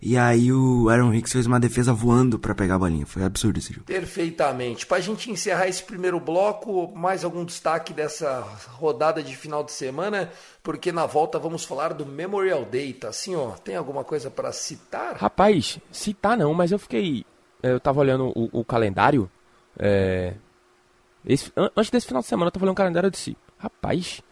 E 0.00 0.16
aí 0.16 0.52
o 0.52 0.88
Aaron 0.88 1.12
Hicks 1.12 1.32
fez 1.32 1.46
uma 1.46 1.58
defesa 1.58 1.92
voando 1.92 2.38
para 2.38 2.54
pegar 2.54 2.76
a 2.76 2.78
bolinha. 2.78 3.04
Foi 3.04 3.24
absurdo 3.24 3.58
esse 3.58 3.72
jogo. 3.72 3.86
Perfeitamente. 3.86 4.86
Para 4.86 4.98
a 4.98 5.00
gente 5.00 5.28
encerrar 5.28 5.66
esse 5.66 5.82
primeiro 5.82 6.20
bloco, 6.20 6.92
mais 6.94 7.24
algum 7.24 7.44
destaque 7.44 7.92
dessa 7.92 8.40
rodada 8.74 9.20
de 9.22 9.36
final 9.36 9.64
de 9.64 9.72
semana? 9.72 10.30
Porque 10.62 10.92
na 10.92 11.04
volta 11.04 11.36
vamos 11.38 11.64
falar 11.64 11.92
do 11.94 12.06
Memorial 12.06 12.64
Day, 12.64 12.92
tá 12.92 13.08
assim, 13.08 13.34
ó. 13.34 13.50
Tem 13.50 13.74
alguma 13.74 14.04
coisa 14.04 14.30
para 14.30 14.52
citar? 14.52 15.16
Rapaz, 15.16 15.80
citar 15.90 16.36
não, 16.36 16.54
mas 16.54 16.70
eu 16.70 16.78
fiquei... 16.78 17.24
Eu 17.60 17.80
tava 17.80 17.98
olhando 17.98 18.32
o, 18.36 18.60
o 18.60 18.64
calendário. 18.64 19.28
É... 19.76 20.34
Esse, 21.26 21.52
antes 21.56 21.90
desse 21.90 22.06
final 22.06 22.22
de 22.22 22.28
semana 22.28 22.48
eu 22.48 22.52
tava 22.52 22.64
olhando 22.64 22.74
o 22.74 22.76
calendário 22.76 23.08
e 23.08 23.10
disse... 23.10 23.36
Rapaz, 23.58 24.22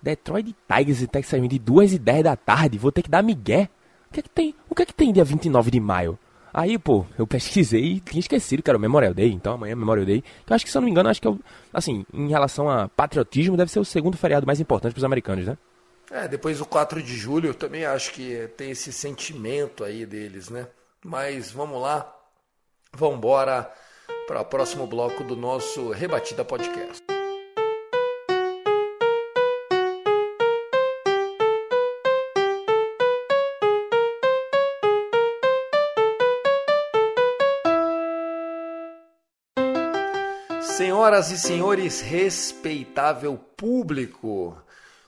Detroit 0.00 0.54
Tigers 0.72 1.02
e 1.02 1.08
Texas 1.08 1.32
Rangers 1.32 1.50
de 1.50 1.58
2 1.58 1.94
e 1.94 1.98
10 1.98 2.22
da 2.22 2.36
tarde. 2.36 2.78
Vou 2.78 2.92
ter 2.92 3.02
que 3.02 3.10
dar 3.10 3.24
migué 3.24 3.68
o 4.10 4.14
que 4.14 4.20
é 4.20 4.22
que 4.22 4.30
tem? 4.30 4.54
O 4.68 4.74
que 4.74 4.82
é 4.82 4.86
que 4.86 4.94
tem 4.94 5.12
dia 5.12 5.24
29 5.24 5.70
de 5.70 5.80
maio? 5.80 6.18
Aí, 6.52 6.78
pô, 6.78 7.06
eu 7.18 7.26
pesquisei 7.26 7.84
e 7.84 8.00
tinha 8.00 8.20
esquecido 8.20 8.62
que 8.62 8.70
era 8.70 8.78
o 8.78 8.80
Memorial 8.80 9.14
Day, 9.14 9.30
então 9.30 9.54
amanhã 9.54 9.72
é 9.72 9.76
Memorial 9.76 10.06
Day. 10.06 10.24
Eu 10.48 10.56
acho 10.56 10.64
que, 10.64 10.70
se 10.70 10.76
eu 10.76 10.80
não 10.80 10.86
me 10.86 10.90
engano, 10.90 11.08
acho 11.08 11.20
que, 11.20 11.28
eu, 11.28 11.38
assim, 11.72 12.04
em 12.12 12.28
relação 12.28 12.68
a 12.70 12.88
patriotismo, 12.88 13.56
deve 13.56 13.70
ser 13.70 13.78
o 13.78 13.84
segundo 13.84 14.16
feriado 14.16 14.46
mais 14.46 14.58
importante 14.58 14.92
para 14.92 14.98
os 14.98 15.04
americanos, 15.04 15.46
né? 15.46 15.58
É, 16.10 16.26
depois 16.26 16.58
do 16.58 16.64
4 16.64 17.02
de 17.02 17.14
julho, 17.14 17.50
eu 17.50 17.54
também 17.54 17.84
acho 17.84 18.12
que 18.12 18.48
tem 18.56 18.70
esse 18.70 18.92
sentimento 18.92 19.84
aí 19.84 20.06
deles, 20.06 20.48
né? 20.48 20.66
Mas 21.04 21.50
vamos 21.50 21.80
lá, 21.80 22.12
vamos 22.92 23.18
embora 23.18 23.70
para 24.26 24.40
o 24.40 24.44
próximo 24.44 24.86
bloco 24.86 25.22
do 25.22 25.36
nosso 25.36 25.90
Rebatida 25.90 26.44
Podcast. 26.44 27.17
Senhoras 40.98 41.30
e 41.30 41.38
senhores, 41.38 42.00
respeitável 42.00 43.38
público, 43.56 44.60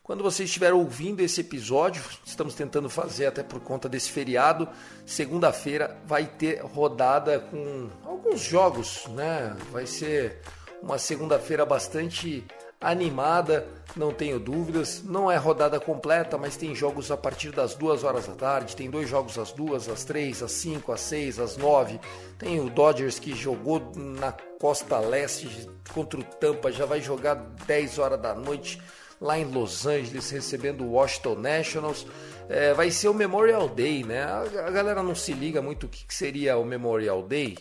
quando 0.05 0.23
você 0.23 0.45
estiver 0.45 0.73
ouvindo 0.73 1.19
esse 1.19 1.41
episódio, 1.41 2.01
estamos 2.25 2.55
tentando 2.55 2.89
fazer 2.89 3.27
até 3.27 3.43
por 3.43 3.59
conta 3.59 3.89
desse 3.89 4.09
feriado, 4.09 4.69
segunda-feira 5.05 6.01
vai 6.07 6.27
ter 6.27 6.61
rodada 6.63 7.41
com 7.41 7.91
alguns 8.05 8.41
jogos, 8.41 9.05
né? 9.09 9.57
Vai 9.73 9.85
ser 9.85 10.39
uma 10.81 10.97
segunda-feira 10.97 11.67
bastante 11.67 12.47
animada, 12.81 13.67
não 13.95 14.13
tenho 14.13 14.41
dúvidas. 14.41 15.03
Não 15.05 15.31
é 15.31 15.37
rodada 15.37 15.79
completa, 15.79 16.39
mas 16.39 16.57
tem 16.57 16.75
jogos 16.75 17.11
a 17.11 17.17
partir 17.17 17.51
das 17.51 17.75
duas 17.75 18.05
horas 18.05 18.27
da 18.27 18.35
tarde. 18.35 18.75
Tem 18.77 18.89
dois 18.89 19.09
jogos 19.09 19.39
às 19.39 19.53
duas, 19.53 19.89
às 19.89 20.05
três, 20.05 20.43
às 20.43 20.53
cinco, 20.53 20.93
às 20.93 21.01
seis, 21.01 21.39
às 21.39 21.57
nove. 21.57 22.01
Tem 22.39 22.59
o 22.61 22.71
Dodgers 22.71 23.19
que 23.19 23.35
jogou 23.35 23.93
na 23.95 24.33
costa 24.33 24.99
leste 24.99 25.69
contra 25.93 26.19
o 26.19 26.25
Tampa, 26.25 26.73
já 26.73 26.87
vai 26.87 27.01
jogar 27.01 27.35
10 27.67 27.99
horas 27.99 28.21
da 28.21 28.35
noite 28.35 28.81
lá 29.21 29.39
em 29.39 29.45
Los 29.45 29.87
Angeles, 29.87 30.31
recebendo 30.31 30.85
o 30.85 30.93
Washington 30.93 31.35
Nationals. 31.37 32.07
É, 32.49 32.73
vai 32.73 32.91
ser 32.91 33.09
o 33.09 33.15
Memorial 33.15 33.69
Day, 33.69 34.03
né? 34.03 34.25
A, 34.25 34.71
galera 34.71 35.03
não 35.03 35.15
se 35.15 35.33
liga 35.33 35.61
muito 35.61 35.85
o 35.85 35.89
que 35.89 36.05
seria 36.09 36.57
o 36.57 36.65
Memorial 36.65 37.23
Day. 37.23 37.59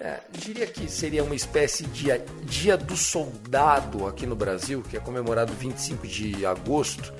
É, 0.00 0.18
diria 0.32 0.66
que 0.66 0.90
seria 0.90 1.22
uma 1.22 1.34
espécie 1.34 1.84
de 1.84 2.06
Dia 2.44 2.74
do 2.74 2.96
Soldado 2.96 4.06
aqui 4.06 4.26
no 4.26 4.34
Brasil, 4.34 4.82
que 4.82 4.96
é 4.96 5.00
comemorado 5.00 5.52
25 5.52 6.06
de 6.06 6.46
agosto, 6.46 7.12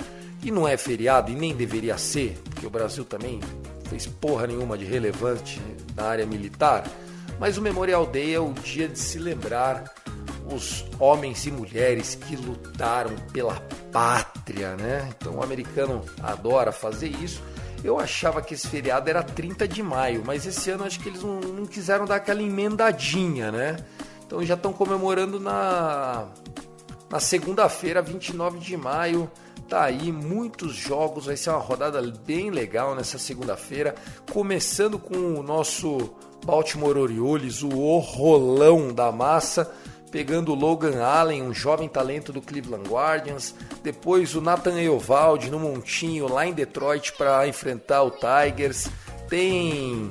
e 0.43 0.51
não 0.51 0.67
é 0.67 0.79
feriado 0.79 1.31
e 1.31 1.35
nem 1.35 1.55
deveria 1.55 1.99
ser, 1.99 2.39
porque 2.43 2.67
o 2.67 2.71
Brasil 2.71 3.05
também 3.05 3.39
fez 3.85 4.07
porra 4.07 4.47
nenhuma 4.47 4.79
de 4.79 4.87
relevante 4.87 5.61
na 5.95 6.05
área 6.05 6.25
militar. 6.25 6.89
Mas 7.39 7.59
o 7.59 7.63
Memorial 7.63 8.07
Day 8.07 8.35
é 8.35 8.41
o 8.41 8.55
dia 8.55 8.89
de 8.89 8.99
se 8.99 9.19
lembrar 9.19 9.93
os 10.51 10.87
homens 10.99 11.45
e 11.45 11.51
mulheres 11.51 12.15
que 12.15 12.35
lutaram 12.35 13.15
pela 13.31 13.61
pátria, 13.93 14.75
né? 14.77 15.11
Então 15.19 15.37
o 15.37 15.43
americano 15.43 16.03
adora 16.23 16.73
fazer 16.73 17.09
isso 17.09 17.43
eu 17.83 17.99
achava 17.99 18.43
que 18.43 18.55
esse 18.55 18.67
feriado 18.67 19.09
era 19.09 19.23
30 19.23 19.67
de 19.67 19.83
maio, 19.83 20.23
mas 20.25 20.47
esse 20.47 20.71
ano 20.71 20.85
acho 20.85 21.01
que 21.01 21.09
eles 21.09 21.23
não, 21.23 21.41
não 21.41 21.67
quiseram 21.67 22.05
dar 22.05 22.17
aquela 22.17 22.43
emendadinha, 22.43 23.51
né? 23.51 23.77
Então 24.27 24.45
já 24.45 24.55
estão 24.55 24.73
comemorando 24.73 25.41
na, 25.41 26.29
na 27.11 27.19
segunda-feira, 27.19 28.03
29 28.03 28.59
de 28.59 28.77
maio. 28.77 29.31
Tá 29.69 29.85
aí 29.85 30.11
muitos 30.11 30.75
jogos, 30.75 31.27
vai 31.27 31.37
ser 31.37 31.51
uma 31.51 31.59
rodada 31.59 32.03
bem 32.27 32.51
legal 32.51 32.95
nessa 32.95 33.19
segunda-feira, 33.19 33.95
começando 34.33 34.99
com 34.99 35.35
o 35.39 35.43
nosso 35.43 36.13
Baltimore 36.45 36.97
Orioles, 36.97 37.63
o 37.63 37.99
rolão 37.99 38.93
da 38.93 39.13
massa 39.13 39.73
pegando 40.11 40.53
o 40.53 40.55
Logan 40.55 41.03
Allen, 41.03 41.43
um 41.43 41.55
jovem 41.55 41.89
talento 41.89 42.33
do 42.33 42.43
Cleveland 42.43 42.89
Guardians, 42.89 43.55
depois 43.83 44.35
o 44.35 44.41
Nathan 44.41 44.81
Eovaldi 44.81 45.51
no 45.51 45.59
montinho 45.59 46.29
lá 46.29 46.47
em 46.47 46.53
Detroit 46.53 47.13
para 47.13 47.47
enfrentar 47.47 48.03
o 48.03 48.11
Tigers, 48.11 48.89
tem 49.29 50.11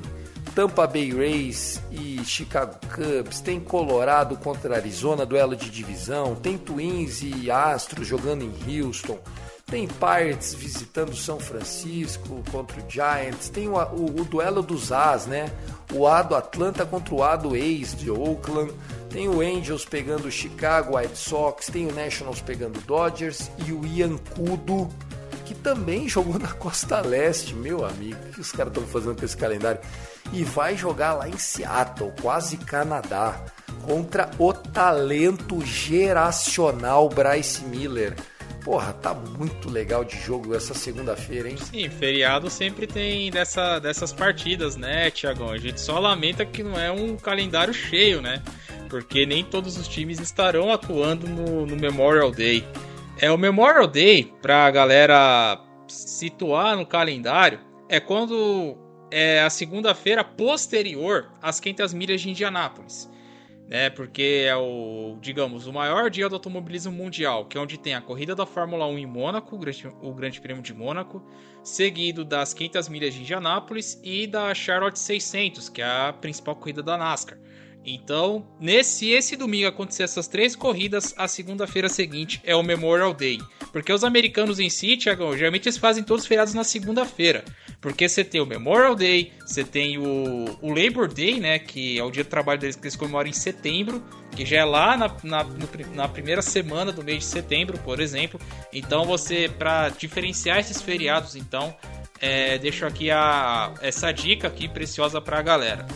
Tampa 0.54 0.86
Bay 0.86 1.12
Rays 1.12 1.80
e 1.90 2.24
Chicago 2.24 2.76
Cubs, 2.94 3.40
tem 3.40 3.60
Colorado 3.60 4.36
contra 4.36 4.76
Arizona, 4.76 5.26
duelo 5.26 5.54
de 5.54 5.70
divisão, 5.70 6.34
tem 6.34 6.58
Twins 6.58 7.22
e 7.22 7.50
Astros 7.50 8.06
jogando 8.06 8.42
em 8.42 8.82
Houston, 8.82 9.18
tem 9.66 9.86
Pirates 9.86 10.52
visitando 10.52 11.14
São 11.14 11.38
Francisco 11.38 12.42
contra 12.50 12.80
o 12.80 12.90
Giants, 12.90 13.48
tem 13.48 13.68
o, 13.68 13.76
o, 13.76 14.20
o 14.20 14.24
duelo 14.24 14.62
dos 14.62 14.90
As, 14.90 15.26
né? 15.26 15.50
O 15.92 16.08
A 16.08 16.22
do 16.22 16.34
Atlanta 16.34 16.84
contra 16.84 17.14
o 17.14 17.22
A 17.22 17.36
do 17.36 17.54
Ace 17.56 17.94
de 17.94 18.10
Oakland, 18.10 18.72
tem 19.10 19.28
o 19.28 19.40
Angels 19.40 19.84
pegando 19.84 20.28
o 20.28 20.30
Chicago 20.30 20.96
White 20.96 21.18
Sox, 21.18 21.66
tem 21.66 21.86
o 21.86 21.92
Nationals 21.92 22.40
pegando 22.40 22.78
o 22.78 22.82
Dodgers 22.82 23.50
e 23.66 23.72
o 23.72 23.84
Ian 23.84 24.16
Kudo, 24.16 24.88
que 25.44 25.54
também 25.54 26.06
jogou 26.08 26.38
na 26.38 26.52
Costa 26.52 27.00
Leste, 27.00 27.54
meu 27.54 27.84
amigo. 27.84 28.18
O 28.28 28.32
que 28.32 28.40
os 28.40 28.52
caras 28.52 28.72
estão 28.72 28.86
fazendo 28.86 29.18
com 29.18 29.24
esse 29.24 29.36
calendário? 29.36 29.80
E 30.32 30.44
vai 30.44 30.76
jogar 30.76 31.14
lá 31.14 31.28
em 31.28 31.36
Seattle, 31.36 32.12
quase 32.22 32.56
Canadá, 32.56 33.44
contra 33.84 34.30
o 34.38 34.52
talento 34.52 35.60
geracional 35.64 37.08
Bryce 37.08 37.64
Miller. 37.64 38.14
Porra, 38.62 38.92
tá 38.92 39.14
muito 39.14 39.70
legal 39.70 40.04
de 40.04 40.20
jogo 40.20 40.54
essa 40.54 40.74
segunda-feira, 40.74 41.48
hein? 41.48 41.56
Sim, 41.56 41.88
feriado 41.88 42.50
sempre 42.50 42.86
tem 42.86 43.30
dessa, 43.30 43.78
dessas 43.78 44.12
partidas, 44.12 44.76
né, 44.76 45.10
Tiagão? 45.10 45.50
A 45.50 45.58
gente 45.58 45.80
só 45.80 45.98
lamenta 45.98 46.44
que 46.44 46.62
não 46.62 46.78
é 46.78 46.92
um 46.92 47.16
calendário 47.16 47.72
cheio, 47.72 48.20
né? 48.20 48.42
Porque 48.90 49.24
nem 49.24 49.44
todos 49.44 49.78
os 49.78 49.88
times 49.88 50.18
estarão 50.18 50.70
atuando 50.70 51.26
no, 51.28 51.64
no 51.64 51.76
Memorial 51.76 52.32
Day. 52.32 52.64
É 53.18 53.30
o 53.30 53.38
Memorial 53.38 53.86
Day, 53.86 54.34
para 54.42 54.66
a 54.66 54.70
galera 54.70 55.62
situar 55.86 56.76
no 56.76 56.84
calendário, 56.84 57.60
é 57.88 58.00
quando 58.00 58.76
é 59.10 59.40
a 59.42 59.50
segunda-feira 59.50 60.24
posterior 60.24 61.30
às 61.40 61.60
500 61.60 61.94
milhas 61.94 62.20
de 62.20 62.30
Indianápolis. 62.30 63.08
Né, 63.68 63.88
porque 63.88 64.46
é 64.48 64.56
o, 64.56 65.16
digamos, 65.20 65.68
o 65.68 65.72
maior 65.72 66.10
dia 66.10 66.28
do 66.28 66.34
automobilismo 66.34 66.90
mundial, 66.90 67.44
que 67.44 67.56
é 67.56 67.60
onde 67.60 67.78
tem 67.78 67.94
a 67.94 68.00
corrida 68.00 68.34
da 68.34 68.44
Fórmula 68.44 68.84
1 68.88 68.98
em 68.98 69.06
Mônaco, 69.06 69.54
o 69.54 69.58
Grande, 69.60 69.86
o 70.02 70.12
grande 70.12 70.40
Prêmio 70.40 70.60
de 70.60 70.74
Mônaco, 70.74 71.24
seguido 71.62 72.24
das 72.24 72.52
500 72.52 72.88
milhas 72.88 73.14
de 73.14 73.20
Indianápolis 73.20 74.00
e 74.02 74.26
da 74.26 74.52
Charlotte 74.56 74.98
600, 74.98 75.68
que 75.68 75.80
é 75.80 75.84
a 75.84 76.12
principal 76.12 76.56
corrida 76.56 76.82
da 76.82 76.98
NASCAR. 76.98 77.38
Então, 77.84 78.46
nesse 78.60 79.10
esse 79.10 79.36
domingo 79.36 79.66
acontecer 79.66 80.02
essas 80.02 80.28
três 80.28 80.54
corridas, 80.54 81.14
a 81.16 81.26
segunda-feira 81.26 81.88
seguinte 81.88 82.40
é 82.44 82.54
o 82.54 82.62
Memorial 82.62 83.14
Day. 83.14 83.38
Porque 83.72 83.92
os 83.92 84.04
americanos 84.04 84.58
em 84.58 84.68
si, 84.68 84.96
Thiago, 84.96 85.36
geralmente 85.36 85.66
eles 85.66 85.78
fazem 85.78 86.04
todos 86.04 86.24
os 86.24 86.28
feriados 86.28 86.52
na 86.52 86.64
segunda-feira. 86.64 87.44
Porque 87.80 88.06
você 88.06 88.22
tem 88.22 88.40
o 88.40 88.46
Memorial 88.46 88.94
Day, 88.94 89.32
você 89.46 89.64
tem 89.64 89.96
o, 89.96 90.58
o 90.60 90.68
Labor 90.68 91.08
Day, 91.08 91.40
né? 91.40 91.58
Que 91.58 91.98
é 91.98 92.04
o 92.04 92.10
dia 92.10 92.22
do 92.22 92.28
trabalho 92.28 92.60
deles 92.60 92.76
que 92.76 92.82
eles 92.82 92.96
comemoram 92.96 93.28
em 93.28 93.32
setembro, 93.32 94.02
que 94.36 94.44
já 94.44 94.58
é 94.58 94.64
lá 94.64 94.96
na, 94.96 95.16
na, 95.22 95.44
no, 95.44 95.68
na 95.94 96.06
primeira 96.06 96.42
semana 96.42 96.92
do 96.92 97.02
mês 97.02 97.20
de 97.20 97.24
setembro, 97.24 97.78
por 97.78 97.98
exemplo. 98.00 98.38
Então 98.72 99.04
você, 99.04 99.48
para 99.48 99.88
diferenciar 99.88 100.58
esses 100.58 100.82
feriados, 100.82 101.34
então, 101.34 101.74
é, 102.20 102.58
deixo 102.58 102.84
aqui 102.84 103.10
a, 103.10 103.72
essa 103.80 104.12
dica 104.12 104.48
aqui 104.48 104.68
preciosa 104.68 105.20
para 105.20 105.38
a 105.38 105.42
galera. 105.42 105.86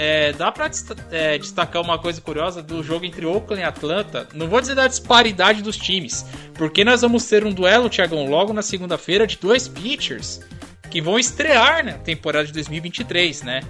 É, 0.00 0.32
dá 0.32 0.52
pra 0.52 0.70
é, 1.10 1.36
destacar 1.38 1.82
uma 1.82 1.98
coisa 1.98 2.20
curiosa 2.20 2.62
do 2.62 2.84
jogo 2.84 3.04
entre 3.04 3.26
Oakland 3.26 3.62
e 3.62 3.64
Atlanta. 3.64 4.28
Não 4.32 4.46
vou 4.46 4.60
dizer 4.60 4.76
da 4.76 4.86
disparidade 4.86 5.60
dos 5.60 5.76
times, 5.76 6.24
porque 6.54 6.84
nós 6.84 7.00
vamos 7.00 7.24
ter 7.24 7.44
um 7.44 7.52
duelo, 7.52 7.90
Thiagão, 7.90 8.30
logo 8.30 8.52
na 8.52 8.62
segunda-feira, 8.62 9.26
de 9.26 9.36
dois 9.36 9.66
pitchers 9.66 10.40
que 10.88 11.02
vão 11.02 11.18
estrear 11.18 11.84
na 11.84 11.94
temporada 11.94 12.46
de 12.46 12.52
2023, 12.52 13.42
né? 13.42 13.60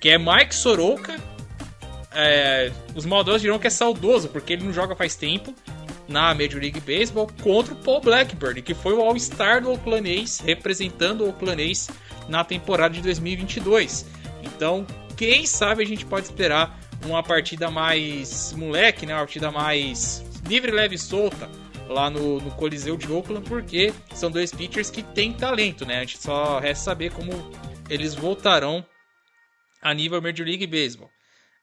Que 0.00 0.10
é 0.10 0.18
Mike 0.18 0.54
Soroka. 0.54 1.16
É, 2.14 2.70
os 2.94 3.04
maldosos 3.04 3.42
dirão 3.42 3.58
que 3.58 3.66
é 3.66 3.70
saudoso, 3.70 4.28
porque 4.28 4.52
ele 4.52 4.62
não 4.62 4.72
joga 4.72 4.94
faz 4.94 5.16
tempo 5.16 5.52
na 6.06 6.32
Major 6.32 6.60
League 6.60 6.78
Baseball 6.78 7.28
contra 7.42 7.74
o 7.74 7.76
Paul 7.78 8.00
Blackburn, 8.00 8.62
que 8.62 8.72
foi 8.72 8.92
o 8.92 9.00
All-Star 9.00 9.60
do 9.60 9.72
Oakland 9.72 10.08
A's, 10.08 10.38
representando 10.38 11.22
o 11.22 11.30
Oakland 11.30 11.60
A's 11.60 11.90
na 12.28 12.44
temporada 12.44 12.94
de 12.94 13.02
2022. 13.02 14.06
Então, 14.44 14.86
quem 15.22 15.46
sabe 15.46 15.84
a 15.84 15.86
gente 15.86 16.04
pode 16.04 16.26
esperar 16.26 16.76
uma 17.06 17.22
partida 17.22 17.70
mais 17.70 18.52
moleque, 18.54 19.06
né? 19.06 19.14
Uma 19.14 19.20
partida 19.20 19.52
mais 19.52 20.20
livre, 20.48 20.72
leve 20.72 20.96
e 20.96 20.98
solta 20.98 21.48
lá 21.86 22.10
no, 22.10 22.40
no, 22.40 22.50
Coliseu 22.56 22.96
de 22.96 23.06
Oakland, 23.06 23.48
porque 23.48 23.94
são 24.12 24.32
dois 24.32 24.50
pitchers 24.50 24.90
que 24.90 25.00
têm 25.00 25.32
talento, 25.32 25.86
né? 25.86 25.98
A 25.98 26.00
gente 26.00 26.18
só 26.18 26.58
resta 26.58 26.86
saber 26.86 27.12
como 27.12 27.30
eles 27.88 28.16
voltarão 28.16 28.84
a 29.80 29.94
nível 29.94 30.20
Major 30.20 30.44
League 30.44 30.66
Baseball. 30.66 31.08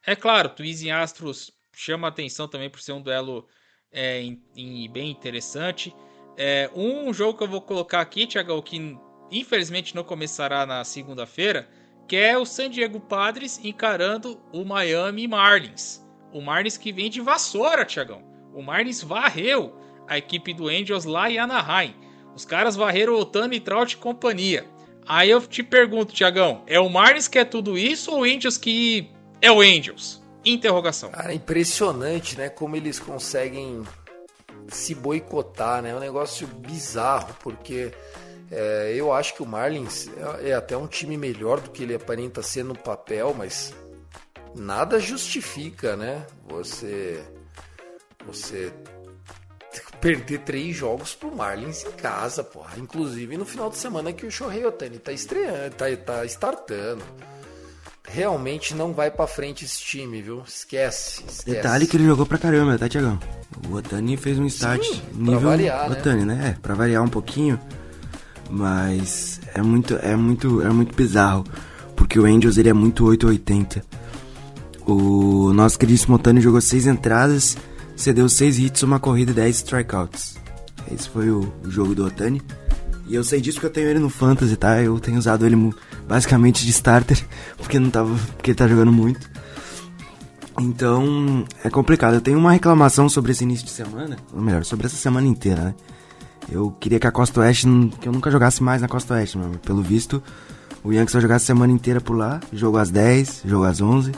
É 0.07 0.15
claro, 0.15 0.47
Twins 0.47 0.81
e 0.81 0.89
Astros 0.89 1.51
chama 1.75 2.07
atenção 2.07 2.47
também 2.47 2.69
por 2.69 2.79
ser 2.79 2.93
um 2.93 3.01
duelo 3.01 3.45
é, 3.91 4.21
em, 4.21 4.41
em, 4.55 4.89
bem 4.89 5.11
interessante. 5.11 5.93
É, 6.37 6.71
um 6.73 7.13
jogo 7.13 7.37
que 7.37 7.43
eu 7.43 7.49
vou 7.49 7.61
colocar 7.61 7.99
aqui, 7.99 8.25
Thiago, 8.25 8.63
que 8.63 8.97
infelizmente 9.29 9.93
não 9.93 10.05
começará 10.05 10.65
na 10.65 10.85
segunda-feira, 10.85 11.69
que 12.09 12.15
é 12.15 12.35
o 12.35 12.43
San 12.43 12.71
Diego 12.71 12.99
Padres 12.99 13.59
encarando 13.63 14.41
o 14.51 14.65
Miami 14.65 15.27
Marlins. 15.27 16.03
O 16.33 16.41
Marlins 16.41 16.75
que 16.75 16.91
vem 16.91 17.07
de 17.07 17.21
vassoura, 17.21 17.85
Tiagão. 17.85 18.23
O 18.51 18.63
Marlins 18.63 19.03
varreu 19.03 19.75
a 20.07 20.17
equipe 20.17 20.51
do 20.51 20.67
Angels 20.67 21.05
lá 21.05 21.29
em 21.29 21.37
Anaheim. 21.37 21.93
Os 22.35 22.45
caras 22.45 22.75
varreram 22.75 23.13
o 23.13 23.19
Otani, 23.19 23.59
Trout 23.59 23.93
e 23.93 23.97
companhia. 23.97 24.65
Aí 25.07 25.29
eu 25.29 25.39
te 25.39 25.61
pergunto, 25.61 26.11
Tiagão, 26.11 26.63
é 26.65 26.79
o 26.79 26.89
Marlins 26.89 27.27
que 27.27 27.37
é 27.37 27.45
tudo 27.45 27.77
isso 27.77 28.11
ou 28.11 28.21
o 28.21 28.23
Angels 28.23 28.57
que 28.57 29.11
é 29.39 29.51
o 29.51 29.61
Angels? 29.61 30.19
Interrogação. 30.43 31.11
Cara, 31.11 31.31
impressionante, 31.31 32.35
né? 32.35 32.49
Como 32.49 32.75
eles 32.75 32.97
conseguem 32.97 33.83
se 34.67 34.95
boicotar, 34.95 35.83
né? 35.83 35.91
É 35.91 35.95
um 35.95 35.99
negócio 35.99 36.47
bizarro, 36.47 37.35
porque 37.43 37.91
é, 38.51 38.93
eu 38.95 39.13
acho 39.13 39.35
que 39.35 39.43
o 39.43 39.45
Marlins 39.45 40.09
é, 40.41 40.49
é 40.49 40.53
até 40.53 40.75
um 40.75 40.87
time 40.87 41.17
melhor 41.17 41.59
do 41.59 41.69
que 41.69 41.83
ele 41.83 41.93
aparenta 41.93 42.41
ser 42.41 42.63
no 42.63 42.75
papel, 42.75 43.33
mas 43.37 43.73
nada 44.55 44.99
justifica, 44.99 45.95
né? 45.95 46.25
Você 46.47 47.23
você 48.25 48.71
perder 50.01 50.39
três 50.39 50.75
jogos 50.75 51.13
pro 51.13 51.35
Marlins 51.35 51.83
em 51.85 51.91
casa, 51.91 52.43
porra. 52.43 52.77
Inclusive 52.77 53.37
no 53.37 53.45
final 53.45 53.69
de 53.69 53.77
semana 53.77 54.11
que 54.11 54.25
o 54.25 54.31
Shohei 54.31 54.65
Otani 54.65 54.97
tá 54.97 55.11
estreando, 55.11 55.75
tá, 55.75 55.85
tá 55.97 56.25
startando. 56.25 57.03
Realmente 58.11 58.73
não 58.73 58.91
vai 58.91 59.11
para 59.11 59.27
frente 59.27 59.65
esse 59.65 59.79
time, 59.79 60.19
viu? 60.19 60.41
Esquece, 60.47 61.23
esquece. 61.27 61.45
Detalhe 61.45 61.85
que 61.85 61.95
ele 61.95 62.05
jogou 62.05 62.25
pra 62.25 62.39
caramba, 62.39 62.75
tá, 62.75 62.89
Tiagão? 62.89 63.19
O 63.69 63.75
Otani 63.75 64.17
fez 64.17 64.39
um 64.39 64.47
start 64.47 64.83
Sim, 64.83 65.01
nível 65.13 65.41
variar? 65.41 65.91
Otani, 65.91 66.25
né? 66.25 66.33
né? 66.33 66.49
É, 66.49 66.59
pra 66.59 66.73
variar 66.73 67.03
um 67.03 67.07
pouquinho. 67.07 67.59
Mas 68.49 69.39
é 69.53 69.61
muito, 69.61 69.95
é 69.95 70.15
muito, 70.15 70.61
é 70.61 70.69
muito 70.69 70.95
bizarro. 70.95 71.43
Porque 71.95 72.19
o 72.19 72.25
Angels 72.25 72.57
ele 72.57 72.69
é 72.69 72.73
muito 72.73 73.05
880. 73.05 73.83
O 74.85 75.53
nosso 75.53 75.77
queridíssimo 75.77 76.15
Otani 76.15 76.41
jogou 76.41 76.59
seis 76.59 76.87
entradas, 76.87 77.55
cedeu 77.95 78.27
seis 78.27 78.57
hits, 78.57 78.81
uma 78.81 78.99
corrida 78.99 79.31
e 79.31 79.35
10 79.35 79.57
strikeouts. 79.57 80.35
Esse 80.91 81.09
foi 81.09 81.29
o, 81.29 81.51
jogo 81.65 81.93
do 81.93 82.05
Otani. 82.05 82.41
E 83.07 83.15
eu 83.15 83.23
sei 83.23 83.41
disso 83.41 83.57
porque 83.57 83.67
eu 83.67 83.71
tenho 83.71 83.87
ele 83.87 83.99
no 83.99 84.09
Fantasy, 84.09 84.55
tá? 84.55 84.81
Eu 84.81 84.99
tenho 84.99 85.17
usado 85.17 85.45
ele 85.45 85.73
basicamente 86.07 86.65
de 86.65 86.71
starter, 86.71 87.23
porque 87.57 87.77
não 87.77 87.89
tava, 87.89 88.15
porque 88.35 88.51
ele 88.51 88.57
tá 88.57 88.67
jogando 88.67 88.91
muito. 88.91 89.29
Então, 90.59 91.45
é 91.63 91.69
complicado. 91.69 92.15
Eu 92.15 92.21
tenho 92.21 92.37
uma 92.37 92.51
reclamação 92.51 93.07
sobre 93.07 93.31
esse 93.31 93.43
início 93.43 93.65
de 93.65 93.71
semana, 93.71 94.17
ou 94.33 94.41
melhor, 94.41 94.65
sobre 94.65 94.87
essa 94.87 94.97
semana 94.97 95.27
inteira, 95.27 95.61
né? 95.61 95.75
Eu 96.51 96.71
queria 96.79 96.99
que 96.99 97.07
a 97.07 97.11
Costa 97.11 97.41
Oeste, 97.41 97.67
que 98.01 98.07
eu 98.07 98.11
nunca 98.11 98.31
jogasse 98.31 98.63
mais 98.63 98.81
na 98.81 98.87
Costa 98.87 99.13
Oeste, 99.13 99.37
mano. 99.37 99.57
Pelo 99.59 99.81
visto, 99.81 100.21
o 100.83 100.91
Yankees 100.91 101.13
vai 101.13 101.21
jogar 101.21 101.35
a 101.35 101.39
semana 101.39 101.71
inteira 101.71 102.01
por 102.01 102.15
lá. 102.15 102.39
Jogo 102.51 102.77
às 102.77 102.89
10, 102.89 103.43
jogo 103.45 103.65
às 103.65 103.81
11. 103.81 104.11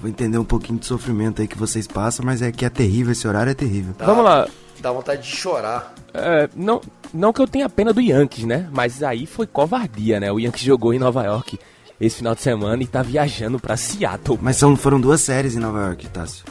Vou 0.00 0.08
entender 0.08 0.38
um 0.38 0.44
pouquinho 0.44 0.78
de 0.78 0.86
sofrimento 0.86 1.42
aí 1.42 1.48
que 1.48 1.58
vocês 1.58 1.86
passam, 1.86 2.24
mas 2.24 2.40
é 2.40 2.52
que 2.52 2.64
é 2.64 2.70
terrível, 2.70 3.12
esse 3.12 3.26
horário 3.26 3.50
é 3.50 3.54
terrível. 3.54 3.94
Dá, 3.98 4.06
Vamos 4.06 4.24
lá. 4.24 4.48
Dá 4.80 4.92
vontade 4.92 5.22
de 5.22 5.36
chorar. 5.36 5.92
É, 6.14 6.48
não, 6.54 6.80
não 7.12 7.32
que 7.32 7.42
eu 7.42 7.48
tenha 7.48 7.68
pena 7.68 7.92
do 7.92 8.00
Yankees, 8.00 8.44
né? 8.44 8.68
Mas 8.72 9.02
aí 9.02 9.26
foi 9.26 9.46
covardia, 9.46 10.20
né? 10.20 10.30
O 10.30 10.38
Yankees 10.38 10.62
jogou 10.62 10.94
em 10.94 10.98
Nova 10.98 11.24
York 11.24 11.58
esse 12.00 12.16
final 12.16 12.34
de 12.34 12.42
semana 12.42 12.80
e 12.80 12.86
tá 12.86 13.02
viajando 13.02 13.58
pra 13.58 13.76
Seattle. 13.76 14.38
Mas 14.40 14.56
são, 14.56 14.76
foram 14.76 15.00
duas 15.00 15.20
séries 15.20 15.56
em 15.56 15.58
Nova 15.58 15.80
York, 15.80 16.06
Tássio. 16.08 16.44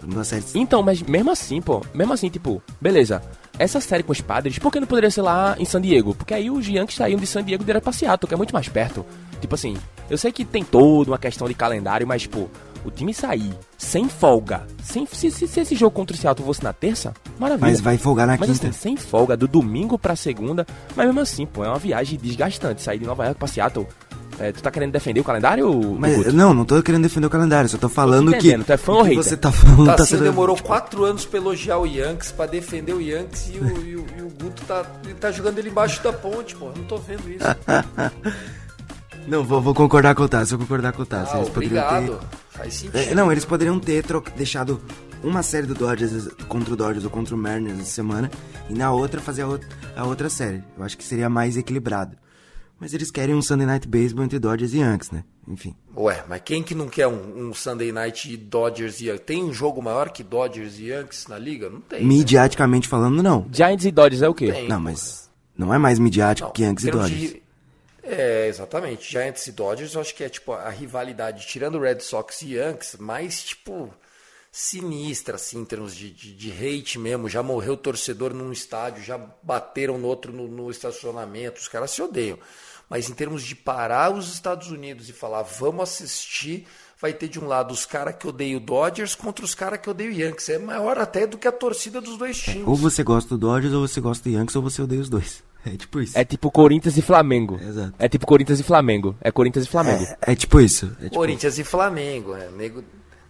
Foram 0.00 0.14
duas 0.14 0.26
séries. 0.26 0.54
Então, 0.56 0.82
mas 0.82 1.00
mesmo 1.02 1.30
assim, 1.30 1.62
pô, 1.62 1.80
mesmo 1.94 2.12
assim, 2.12 2.28
tipo, 2.28 2.60
beleza 2.80 3.22
essa 3.58 3.80
série 3.80 4.02
com 4.02 4.12
os 4.12 4.20
padres, 4.20 4.58
por 4.58 4.72
que 4.72 4.80
não 4.80 4.86
poderia 4.86 5.10
ser 5.10 5.22
lá 5.22 5.56
em 5.58 5.64
San 5.64 5.80
Diego? 5.80 6.14
Porque 6.14 6.34
aí 6.34 6.50
os 6.50 6.66
Yankees 6.66 6.96
saíam 6.96 7.18
de 7.18 7.26
San 7.26 7.42
Diego 7.44 7.64
pra 7.80 7.92
Seattle, 7.92 8.28
que 8.28 8.34
é 8.34 8.36
muito 8.36 8.52
mais 8.52 8.68
perto. 8.68 9.04
Tipo 9.40 9.54
assim, 9.54 9.76
eu 10.08 10.18
sei 10.18 10.32
que 10.32 10.44
tem 10.44 10.64
toda 10.64 11.10
uma 11.10 11.18
questão 11.18 11.48
de 11.48 11.54
calendário, 11.54 12.06
mas, 12.06 12.26
pô, 12.26 12.48
o 12.84 12.90
time 12.90 13.12
sair 13.12 13.52
sem 13.76 14.08
folga, 14.08 14.66
sem, 14.82 15.06
se, 15.06 15.30
se, 15.30 15.46
se 15.46 15.60
esse 15.60 15.74
jogo 15.74 15.94
contra 15.94 16.16
o 16.16 16.18
Seattle 16.18 16.46
fosse 16.46 16.62
na 16.62 16.72
terça, 16.72 17.14
maravilha. 17.38 17.68
Mas 17.68 17.80
vai 17.80 17.98
folgar 17.98 18.26
na 18.26 18.36
mas, 18.36 18.50
quinta. 18.50 18.68
Assim, 18.68 18.78
sem 18.78 18.96
folga, 18.96 19.36
do 19.36 19.46
domingo 19.46 19.98
pra 19.98 20.16
segunda, 20.16 20.66
mas 20.96 21.06
mesmo 21.06 21.20
assim, 21.20 21.46
pô, 21.46 21.64
é 21.64 21.68
uma 21.68 21.78
viagem 21.78 22.18
desgastante 22.18 22.82
sair 22.82 22.98
de 22.98 23.06
Nova 23.06 23.24
York 23.24 23.38
pra 23.38 23.48
Seattle. 23.48 23.86
É, 24.40 24.52
tu 24.52 24.62
tá 24.62 24.70
querendo 24.70 24.92
defender 24.92 25.20
o 25.20 25.24
calendário? 25.24 25.96
Mas, 25.98 26.32
não, 26.32 26.54
não 26.54 26.64
tô 26.64 26.80
querendo 26.82 27.02
defender 27.02 27.26
o 27.26 27.30
calendário, 27.30 27.68
só 27.68 27.76
tô 27.76 27.88
falando 27.88 28.32
tô 28.32 28.38
que. 28.38 28.56
Tu 28.56 28.72
é 28.72 28.76
fã 28.76 28.92
ou 28.92 29.02
hater? 29.02 29.16
Você 29.16 29.36
tá 29.36 29.50
falando. 29.50 29.86
Tá, 29.86 29.96
tá 29.96 30.06
sendo... 30.06 30.22
demorou 30.22 30.56
quatro 30.56 31.04
anos 31.04 31.24
pra 31.24 31.38
elogiar 31.38 31.78
o 31.78 31.86
Yankees, 31.86 32.30
pra 32.30 32.46
defender 32.46 32.92
o 32.92 33.00
Yankees 33.00 33.50
e 33.52 33.58
o, 33.58 33.66
e 33.84 33.96
o, 33.96 34.06
e 34.16 34.22
o 34.22 34.28
Guto 34.40 34.62
tá, 34.64 34.84
tá 35.20 35.32
jogando 35.32 35.58
ele 35.58 35.70
embaixo 35.70 36.02
da 36.02 36.12
ponte, 36.12 36.54
pô. 36.54 36.66
Não 36.66 36.84
tô 36.84 36.98
vendo 36.98 37.28
isso. 37.28 37.44
não, 39.26 39.42
vou, 39.42 39.60
vou, 39.60 39.74
concordar 39.74 40.14
com 40.14 40.22
o 40.22 40.28
Tassi, 40.28 40.52
vou 40.52 40.60
concordar 40.60 40.92
com 40.92 41.02
o 41.02 41.06
Tassi. 41.06 41.32
Ah, 41.34 41.40
obrigado. 41.40 42.18
Ter... 42.18 42.58
Faz 42.58 42.74
sentido. 42.74 42.96
É, 42.96 43.14
não, 43.14 43.32
eles 43.32 43.44
poderiam 43.44 43.78
ter 43.80 44.04
troca... 44.04 44.30
deixado 44.36 44.80
uma 45.22 45.42
série 45.42 45.66
do 45.66 45.74
Dodgers 45.74 46.28
contra 46.46 46.74
o 46.74 46.76
Dodgers 46.76 47.04
ou 47.04 47.10
contra 47.10 47.34
o 47.34 47.38
Mariners 47.38 47.80
essa 47.80 47.90
semana 47.90 48.30
e 48.70 48.74
na 48.74 48.92
outra 48.92 49.20
fazer 49.20 49.42
a 49.42 49.48
outra, 49.48 49.68
a 49.96 50.04
outra 50.04 50.30
série. 50.30 50.62
Eu 50.76 50.84
acho 50.84 50.96
que 50.96 51.02
seria 51.02 51.28
mais 51.28 51.56
equilibrado. 51.56 52.16
Mas 52.80 52.94
eles 52.94 53.10
querem 53.10 53.34
um 53.34 53.42
Sunday 53.42 53.66
Night 53.66 53.88
Baseball 53.88 54.24
entre 54.24 54.38
Dodgers 54.38 54.72
e 54.72 54.78
Yankees, 54.78 55.10
né? 55.10 55.24
Enfim. 55.48 55.74
Ué, 55.96 56.24
mas 56.28 56.40
quem 56.44 56.62
que 56.62 56.74
não 56.74 56.88
quer 56.88 57.08
um, 57.08 57.48
um 57.48 57.54
Sunday 57.54 57.90
Night 57.90 58.36
Dodgers 58.36 59.00
e 59.00 59.06
Yankees? 59.06 59.26
Tem 59.26 59.42
um 59.42 59.52
jogo 59.52 59.82
maior 59.82 60.10
que 60.10 60.22
Dodgers 60.22 60.78
e 60.78 60.86
Yankees 60.86 61.26
na 61.26 61.38
liga? 61.38 61.68
Não 61.68 61.80
tem. 61.80 62.04
Midiaticamente 62.04 62.86
né? 62.86 62.90
falando, 62.90 63.22
não. 63.22 63.48
Giants 63.52 63.84
e 63.84 63.90
Dodgers 63.90 64.22
é 64.22 64.28
o 64.28 64.34
quê? 64.34 64.52
Tem, 64.52 64.68
não, 64.68 64.78
mas 64.78 65.28
não 65.56 65.74
é 65.74 65.78
mais 65.78 65.98
midiático 65.98 66.46
não, 66.46 66.52
que 66.52 66.62
Yankees 66.62 66.86
e 66.86 66.90
Dodgers. 66.90 67.20
De... 67.20 67.42
É, 68.04 68.46
exatamente. 68.46 69.10
Giants 69.10 69.46
e 69.46 69.52
Dodgers, 69.52 69.94
eu 69.94 70.00
acho 70.00 70.14
que 70.14 70.22
é 70.22 70.28
tipo 70.28 70.52
a 70.52 70.70
rivalidade, 70.70 71.46
tirando 71.46 71.80
Red 71.80 72.00
Sox 72.00 72.42
e 72.42 72.54
Yankees, 72.54 72.96
mais 72.96 73.42
tipo 73.42 73.92
sinistra, 74.50 75.36
assim, 75.36 75.60
em 75.60 75.64
termos 75.64 75.94
de, 75.94 76.10
de, 76.10 76.34
de, 76.34 76.50
hate 76.50 76.98
mesmo. 76.98 77.28
Já 77.28 77.42
morreu 77.42 77.76
torcedor 77.76 78.32
num 78.32 78.50
estádio, 78.50 79.02
já 79.02 79.18
bateram 79.42 79.98
no 79.98 80.06
outro 80.06 80.32
no, 80.32 80.48
no 80.48 80.70
estacionamento, 80.70 81.60
os 81.60 81.68
caras 81.68 81.90
se 81.90 82.00
odeiam. 82.00 82.38
Mas 82.88 83.08
em 83.10 83.12
termos 83.14 83.42
de 83.42 83.54
parar 83.54 84.10
os 84.12 84.32
Estados 84.32 84.70
Unidos 84.70 85.08
e 85.08 85.12
falar 85.12 85.42
vamos 85.42 85.82
assistir, 85.82 86.66
vai 87.00 87.12
ter 87.12 87.28
de 87.28 87.38
um 87.38 87.46
lado 87.46 87.72
os 87.72 87.84
caras 87.84 88.14
que 88.18 88.26
odeiam 88.26 88.58
Dodgers 88.60 89.14
contra 89.14 89.44
os 89.44 89.54
caras 89.54 89.78
que 89.80 89.90
odeiam 89.90 90.10
Yankees. 90.12 90.48
É 90.48 90.58
maior 90.58 90.98
até 90.98 91.26
do 91.26 91.36
que 91.36 91.46
a 91.46 91.52
torcida 91.52 92.00
dos 92.00 92.16
dois 92.16 92.38
times. 92.38 92.66
ou 92.66 92.74
você 92.74 93.02
gosta 93.02 93.28
do 93.30 93.38
Dodgers 93.38 93.74
ou 93.74 93.86
você 93.86 94.00
gosta 94.00 94.28
do 94.28 94.34
Yankees 94.34 94.56
ou 94.56 94.62
você 94.62 94.80
odeia 94.82 95.00
os 95.02 95.08
dois. 95.08 95.42
É 95.66 95.76
tipo 95.76 96.00
isso. 96.00 96.16
É 96.16 96.24
tipo 96.24 96.50
Corinthians 96.50 96.96
e 96.96 97.02
Flamengo. 97.02 97.58
Exato. 97.60 97.92
É 97.98 98.08
tipo 98.08 98.24
Corinthians 98.26 98.60
e 98.60 98.62
Flamengo. 98.62 99.14
É 99.20 99.30
Corinthians 99.30 99.66
e 99.66 99.68
Flamengo. 99.68 100.04
É, 100.22 100.32
é 100.32 100.34
tipo 100.34 100.60
isso. 100.60 100.86
É 101.00 101.04
tipo... 101.04 101.16
Corinthians 101.16 101.58
e 101.58 101.64
Flamengo. 101.64 102.34
É. 102.34 102.48
Nego, 102.50 102.82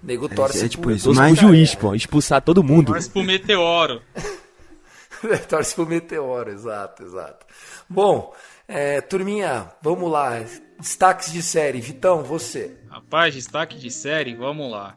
Nego 0.02 0.28
torce 0.28 0.64
é 0.64 0.68
tipo 0.68 0.82
pro- 0.84 0.92
isso, 0.92 1.12
mas- 1.14 1.36
juiz, 1.36 1.74
pô, 1.74 1.94
expulsar 1.96 2.40
todo 2.42 2.62
mundo. 2.62 2.92
Torce 2.92 3.10
pro 3.10 3.24
meteoro. 3.24 4.00
torce 5.48 5.74
pro 5.74 5.86
meteoro, 5.86 6.50
exato, 6.50 7.02
exato. 7.02 7.46
Bom, 7.88 8.32
é, 8.68 9.00
turminha, 9.00 9.70
vamos 9.82 10.10
lá. 10.10 10.38
Destaques 10.78 11.32
de 11.32 11.42
série. 11.42 11.80
Vitão, 11.80 12.22
você. 12.22 12.76
Rapaz, 12.88 13.34
destaque 13.34 13.76
de 13.78 13.90
série, 13.90 14.34
vamos 14.34 14.70
lá. 14.70 14.96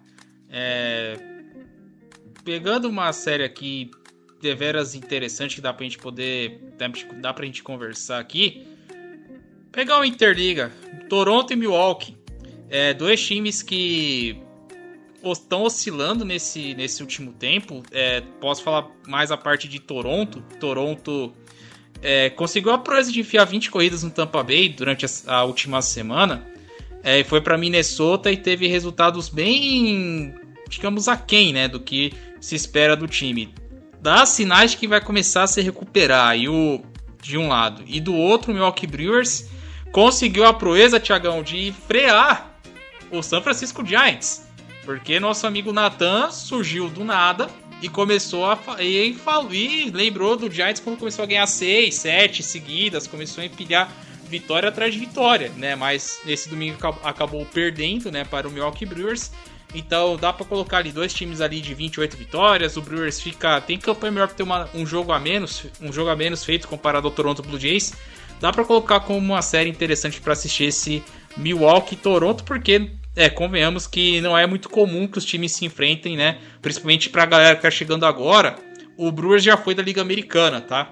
É, 0.49 1.17
Pegando 2.43 2.89
uma 2.89 3.13
série 3.13 3.43
aqui 3.43 3.91
deveras 4.41 4.95
interessante 4.95 5.55
que 5.55 5.61
dá 5.61 5.71
pra 5.73 5.83
gente 5.83 5.97
poder. 5.99 6.59
dá 7.21 7.31
pra- 7.33 7.45
gente 7.45 7.61
conversar 7.63 8.19
aqui. 8.19 8.67
Pegar 9.71 9.99
o 9.99 10.05
Interliga, 10.05 10.71
Toronto 11.07 11.53
e 11.53 11.55
Milwaukee. 11.55 12.17
É, 12.69 12.93
dois 12.93 13.23
times 13.25 13.61
que 13.61 14.41
estão 15.23 15.61
oscilando 15.63 16.25
nesse, 16.25 16.73
nesse 16.73 17.01
último 17.03 17.31
tempo. 17.33 17.83
É, 17.91 18.21
posso 18.41 18.63
falar 18.63 18.89
mais 19.07 19.31
a 19.31 19.37
parte 19.37 19.67
de 19.67 19.79
Toronto. 19.79 20.41
Toronto 20.59 21.31
é, 22.01 22.29
conseguiu 22.29 22.71
a 22.71 22.77
proeza 22.77 23.11
de 23.11 23.19
enfiar 23.19 23.45
20 23.45 23.69
corridas 23.69 24.03
no 24.03 24.09
Tampa 24.09 24.43
Bay 24.43 24.69
durante 24.69 25.05
a, 25.05 25.09
a 25.35 25.43
última 25.43 25.81
semana. 25.81 26.45
É, 27.03 27.23
foi 27.23 27.41
para 27.41 27.57
Minnesota 27.57 28.31
e 28.31 28.37
teve 28.37 28.67
resultados 28.67 29.29
bem, 29.29 30.35
digamos, 30.69 31.07
aquém 31.07 31.53
né, 31.53 31.67
do 31.67 31.79
que 31.79 32.13
se 32.39 32.55
espera 32.55 32.95
do 32.95 33.07
time. 33.07 33.53
Dá 34.01 34.25
sinais 34.25 34.73
que 34.73 34.87
vai 34.87 34.99
começar 34.99 35.43
a 35.43 35.47
se 35.47 35.61
recuperar 35.61 36.37
e 36.37 36.49
o, 36.49 36.81
de 37.21 37.37
um 37.37 37.47
lado. 37.47 37.83
E 37.85 37.99
do 37.99 38.15
outro, 38.15 38.51
o 38.51 38.53
Milwaukee 38.53 38.87
Brewers 38.87 39.47
conseguiu 39.91 40.45
a 40.45 40.53
proeza, 40.53 40.99
Tiagão, 40.99 41.43
de 41.43 41.73
frear 41.87 42.59
o 43.11 43.21
San 43.21 43.41
Francisco 43.41 43.85
Giants. 43.85 44.47
Porque 44.83 45.19
nosso 45.19 45.45
amigo 45.45 45.71
Nathan 45.71 46.31
surgiu 46.31 46.89
do 46.89 47.03
nada 47.03 47.47
e 47.81 47.89
começou 47.89 48.45
a. 48.45 48.57
E, 48.79 49.15
e 49.51 49.91
lembrou 49.91 50.35
do 50.37 50.49
Giants 50.51 50.79
quando 50.81 50.97
começou 50.97 51.23
a 51.23 51.25
ganhar 51.25 51.47
6, 51.47 51.95
7 51.95 52.43
seguidas, 52.43 53.07
começou 53.07 53.41
a 53.41 53.45
empilhar 53.45 53.91
vitória 54.29 54.69
atrás 54.69 54.93
de 54.93 54.99
vitória, 54.99 55.51
né? 55.57 55.75
Mas 55.75 56.19
nesse 56.25 56.47
domingo 56.47 56.75
acab- 56.77 56.99
acabou 57.03 57.45
perdendo, 57.45 58.11
né, 58.11 58.23
para 58.23 58.47
o 58.47 58.51
Milwaukee 58.51 58.85
Brewers. 58.85 59.31
Então 59.73 60.17
dá 60.17 60.33
pra 60.33 60.45
colocar 60.45 60.77
ali 60.77 60.91
dois 60.91 61.13
times 61.13 61.39
ali 61.41 61.61
de 61.61 61.73
28 61.73 62.15
vitórias. 62.17 62.75
O 62.77 62.81
Brewers 62.81 63.19
fica 63.21 63.59
tem 63.61 63.77
campanha 63.77 64.11
melhor 64.11 64.27
pra 64.27 64.35
ter 64.37 64.43
uma- 64.43 64.69
um 64.73 64.85
jogo 64.85 65.11
a 65.11 65.19
menos, 65.19 65.63
um 65.81 65.91
jogo 65.93 66.09
a 66.09 66.15
menos 66.15 66.43
feito 66.43 66.67
comparado 66.67 67.07
ao 67.07 67.13
Toronto 67.13 67.41
Blue 67.41 67.59
Jays. 67.59 67.93
Dá 68.39 68.51
pra 68.51 68.63
colocar 68.65 68.99
como 69.01 69.17
uma 69.19 69.41
série 69.41 69.69
interessante 69.69 70.19
pra 70.19 70.33
assistir 70.33 70.65
esse 70.65 71.03
Milwaukee 71.37 71.95
Toronto, 71.95 72.43
porque 72.43 72.89
é, 73.15 73.29
convenhamos 73.29 73.87
que 73.87 74.21
não 74.21 74.37
é 74.37 74.45
muito 74.47 74.69
comum 74.69 75.07
que 75.07 75.17
os 75.17 75.25
times 75.25 75.51
se 75.51 75.65
enfrentem, 75.65 76.15
né? 76.15 76.39
Principalmente 76.61 77.09
pra 77.09 77.25
galera 77.25 77.55
que 77.55 77.61
tá 77.61 77.71
chegando 77.71 78.05
agora. 78.05 78.55
O 78.97 79.11
Brewers 79.11 79.43
já 79.43 79.57
foi 79.57 79.73
da 79.75 79.83
Liga 79.83 80.01
Americana, 80.01 80.61
tá? 80.61 80.91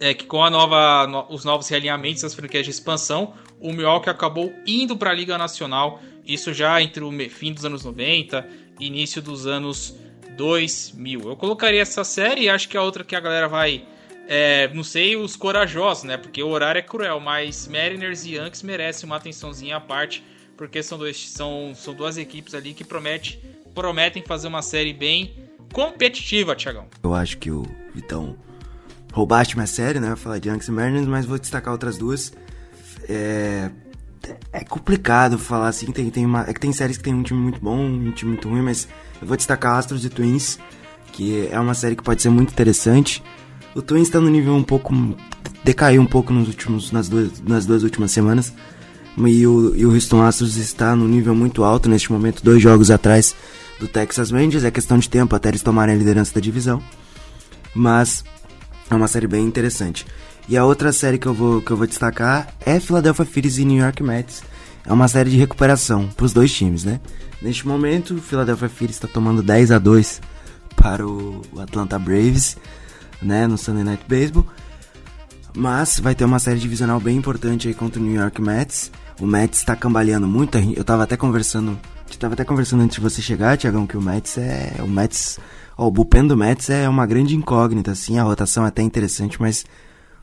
é 0.00 0.12
que 0.12 0.24
com 0.26 0.42
a 0.42 0.50
nova, 0.50 1.06
no- 1.06 1.26
os 1.32 1.44
novos 1.44 1.68
realinhamentos 1.68 2.22
das 2.22 2.34
franquias 2.34 2.64
de 2.64 2.72
expansão, 2.72 3.34
o 3.60 3.72
Milwaukee 3.72 4.10
acabou 4.10 4.52
indo 4.66 4.96
para 4.96 5.10
a 5.10 5.14
Liga 5.14 5.38
Nacional, 5.38 6.02
isso 6.26 6.52
já 6.52 6.82
entre 6.82 7.04
o 7.04 7.12
fim 7.30 7.52
dos 7.52 7.64
anos 7.64 7.84
90 7.84 8.44
e 8.80 8.86
início 8.88 9.22
dos 9.22 9.46
anos 9.46 9.94
2000. 10.36 11.20
Eu 11.28 11.36
colocaria 11.36 11.80
essa 11.80 12.02
série 12.02 12.42
e 12.42 12.48
acho 12.48 12.68
que 12.68 12.76
a 12.76 12.82
outra 12.82 13.04
que 13.04 13.14
a 13.14 13.20
galera 13.20 13.46
vai, 13.46 13.84
é, 14.26 14.68
não 14.74 14.82
sei, 14.82 15.14
os 15.16 15.36
corajosos, 15.36 16.02
né? 16.02 16.16
Porque 16.16 16.42
o 16.42 16.48
horário 16.48 16.80
é 16.80 16.82
cruel, 16.82 17.20
mas 17.20 17.68
Mariners 17.68 18.24
e 18.24 18.34
Yankees 18.34 18.62
merecem 18.64 19.06
uma 19.06 19.16
atençãozinha 19.16 19.76
à 19.76 19.80
parte, 19.80 20.24
porque 20.56 20.82
são, 20.82 20.98
dois, 20.98 21.28
são, 21.30 21.72
são 21.74 21.94
duas 21.94 22.16
equipes 22.16 22.54
ali 22.54 22.74
que 22.74 22.84
promete, 22.84 23.38
prometem 23.74 24.22
fazer 24.22 24.48
uma 24.48 24.62
série 24.62 24.92
bem 24.92 25.34
competitiva, 25.72 26.54
Tiagão. 26.54 26.86
Eu 27.02 27.14
acho 27.14 27.38
que 27.38 27.50
o 27.50 27.64
Vitão 27.94 28.36
roubaste 29.12 29.56
minha 29.56 29.66
série, 29.66 30.00
né? 30.00 30.08
Eu 30.08 30.10
ia 30.10 30.16
falar 30.16 30.38
de 30.38 30.48
Yankees 30.48 30.68
e 30.68 30.72
Mariners, 30.72 31.06
mas 31.06 31.26
vou 31.26 31.38
destacar 31.38 31.72
outras 31.72 31.98
duas. 31.98 32.32
É, 33.08 33.70
é 34.52 34.64
complicado 34.64 35.38
falar 35.38 35.68
assim, 35.68 35.90
tem, 35.90 36.10
tem 36.10 36.24
uma, 36.24 36.42
é 36.42 36.52
que 36.52 36.60
tem 36.60 36.72
séries 36.72 36.96
que 36.96 37.04
tem 37.04 37.14
um 37.14 37.22
time 37.22 37.40
muito 37.40 37.60
bom, 37.60 37.78
um 37.78 38.12
time 38.12 38.32
muito 38.32 38.48
ruim, 38.48 38.62
mas 38.62 38.88
eu 39.20 39.26
vou 39.26 39.36
destacar 39.36 39.78
Astros 39.78 40.04
e 40.04 40.10
Twins, 40.10 40.58
que 41.12 41.48
é 41.48 41.58
uma 41.58 41.74
série 41.74 41.96
que 41.96 42.02
pode 42.02 42.22
ser 42.22 42.30
muito 42.30 42.50
interessante. 42.50 43.22
O 43.74 43.82
Twins 43.82 44.08
tá 44.08 44.20
no 44.20 44.28
nível 44.28 44.54
um 44.54 44.62
pouco. 44.62 44.94
decaiu 45.64 46.00
um 46.02 46.06
pouco 46.06 46.32
nos 46.32 46.48
últimos, 46.48 46.92
nas, 46.92 47.08
duas, 47.08 47.40
nas 47.40 47.66
duas 47.66 47.82
últimas 47.82 48.10
semanas. 48.10 48.52
E 49.16 49.46
o, 49.46 49.74
e 49.76 49.84
o 49.84 49.92
Houston 49.92 50.22
Astros 50.22 50.56
está 50.56 50.96
no 50.96 51.06
nível 51.06 51.34
muito 51.34 51.64
alto 51.64 51.88
neste 51.88 52.10
momento, 52.10 52.42
dois 52.42 52.62
jogos 52.62 52.90
atrás 52.90 53.34
do 53.78 53.86
Texas 53.86 54.30
Rangers. 54.30 54.64
É 54.64 54.70
questão 54.70 54.98
de 54.98 55.08
tempo 55.08 55.36
até 55.36 55.48
eles 55.48 55.62
tomarem 55.62 55.94
a 55.94 55.98
liderança 55.98 56.34
da 56.34 56.40
divisão. 56.40 56.82
Mas 57.74 58.24
é 58.90 58.94
uma 58.94 59.08
série 59.08 59.26
bem 59.26 59.44
interessante. 59.44 60.06
E 60.48 60.56
a 60.56 60.64
outra 60.64 60.92
série 60.92 61.18
que 61.18 61.26
eu 61.26 61.34
vou, 61.34 61.60
que 61.60 61.70
eu 61.70 61.76
vou 61.76 61.86
destacar 61.86 62.52
é 62.64 62.80
Philadelphia 62.80 63.24
Phillies 63.24 63.58
e 63.58 63.64
New 63.64 63.82
York 63.82 64.02
Mets. 64.02 64.42
É 64.84 64.92
uma 64.92 65.06
série 65.08 65.30
de 65.30 65.36
recuperação 65.36 66.08
para 66.08 66.26
os 66.26 66.32
dois 66.32 66.52
times, 66.52 66.84
né? 66.84 67.00
Neste 67.40 67.66
momento, 67.66 68.14
o 68.14 68.20
Philadelphia 68.20 68.68
Phillies 68.68 68.96
está 68.96 69.06
tomando 69.06 69.42
10 69.42 69.70
a 69.70 69.78
2 69.78 70.20
para 70.76 71.06
o 71.06 71.42
Atlanta 71.58 71.98
Braves, 71.98 72.56
né, 73.20 73.46
no 73.46 73.56
Sunday 73.56 73.84
Night 73.84 74.04
Baseball. 74.08 74.46
Mas 75.54 75.98
vai 75.98 76.14
ter 76.14 76.24
uma 76.24 76.38
série 76.38 76.58
divisional 76.58 76.98
bem 76.98 77.16
importante 77.16 77.68
aí 77.68 77.74
contra 77.74 78.00
o 78.00 78.04
New 78.04 78.14
York 78.14 78.40
Mets. 78.40 78.90
O 79.22 79.26
Mets 79.26 79.60
está 79.60 79.76
cambaleando 79.76 80.26
muito. 80.26 80.58
Eu 80.58 80.82
tava 80.82 81.04
até 81.04 81.16
conversando, 81.16 81.78
tava 82.18 82.34
até 82.34 82.44
conversando 82.44 82.82
antes 82.82 82.96
de 82.96 83.00
você 83.00 83.22
chegar, 83.22 83.56
Tiagão, 83.56 83.86
que 83.86 83.96
o 83.96 84.02
Mets 84.02 84.36
é 84.36 84.74
o 84.80 84.88
Mets, 84.88 85.38
ó, 85.78 85.86
o 85.86 85.92
bullpen 85.92 86.26
do 86.26 86.36
Mets 86.36 86.68
é 86.70 86.88
uma 86.88 87.06
grande 87.06 87.36
incógnita 87.36 87.92
assim, 87.92 88.18
a 88.18 88.24
rotação 88.24 88.64
é 88.64 88.68
até 88.68 88.82
interessante, 88.82 89.40
mas 89.40 89.64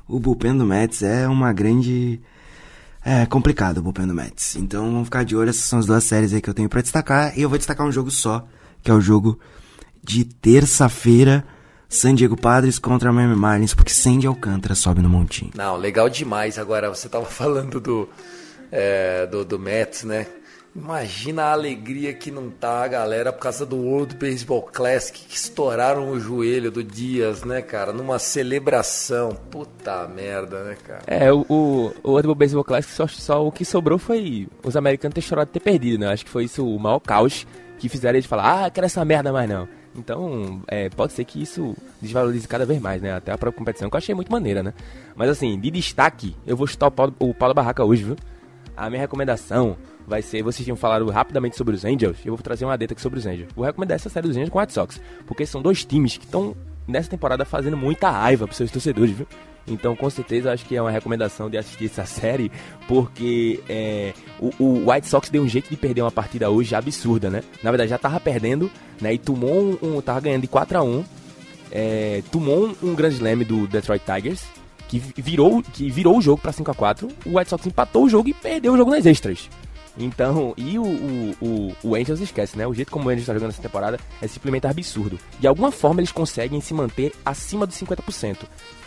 o 0.06 0.20
bullpen 0.20 0.58
do 0.58 0.66
Mets 0.66 1.02
é 1.02 1.30
uma 1.30 1.54
grande 1.54 2.20
é 3.02 3.26
complicado 3.26 3.78
o 3.78 3.82
bullpen 3.82 4.06
do 4.06 4.14
Mets. 4.14 4.58
Então 4.58 4.84
vamos 4.92 5.06
ficar 5.06 5.24
de 5.24 5.34
olho, 5.34 5.50
essas 5.50 5.64
são 5.64 5.80
as 5.80 5.86
duas 5.86 6.04
séries 6.04 6.34
aí 6.34 6.42
que 6.42 6.50
eu 6.50 6.54
tenho 6.54 6.68
pra 6.68 6.82
destacar. 6.82 7.40
E 7.40 7.42
eu 7.42 7.48
vou 7.48 7.58
destacar 7.58 7.88
um 7.88 7.92
jogo 7.94 8.12
só, 8.12 8.46
que 8.84 8.92
é 8.92 8.94
o 8.94 9.00
jogo 9.00 9.40
de 10.04 10.26
terça-feira, 10.26 11.46
San 11.88 12.14
Diego 12.16 12.36
Padres 12.36 12.78
contra 12.78 13.14
Miami 13.14 13.38
Marlins, 13.38 13.74
porque 13.74 13.94
Sandy 13.94 14.28
Alcântara 14.28 14.76
sobe 14.76 15.02
no 15.02 15.08
montinho. 15.08 15.52
Não, 15.56 15.78
legal 15.78 16.10
demais. 16.10 16.60
Agora, 16.60 16.90
você 16.90 17.08
tava 17.08 17.24
falando 17.32 17.80
do, 17.80 18.10
é, 18.72 19.26
do, 19.28 19.44
do 19.44 19.60
Mets, 19.60 20.04
né? 20.04 20.28
Imagina 20.76 21.46
a 21.46 21.52
alegria 21.52 22.14
que 22.14 22.30
não 22.30 22.50
tá 22.50 22.84
a 22.84 22.88
galera 22.88 23.34
por 23.34 23.42
causa 23.42 23.66
do 23.66 23.76
World 23.76 24.16
Baseball 24.16 24.62
Classic, 24.62 25.20
que 25.20 25.36
estouraram 25.36 26.12
o 26.12 26.20
joelho 26.20 26.72
do 26.72 26.84
Dias, 26.84 27.44
né, 27.44 27.62
cara? 27.62 27.92
Numa 27.92 28.20
celebração. 28.20 29.36
Puta 29.50 30.08
merda, 30.08 30.64
né, 30.64 30.78
cara? 30.86 31.02
É, 31.08 31.34
o, 31.34 31.44
o, 31.50 32.12
World 32.12 32.36
Baseball 32.36 32.64
Classic, 32.64 32.94
só, 32.94 33.08
só 33.08 33.46
o 33.46 33.52
que 33.52 33.66
sobrou 33.66 33.98
foi 33.98 34.48
os 34.64 34.78
americanos 34.78 35.16
ter 35.16 35.22
chorado 35.22 35.48
de 35.48 35.54
ter 35.54 35.60
perdido, 35.60 36.00
né? 36.00 36.14
Acho 36.14 36.24
que 36.24 36.32
foi 36.32 36.46
isso 36.46 36.66
o 36.66 36.80
maior 36.80 37.00
caos 37.00 37.48
que 37.80 37.90
fizeram 37.90 38.18
eles 38.18 38.28
falar, 38.28 38.66
ah, 38.66 38.70
quero 38.70 38.86
essa 38.86 39.04
merda 39.04 39.34
mais 39.34 39.50
não. 39.50 39.68
Então, 39.96 40.62
é, 40.68 40.90
pode 40.90 41.14
ser 41.14 41.26
que 41.26 41.42
isso 41.42 41.76
desvalorize 42.00 42.48
cada 42.48 42.66
vez 42.66 42.80
mais, 42.80 43.02
né? 43.02 43.14
Até 43.14 43.32
a 43.32 43.38
própria 43.38 43.58
competição, 43.58 43.90
que 43.90 43.96
eu 43.96 43.98
achei 43.98 44.14
muito 44.14 44.32
maneira, 44.32 44.62
né? 44.62 44.74
Mas 45.16 45.30
assim, 45.30 45.60
de 45.60 45.72
destaque, 45.72 46.36
eu 46.46 46.56
vou 46.56 46.68
chutar 46.68 46.88
o 46.88 46.92
pau, 46.92 47.12
o 47.20 47.34
pau 47.34 47.50
da 47.50 47.54
barraca 47.56 47.84
hoje, 47.84 48.04
viu? 48.04 48.16
A 48.80 48.90
minha 48.90 49.02
recomendação 49.02 49.78
vai 50.08 50.22
ser, 50.22 50.42
vocês 50.42 50.64
tinham 50.64 50.78
falado 50.78 51.08
rapidamente 51.10 51.58
sobre 51.58 51.76
os 51.76 51.84
Angels, 51.84 52.18
eu 52.26 52.34
vou 52.34 52.42
trazer 52.42 52.64
uma 52.66 52.78
deta 52.78 52.94
aqui 52.94 53.02
sobre 53.02 53.20
os 53.20 53.26
Angels. 53.26 53.50
Vou 53.54 53.66
recomendar 53.66 53.96
essa 53.96 54.10
série 54.10 54.28
dos 54.28 54.38
Angels 54.38 54.50
com 54.50 54.58
o 54.58 54.62
White 54.62 54.74
Sox, 54.74 55.02
porque 55.28 55.46
são 55.46 55.62
dois 55.62 55.84
times 55.84 56.18
que 56.18 56.26
estão 56.26 56.56
nessa 56.88 57.10
temporada 57.10 57.44
fazendo 57.44 57.76
muita 57.76 58.10
raiva 58.10 58.46
pros 58.46 58.58
seus 58.58 58.72
torcedores, 58.72 59.16
viu? 59.16 59.28
Então, 59.68 59.96
com 59.96 60.10
certeza, 60.10 60.52
acho 60.52 60.66
que 60.66 60.76
é 60.76 60.82
uma 60.82 60.90
recomendação 60.90 61.50
de 61.50 61.58
assistir 61.58 61.86
essa 61.86 62.06
série, 62.06 62.52
porque 62.88 63.60
é, 63.70 64.14
o, 64.40 64.52
o 64.58 64.92
White 64.92 65.08
Sox 65.08 65.30
deu 65.30 65.44
um 65.44 65.48
jeito 65.48 65.70
de 65.70 65.78
perder 65.78 66.02
uma 66.02 66.12
partida 66.12 66.50
hoje 66.50 66.74
absurda, 66.74 67.30
né? 67.30 67.44
Na 67.62 67.70
verdade, 67.70 67.90
já 67.90 67.98
tava 67.98 68.20
perdendo, 68.20 68.72
né? 69.00 69.14
E 69.14 69.18
tomou 69.18 69.78
um, 69.84 69.98
um 69.98 70.02
tava 70.02 70.22
ganhando 70.22 70.42
de 70.42 70.48
4 70.48 70.78
a 70.78 70.84
1 70.84 71.04
é, 71.72 72.24
tomou 72.32 72.68
um, 72.68 72.76
um 72.90 72.96
grande 72.96 73.16
slam 73.16 73.40
do 73.40 73.68
Detroit 73.68 74.04
Tigers, 74.04 74.44
que 74.98 75.22
virou, 75.22 75.62
que 75.62 75.90
virou 75.90 76.18
o 76.18 76.22
jogo 76.22 76.42
para 76.42 76.52
5 76.52 76.72
a 76.72 76.74
4 76.74 77.08
O 77.26 77.38
White 77.38 77.50
Sox 77.50 77.66
empatou 77.68 78.06
o 78.06 78.10
jogo 78.10 78.28
e 78.30 78.34
perdeu 78.34 78.74
o 78.74 78.78
jogo 78.78 78.92
nas 78.92 79.06
extras. 79.06 79.50
Então, 79.98 80.54
e 80.58 80.80
o, 80.80 80.84
o, 80.84 81.36
o, 81.42 81.76
o 81.84 81.96
Angels 81.96 82.22
esquece, 82.22 82.58
né? 82.58 82.66
O 82.66 82.74
jeito 82.74 82.92
como 82.92 83.06
o 83.06 83.10
Angels 83.10 83.24
está 83.24 83.34
jogando 83.34 83.50
essa 83.50 83.62
temporada 83.62 84.00
é 84.22 84.28
simplesmente 84.28 84.66
absurdo. 84.66 85.20
De 85.40 85.46
alguma 85.46 85.72
forma 85.72 86.00
eles 86.00 86.12
conseguem 86.12 86.62
se 86.62 86.74
manter 86.74 87.14
acima 87.26 87.68
dos 87.68 87.78
50%. 87.78 88.38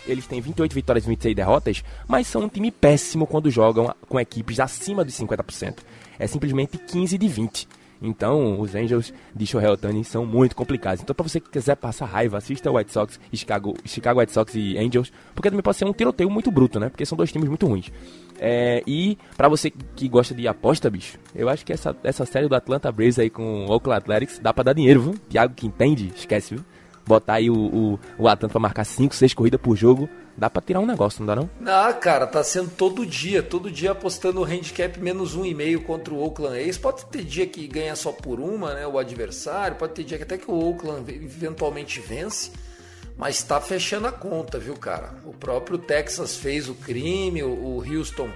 Eles 0.07 0.25
têm 0.27 0.41
28 0.41 0.73
vitórias 0.73 1.05
e 1.05 1.09
26 1.09 1.35
derrotas, 1.35 1.83
mas 2.07 2.27
são 2.27 2.41
um 2.41 2.49
time 2.49 2.71
péssimo 2.71 3.27
quando 3.27 3.49
jogam 3.49 3.93
com 4.09 4.19
equipes 4.19 4.59
acima 4.59 5.05
dos 5.05 5.13
50%. 5.15 5.77
É 6.17 6.27
simplesmente 6.27 6.77
15 6.77 7.17
de 7.17 7.27
20. 7.27 7.67
Então, 8.03 8.59
os 8.59 8.75
Angels 8.75 9.13
de 9.33 9.47
Shohei 9.47 9.69
Otani 9.69 10.03
são 10.03 10.25
muito 10.25 10.55
complicados. 10.55 11.01
Então, 11.01 11.15
para 11.15 11.27
você 11.27 11.39
que 11.39 11.49
quiser 11.49 11.75
passar 11.75 12.05
raiva, 12.05 12.37
assista 12.37 12.69
White 12.69 12.91
Sox, 12.91 13.19
Chicago, 13.33 13.75
Chicago 13.85 14.19
White 14.19 14.33
Sox 14.33 14.53
e 14.55 14.77
Angels, 14.77 15.11
porque 15.33 15.49
também 15.49 15.63
pode 15.63 15.77
ser 15.77 15.85
um 15.85 15.93
tiroteio 15.93 16.29
muito 16.29 16.51
bruto, 16.51 16.81
né? 16.81 16.89
Porque 16.89 17.05
são 17.05 17.17
dois 17.17 17.31
times 17.31 17.47
muito 17.47 17.65
ruins. 17.65 17.89
É, 18.37 18.83
e 18.85 19.17
para 19.37 19.47
você 19.47 19.71
que 19.71 20.09
gosta 20.09 20.35
de 20.35 20.45
aposta, 20.47 20.89
bicho, 20.89 21.17
eu 21.33 21.47
acho 21.47 21.65
que 21.65 21.71
essa, 21.71 21.95
essa 22.03 22.25
série 22.25 22.49
do 22.49 22.55
Atlanta 22.55 22.91
Braves 22.91 23.17
aí 23.17 23.29
com 23.29 23.65
o 23.65 23.71
Oakland 23.71 23.99
Athletics 23.99 24.39
dá 24.39 24.53
pra 24.53 24.63
dar 24.63 24.73
dinheiro, 24.73 25.01
viu? 25.01 25.13
Thiago 25.29 25.53
que 25.53 25.65
entende, 25.65 26.11
esquece, 26.13 26.55
viu? 26.55 26.65
Botar 27.05 27.35
aí 27.35 27.49
o, 27.49 27.55
o, 27.55 27.99
o 28.17 28.27
Atlanta 28.27 28.53
pra 28.53 28.59
marcar 28.59 28.85
5, 28.85 29.13
6 29.13 29.33
corridas 29.33 29.59
por 29.59 29.75
jogo, 29.75 30.07
dá 30.37 30.49
pra 30.49 30.61
tirar 30.61 30.79
um 30.79 30.85
negócio, 30.85 31.19
não 31.19 31.27
dá 31.27 31.35
não? 31.35 31.49
Ah, 31.65 31.91
cara, 31.93 32.25
tá 32.25 32.43
sendo 32.43 32.69
todo 32.71 33.05
dia, 33.05 33.43
todo 33.43 33.69
dia 33.69 33.91
apostando 33.91 34.41
o 34.41 34.45
handicap 34.45 34.99
menos 34.99 35.35
um 35.35 35.45
e 35.45 35.53
meio 35.53 35.81
contra 35.81 36.13
o 36.13 36.23
Oakland 36.23 36.57
A's. 36.57 36.77
Pode 36.77 37.05
ter 37.05 37.23
dia 37.23 37.45
que 37.45 37.67
ganha 37.67 37.95
só 37.95 38.11
por 38.11 38.39
uma, 38.39 38.73
né, 38.73 38.87
o 38.87 38.97
adversário, 38.97 39.77
pode 39.77 39.93
ter 39.93 40.03
dia 40.03 40.17
que 40.17 40.23
até 40.23 40.37
que 40.37 40.49
o 40.49 40.55
Oakland 40.55 41.11
eventualmente 41.13 41.99
vence, 41.99 42.51
mas 43.17 43.43
tá 43.43 43.59
fechando 43.59 44.07
a 44.07 44.11
conta, 44.11 44.57
viu, 44.57 44.75
cara? 44.75 45.15
O 45.25 45.33
próprio 45.33 45.77
Texas 45.77 46.37
fez 46.37 46.69
o 46.69 46.73
crime, 46.73 47.43
o 47.43 47.83
Houston 47.85 48.29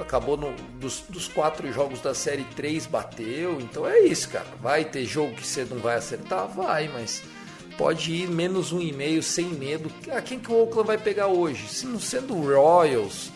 acabou 0.00 0.36
no, 0.36 0.52
dos, 0.78 1.04
dos 1.08 1.28
quatro 1.28 1.70
jogos 1.72 2.00
da 2.00 2.14
série 2.14 2.44
3 2.56 2.86
bateu, 2.86 3.60
então 3.60 3.86
é 3.86 4.00
isso, 4.00 4.28
cara. 4.28 4.46
Vai 4.60 4.84
ter 4.84 5.04
jogo 5.04 5.34
que 5.34 5.46
você 5.46 5.64
não 5.64 5.78
vai 5.78 5.96
acertar? 5.96 6.48
Vai, 6.48 6.88
mas 6.88 7.22
pode 7.76 8.12
ir 8.12 8.28
menos 8.28 8.72
um 8.72 8.80
e 8.80 8.92
meio 8.92 9.22
sem 9.22 9.46
medo. 9.46 9.90
A 10.12 10.20
quem 10.20 10.38
que 10.38 10.50
o 10.50 10.60
Oakland 10.60 10.86
vai 10.86 10.98
pegar 10.98 11.26
hoje? 11.26 11.68
Se 11.68 11.86
não 11.86 12.00
sendo 12.00 12.34
Royals, 12.34 13.30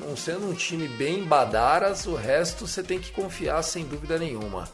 não 0.00 0.16
sendo 0.16 0.48
um 0.48 0.54
time 0.54 0.88
bem 0.88 1.24
badaras, 1.24 2.06
o 2.06 2.14
resto 2.14 2.66
você 2.66 2.82
tem 2.82 2.98
que 2.98 3.12
confiar 3.12 3.62
sem 3.62 3.84
dúvida 3.84 4.18
nenhuma. 4.18 4.68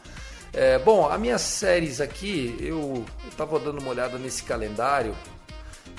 É, 0.51 0.79
bom, 0.79 1.07
as 1.07 1.19
minhas 1.19 1.41
séries 1.41 2.01
aqui, 2.01 2.55
eu 2.59 3.05
estava 3.29 3.59
dando 3.59 3.79
uma 3.79 3.91
olhada 3.91 4.17
nesse 4.17 4.43
calendário 4.43 5.15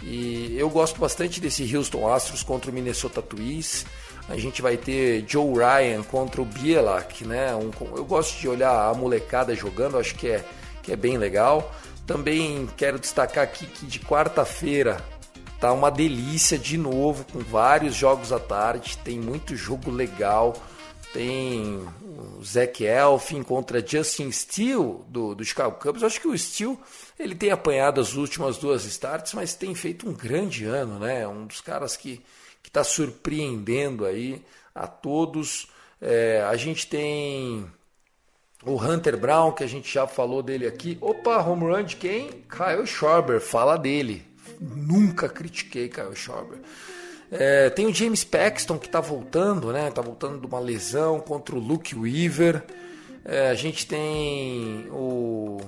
e 0.03 0.57
eu 0.59 0.69
gosto 0.69 0.99
bastante 0.99 1.41
desse 1.41 1.77
Houston 1.77 2.13
Astros 2.13 2.43
contra 2.43 2.71
o 2.71 2.75
Minnesota 2.75 3.23
Twins. 3.23 3.85
A 4.29 4.37
gente 4.37 4.63
vai 4.63 4.77
ter 4.77 5.25
Joe 5.27 5.55
Ryan 5.55 6.03
contra 6.03 6.41
o 6.41 6.45
Bielak, 6.45 7.25
né? 7.25 7.55
Um, 7.55 7.71
eu 7.97 8.05
gosto 8.05 8.39
de 8.39 8.49
olhar 8.49 8.91
a 8.91 8.95
molecada 8.95 9.55
jogando, 9.55 9.99
acho 9.99 10.15
que 10.15 10.29
é, 10.29 10.45
que 10.83 10.93
é 10.93 10.97
bem 10.97 11.19
legal. 11.19 11.73
Também 12.11 12.69
quero 12.77 12.99
destacar 12.99 13.45
aqui 13.45 13.65
que 13.67 13.87
de 13.87 14.01
quarta-feira 14.01 15.01
tá 15.61 15.73
uma 15.73 15.93
delícia 15.93 16.59
de 16.59 16.77
novo, 16.77 17.25
com 17.33 17.39
vários 17.39 17.95
jogos 17.95 18.33
à 18.33 18.41
tarde, 18.41 18.99
tem 19.05 19.17
muito 19.21 19.55
jogo 19.55 19.93
legal. 19.93 20.61
Tem 21.13 21.87
o 22.03 22.43
Zach 22.43 22.85
Elfin 22.85 23.45
contra 23.45 23.87
Justin 23.87 24.33
Steele 24.33 24.97
do, 25.07 25.37
do 25.37 25.45
Chicago 25.45 25.79
Cubs. 25.79 26.03
Acho 26.03 26.21
que 26.21 26.27
o 26.27 26.37
Steele 26.37 26.77
ele 27.17 27.37
tem 27.37 27.53
apanhado 27.53 28.01
as 28.01 28.15
últimas 28.15 28.59
duas 28.59 28.85
starts, 28.87 29.33
mas 29.33 29.55
tem 29.55 29.73
feito 29.77 30.09
um 30.09 30.13
grande 30.13 30.65
ano, 30.65 30.99
né? 30.99 31.29
Um 31.29 31.47
dos 31.47 31.61
caras 31.61 31.97
que 31.97 32.21
está 32.65 32.83
surpreendendo 32.83 34.05
aí 34.05 34.45
a 34.75 34.89
todos. 34.89 35.69
É, 36.01 36.45
a 36.45 36.57
gente 36.57 36.89
tem 36.89 37.71
o 38.65 38.77
Hunter 38.77 39.17
Brown, 39.17 39.53
que 39.53 39.65
a 39.65 39.67
gente 39.67 39.93
já 39.93 40.07
falou 40.07 40.43
dele 40.43 40.67
aqui. 40.67 40.99
Opa, 41.01 41.39
home 41.39 41.65
run 41.65 41.83
de 41.83 41.97
quem? 41.97 42.45
Kyle 42.49 42.87
Schwarber, 42.87 43.41
fala 43.41 43.77
dele. 43.77 44.25
Nunca 44.61 45.29
critiquei 45.29 45.89
Kyle 45.89 46.15
Schwarber. 46.15 46.59
É, 47.31 47.71
tem 47.71 47.87
o 47.87 47.95
James 47.95 48.25
Paxton 48.25 48.77
que 48.77 48.87
está 48.87 49.01
voltando, 49.01 49.73
né? 49.73 49.91
Tá 49.91 50.03
voltando 50.03 50.41
de 50.41 50.47
uma 50.47 50.59
lesão 50.59 51.21
contra 51.21 51.55
o 51.55 51.59
Luke 51.59 51.97
Weaver. 51.97 52.65
É, 53.25 53.49
a 53.49 53.55
gente 53.55 53.87
tem 53.87 54.89
o, 54.91 55.59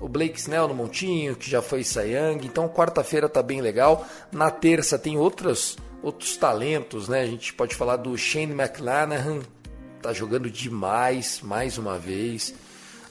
o 0.00 0.08
Blake 0.08 0.38
Snell 0.38 0.66
no 0.66 0.74
montinho, 0.74 1.36
que 1.36 1.48
já 1.48 1.60
foi 1.60 1.84
Sayang. 1.84 2.44
Então, 2.44 2.68
quarta-feira 2.68 3.28
tá 3.28 3.42
bem 3.42 3.60
legal. 3.60 4.06
Na 4.32 4.50
terça 4.50 4.98
tem 4.98 5.18
outras, 5.18 5.76
outros 6.02 6.36
talentos, 6.36 7.08
né? 7.08 7.20
A 7.20 7.26
gente 7.26 7.52
pode 7.52 7.74
falar 7.74 7.96
do 7.96 8.16
Shane 8.16 8.52
McLanahan, 8.52 9.40
tá 10.00 10.12
jogando 10.12 10.50
demais, 10.50 11.40
mais 11.42 11.78
uma 11.78 11.98
vez. 11.98 12.54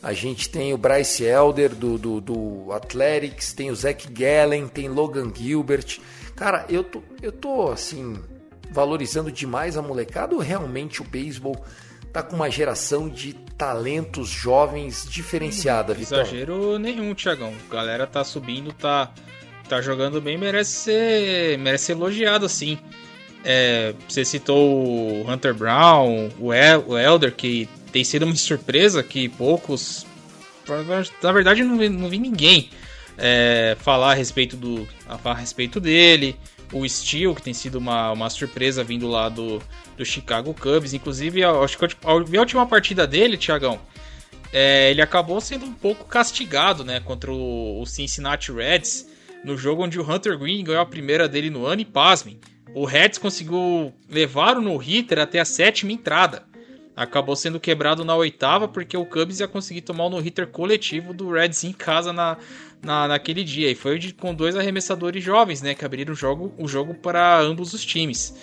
A 0.01 0.13
gente 0.13 0.49
tem 0.49 0.73
o 0.73 0.77
Bryce 0.77 1.23
Elder 1.23 1.75
do, 1.75 1.97
do, 1.97 2.21
do 2.21 2.71
Athletics, 2.71 3.53
tem 3.53 3.69
o 3.69 3.75
Zach 3.75 4.07
Gallen, 4.11 4.67
tem 4.67 4.87
Logan 4.87 5.31
Gilbert. 5.35 5.99
Cara, 6.35 6.65
eu 6.69 6.83
tô, 6.83 7.03
eu 7.21 7.31
tô 7.31 7.69
assim, 7.69 8.17
valorizando 8.71 9.31
demais 9.31 9.75
a 9.75 9.81
molecada 9.81 10.33
ou 10.33 10.41
realmente 10.41 11.01
o 11.01 11.05
beisebol 11.05 11.63
tá 12.13 12.23
com 12.23 12.35
uma 12.35 12.49
geração 12.49 13.09
de 13.09 13.33
talentos 13.33 14.29
jovens 14.29 15.05
diferenciada, 15.07 15.93
Vitor? 15.93 16.19
Exagero 16.19 16.79
nenhum, 16.79 17.13
Tiagão. 17.13 17.53
Galera 17.69 18.07
tá 18.07 18.23
subindo, 18.23 18.71
tá, 18.71 19.13
tá 19.67 19.81
jogando 19.81 20.21
bem, 20.21 20.37
merece 20.37 20.71
ser, 20.71 21.57
merece 21.59 21.85
ser 21.85 21.91
elogiado 21.91 22.45
assim. 22.45 22.79
É, 23.43 23.93
você 24.07 24.25
citou 24.25 24.85
o 24.85 25.31
Hunter 25.31 25.53
Brown, 25.53 26.29
o, 26.39 26.53
El, 26.53 26.83
o 26.87 26.97
Elder, 26.97 27.33
que 27.33 27.69
tem 27.91 28.03
sido 28.03 28.25
uma 28.25 28.35
surpresa 28.35 29.01
que 29.01 29.29
poucos. 29.29 30.05
Na 31.23 31.31
verdade, 31.31 31.63
não 31.63 31.77
vi, 31.77 31.89
não 31.89 32.09
vi 32.09 32.19
ninguém 32.19 32.69
é, 33.17 33.75
falar 33.79 34.11
a 34.11 34.13
respeito 34.13 34.55
do 34.55 34.87
a 35.07 35.29
a 35.29 35.33
respeito 35.33 35.79
dele. 35.79 36.35
O 36.71 36.87
Steel, 36.87 37.33
que 37.33 37.41
tem 37.41 37.53
sido 37.53 37.79
uma, 37.79 38.11
uma 38.11 38.29
surpresa 38.29 38.83
vindo 38.83 39.07
lá 39.07 39.27
do, 39.27 39.59
do 39.97 40.05
Chicago 40.05 40.53
Cubs. 40.53 40.93
Inclusive, 40.93 41.43
acho 41.43 41.77
que 41.77 41.85
a 42.03 42.13
última 42.13 42.65
partida 42.67 43.07
dele, 43.07 43.37
Tiagão, 43.37 43.79
é, 44.53 44.91
ele 44.91 45.01
acabou 45.01 45.41
sendo 45.41 45.65
um 45.65 45.73
pouco 45.73 46.05
castigado 46.05 46.83
né, 46.83 46.99
contra 46.99 47.31
o, 47.31 47.81
o, 47.81 47.85
Cincinnati 47.85 48.51
Reds 48.51 49.07
no 49.43 49.57
jogo 49.57 49.83
onde 49.83 49.99
o 49.99 50.09
Hunter 50.09 50.37
Green 50.37 50.63
ganhou 50.63 50.81
a 50.81 50.85
primeira 50.85 51.27
dele 51.27 51.49
no 51.49 51.65
ano 51.65 51.81
e 51.81 51.85
pasmem. 51.85 52.39
O 52.73 52.85
Reds 52.85 53.17
conseguiu 53.17 53.93
levar 54.07 54.57
o 54.57 54.61
no-hitter 54.61 55.19
até 55.19 55.39
a 55.39 55.45
sétima 55.45 55.91
entrada. 55.91 56.43
Acabou 56.95 57.35
sendo 57.35 57.59
quebrado 57.59 58.03
na 58.03 58.15
oitava 58.15 58.67
porque 58.67 58.95
o 58.97 59.05
Cubs 59.05 59.39
ia 59.39 59.47
conseguir 59.47 59.81
tomar 59.81 60.05
o 60.05 60.09
no-hitter 60.09 60.47
coletivo 60.47 61.13
do 61.13 61.31
Reds 61.31 61.63
em 61.63 61.71
casa 61.71 62.11
na, 62.11 62.37
na, 62.81 63.07
naquele 63.07 63.43
dia. 63.43 63.71
E 63.71 63.75
foi 63.75 63.97
de, 63.97 64.13
com 64.13 64.35
dois 64.35 64.55
arremessadores 64.55 65.23
jovens, 65.23 65.61
né? 65.61 65.73
Que 65.73 65.85
abriram 65.85 66.13
o 66.13 66.15
jogo, 66.15 66.53
o 66.57 66.67
jogo 66.67 66.93
para 66.93 67.39
ambos 67.39 67.73
os 67.73 67.85
times. 67.85 68.35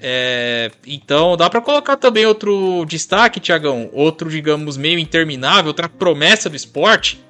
É, 0.00 0.70
então 0.86 1.36
dá 1.36 1.50
para 1.50 1.60
colocar 1.60 1.96
também 1.96 2.24
outro 2.24 2.84
destaque, 2.86 3.40
Tiagão. 3.40 3.90
Outro, 3.92 4.30
digamos, 4.30 4.76
meio 4.76 4.98
interminável, 4.98 5.66
outra 5.66 5.88
promessa 5.88 6.48
do 6.48 6.56
esporte. 6.56 7.22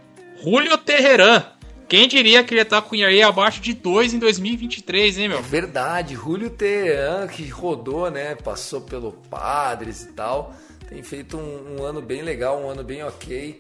Julio 0.43 0.79
Terreran. 0.79 1.45
Quem 1.89 2.07
diria 2.07 2.45
que 2.45 2.53
ele 2.53 2.61
ia 2.61 2.65
estar 2.65 2.83
com 2.83 2.95
o 2.95 2.99
ERA 2.99 3.29
abaixo 3.29 3.61
de 3.63 3.73
2 3.73 4.15
em 4.15 4.19
2023, 4.19 5.19
hein, 5.19 5.29
meu? 5.31 5.43
Verdade, 5.43 6.15
Julio 6.15 6.51
Terreran, 6.51 7.27
que 7.27 7.49
rodou, 7.49 8.11
né? 8.11 8.35
Passou 8.35 8.83
pelo 8.83 9.13
Padres 9.13 10.03
e 10.03 10.09
tal. 10.09 10.55
Tem 10.89 11.03
feito 11.03 11.39
um, 11.39 11.79
um 11.79 11.83
ano 11.83 12.03
bem 12.03 12.21
legal, 12.21 12.63
um 12.63 12.69
ano 12.69 12.85
bem 12.85 13.03
ok. 13.03 13.59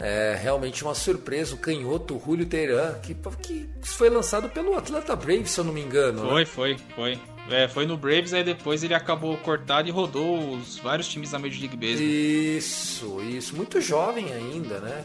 É 0.00 0.38
realmente 0.40 0.82
uma 0.82 0.94
surpresa, 0.94 1.54
o 1.54 1.58
canhoto 1.58 2.22
Julio 2.24 2.46
Teheran, 2.46 2.94
que, 3.02 3.16
que 3.42 3.68
foi 3.82 4.08
lançado 4.08 4.48
pelo 4.48 4.78
Atlanta 4.78 5.14
Braves, 5.16 5.50
se 5.50 5.60
eu 5.60 5.64
não 5.64 5.72
me 5.72 5.82
engano. 5.82 6.26
Foi, 6.26 6.40
né? 6.40 6.46
foi, 6.46 6.76
foi. 6.94 7.18
É, 7.50 7.66
foi 7.66 7.84
no 7.84 7.96
Braves, 7.96 8.32
aí 8.32 8.44
depois 8.44 8.82
ele 8.82 8.94
acabou 8.94 9.36
cortado 9.38 9.88
e 9.88 9.90
rodou 9.90 10.52
os 10.52 10.78
vários 10.78 11.08
times 11.08 11.32
da 11.32 11.38
Major 11.38 11.60
League 11.60 11.76
Baseball. 11.76 12.06
Isso, 12.06 13.20
isso. 13.22 13.56
Muito 13.56 13.80
jovem 13.80 14.32
ainda, 14.32 14.78
né? 14.80 15.04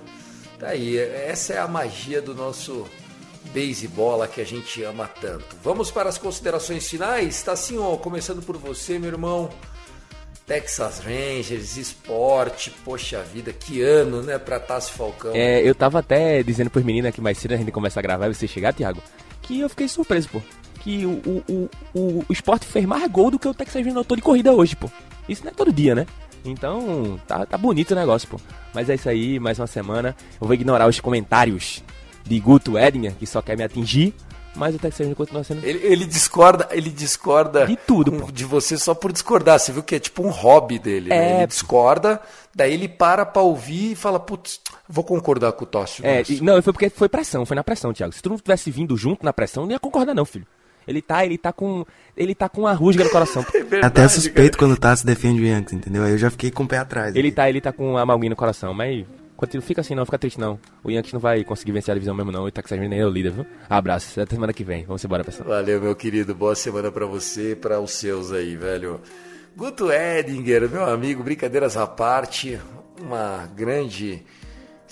Tá 0.63 0.77
essa 0.77 1.55
é 1.55 1.59
a 1.59 1.67
magia 1.67 2.21
do 2.21 2.33
nosso 2.33 2.87
beisebol 3.51 4.25
que 4.29 4.39
a 4.39 4.45
gente 4.45 4.81
ama 4.81 5.09
tanto. 5.19 5.57
Vamos 5.61 5.91
para 5.91 6.07
as 6.07 6.17
considerações 6.17 6.87
finais? 6.87 7.43
Tá 7.43 7.51
assim, 7.51 7.77
ó, 7.77 7.97
começando 7.97 8.41
por 8.41 8.55
você, 8.55 8.97
meu 8.97 9.09
irmão. 9.09 9.49
Texas 10.47 10.99
Rangers, 10.99 11.75
esporte, 11.75 12.71
poxa 12.85 13.21
vida, 13.23 13.51
que 13.51 13.81
ano, 13.81 14.21
né, 14.23 14.39
pra 14.39 14.57
Tássio 14.57 14.93
Falcão. 14.95 15.31
É, 15.35 15.61
eu 15.61 15.75
tava 15.75 15.99
até 15.99 16.41
dizendo 16.41 16.69
pros 16.69 16.85
meninos 16.85 17.09
aqui 17.09 17.19
mais 17.19 17.37
cedo, 17.37 17.55
a 17.55 17.57
gente 17.57 17.71
começar 17.71 17.99
a 17.99 18.03
gravar 18.03 18.29
e 18.29 18.33
você 18.33 18.47
chegar, 18.47 18.73
Thiago, 18.73 19.03
que 19.41 19.59
eu 19.59 19.67
fiquei 19.67 19.89
surpreso, 19.89 20.29
pô. 20.29 20.41
Que 20.79 21.05
o, 21.05 21.11
o, 21.11 21.43
o, 21.49 21.69
o, 21.93 22.25
o 22.29 22.33
esporte 22.33 22.65
fez 22.65 22.85
mais 22.85 23.05
gol 23.11 23.29
do 23.29 23.37
que 23.37 23.49
o 23.49 23.53
Texas 23.53 23.75
Rangers 23.75 23.95
notou 23.95 24.15
de 24.15 24.23
corrida 24.23 24.53
hoje, 24.53 24.77
pô. 24.77 24.89
Isso 25.27 25.43
não 25.43 25.51
é 25.51 25.53
todo 25.53 25.73
dia, 25.73 25.93
né? 25.93 26.05
Então, 26.45 27.19
tá, 27.27 27.45
tá 27.45 27.57
bonito 27.57 27.91
o 27.91 27.95
negócio, 27.95 28.27
pô. 28.27 28.39
Mas 28.73 28.89
é 28.89 28.95
isso 28.95 29.07
aí, 29.07 29.39
mais 29.39 29.59
uma 29.59 29.67
semana. 29.67 30.15
Eu 30.39 30.47
vou 30.47 30.53
ignorar 30.53 30.87
os 30.87 30.99
comentários 30.99 31.83
de 32.23 32.39
Guto 32.39 32.77
Edinger, 32.77 33.13
que 33.15 33.25
só 33.25 33.41
quer 33.41 33.57
me 33.57 33.63
atingir 33.63 34.13
mas 34.55 34.75
o 34.75 34.79
Texas 34.79 34.99
Rangers 34.99 35.17
continua 35.17 35.43
sendo. 35.43 35.65
Ele, 35.65 35.79
ele, 35.83 36.05
discorda, 36.05 36.67
ele 36.71 36.89
discorda 36.89 37.65
de 37.65 37.75
tudo, 37.75 38.11
com, 38.11 38.31
de 38.31 38.45
você 38.45 38.77
só 38.77 38.93
por 38.93 39.11
discordar. 39.11 39.59
Você 39.59 39.71
viu 39.71 39.81
que 39.81 39.95
é 39.95 39.99
tipo 39.99 40.23
um 40.23 40.29
hobby 40.29 40.77
dele. 40.77 41.09
Né? 41.09 41.15
É... 41.15 41.19
Né? 41.19 41.37
Ele 41.39 41.47
discorda, 41.47 42.21
daí 42.53 42.73
ele 42.73 42.87
para 42.87 43.25
pra 43.25 43.41
ouvir 43.41 43.91
e 43.91 43.95
fala, 43.95 44.19
putz, 44.19 44.61
vou 44.87 45.03
concordar 45.03 45.51
com 45.53 45.63
o 45.63 45.67
Tócio. 45.67 46.05
É, 46.05 46.23
e, 46.29 46.41
não, 46.41 46.61
foi 46.61 46.73
porque 46.73 46.89
foi 46.89 47.09
pressão, 47.09 47.45
foi 47.45 47.55
na 47.55 47.63
pressão, 47.63 47.93
Thiago. 47.93 48.13
Se 48.13 48.21
tu 48.21 48.29
não 48.29 48.37
tivesse 48.37 48.69
vindo 48.69 48.95
junto 48.95 49.25
na 49.25 49.33
pressão, 49.33 49.63
não 49.63 49.71
ia 49.71 49.79
concordar, 49.79 50.13
não, 50.13 50.25
filho. 50.25 50.45
Ele 50.87 51.01
tá, 51.01 51.25
ele 51.25 51.37
tá 51.37 51.51
com. 51.51 51.85
Ele 52.15 52.35
tá 52.35 52.47
com 52.47 52.67
a 52.67 52.73
rusga 52.73 53.03
no 53.03 53.09
coração. 53.09 53.45
é 53.53 53.59
verdade, 53.59 53.85
Até 53.85 54.07
suspeito 54.07 54.57
cara. 54.57 54.59
quando 54.59 54.71
o 54.73 54.79
Tassi 54.79 55.05
defende 55.05 55.41
o 55.41 55.45
Yankees, 55.45 55.73
entendeu? 55.73 56.03
Aí 56.03 56.11
eu 56.11 56.17
já 56.17 56.29
fiquei 56.29 56.51
com 56.51 56.63
o 56.63 56.67
pé 56.67 56.77
atrás. 56.77 57.15
Ele 57.15 57.29
aqui. 57.29 57.35
tá, 57.35 57.49
ele 57.49 57.61
tá 57.61 57.71
com 57.71 57.97
a 57.97 58.05
malguinha 58.05 58.31
no 58.31 58.35
coração, 58.35 58.73
mas 58.73 59.05
Continua, 59.35 59.65
fica 59.65 59.81
assim 59.81 59.93
não, 59.93 60.05
fica 60.05 60.17
triste 60.17 60.39
não. 60.39 60.57
O 60.83 60.89
Yankees 60.89 61.11
não 61.11 61.19
vai 61.19 61.43
conseguir 61.43 61.73
vencer 61.73 61.91
a 61.91 61.95
divisão 61.95 62.15
mesmo 62.15 62.31
não. 62.31 62.45
O 62.45 62.51
Texas 62.51 62.79
Rangers 62.79 63.01
é 63.01 63.05
o 63.05 63.09
líder, 63.09 63.31
viu? 63.31 63.45
Abraço, 63.69 64.19
até 64.19 64.35
semana 64.35 64.53
que 64.53 64.63
vem. 64.63 64.85
Vamos 64.85 65.03
embora, 65.03 65.23
pessoal. 65.23 65.49
Valeu, 65.49 65.81
meu 65.81 65.95
querido. 65.95 66.33
Boa 66.33 66.55
semana 66.55 66.89
para 66.89 67.05
você 67.05 67.51
e 67.51 67.55
para 67.55 67.79
os 67.79 67.91
seus 67.91 68.31
aí, 68.31 68.55
velho. 68.55 69.01
Guto 69.53 69.91
Edinger, 69.91 70.69
meu 70.69 70.85
amigo, 70.85 71.23
brincadeiras 71.23 71.75
à 71.75 71.85
parte, 71.85 72.57
uma 73.01 73.45
grande 73.53 74.23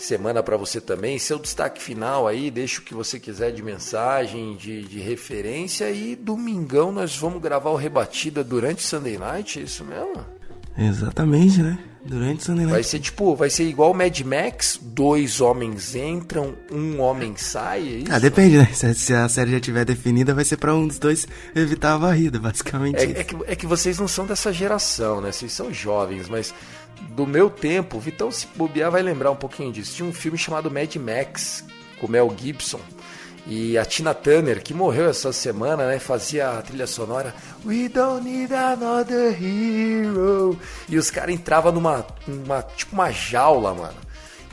semana 0.04 0.42
para 0.44 0.58
você 0.58 0.82
também. 0.82 1.18
Seu 1.20 1.40
destaque 1.40 1.82
final 1.82 2.28
aí, 2.28 2.52
deixa 2.52 2.80
o 2.80 2.84
que 2.84 2.94
você 2.94 3.20
quiser 3.20 3.52
de 3.52 3.62
mensagem, 3.62 4.56
de, 4.56 4.84
de 4.84 5.00
referência. 5.00 5.90
E 5.92 6.16
domingão 6.16 6.92
nós 6.92 7.16
vamos 7.18 7.42
gravar 7.42 7.70
o 7.70 7.76
Rebatida 7.76 8.44
durante 8.44 8.82
Sunday 8.82 9.18
Night, 9.18 9.60
é 9.60 9.64
isso 9.64 9.84
mesmo? 9.84 10.26
Exatamente, 10.78 11.62
né? 11.62 11.78
Durante 12.04 12.44
Sunday 12.44 12.66
Vai 12.66 12.76
Night. 12.76 12.88
ser 12.88 13.00
tipo, 13.00 13.36
vai 13.36 13.50
ser 13.50 13.64
igual 13.66 13.92
o 13.92 13.94
Mad 13.94 14.20
Max, 14.22 14.80
dois 14.82 15.40
homens 15.40 15.96
entram, 15.96 16.56
um 16.72 17.00
homem 17.00 17.36
sai, 17.38 17.80
é 17.82 17.84
isso? 17.84 18.12
Ah, 18.12 18.18
depende, 18.18 18.58
né? 18.58 18.68
Se, 18.74 19.14
a 19.14 19.30
série 19.30 19.52
já 19.52 19.60
tiver 19.60 19.86
definida, 19.86 20.34
vai 20.34 20.44
ser 20.44 20.58
pra 20.58 20.74
um 20.74 20.88
dos 20.88 20.98
dois 20.98 21.28
evitar 21.56 21.94
a 21.94 21.98
varrida, 21.98 22.40
basicamente. 22.40 22.98
É, 22.98 23.06
isso. 23.06 23.18
é 23.18 23.24
que, 23.24 23.36
é 23.46 23.56
que 23.56 23.68
vocês 23.68 24.00
não 24.00 24.08
são 24.08 24.26
dessa 24.26 24.52
geração, 24.52 25.22
né? 25.22 25.32
Vocês 25.32 25.54
são 25.54 25.72
jovens, 25.72 26.28
mas 26.28 26.56
do 27.10 27.28
meu 27.28 27.50
tempo, 27.50 27.98
o 27.98 28.00
Vitão 28.00 28.32
se 28.32 28.48
bobear 28.56 28.92
vai 28.92 29.02
lembrar 29.02 29.32
um 29.32 29.36
pouquinho 29.36 29.72
disso. 29.72 29.96
Tinha 29.96 30.08
um 30.08 30.14
filme 30.14 30.38
chamado 30.38 30.72
Mad 30.72 30.96
Max, 30.96 31.66
com 32.00 32.08
o 32.08 32.10
Mel 32.10 32.34
Gibson. 32.38 32.80
E 33.48 33.78
a 33.78 33.84
Tina 33.84 34.14
Turner, 34.14 34.62
que 34.62 34.74
morreu 34.74 35.10
essa 35.10 35.34
semana, 35.34 35.88
né? 35.88 35.98
Fazia 35.98 36.52
a 36.52 36.62
trilha 36.62 36.86
sonora 36.86 37.34
We 37.66 37.90
don't 37.90 38.24
need 38.24 38.54
another 38.54 39.36
hero. 39.42 40.58
E 40.88 40.98
os 40.98 41.10
caras 41.10 41.34
entravam 41.34 41.72
numa, 41.72 42.06
numa. 42.28 42.62
Tipo 42.62 42.94
uma 42.94 43.12
jaula, 43.12 43.74
mano. 43.74 43.98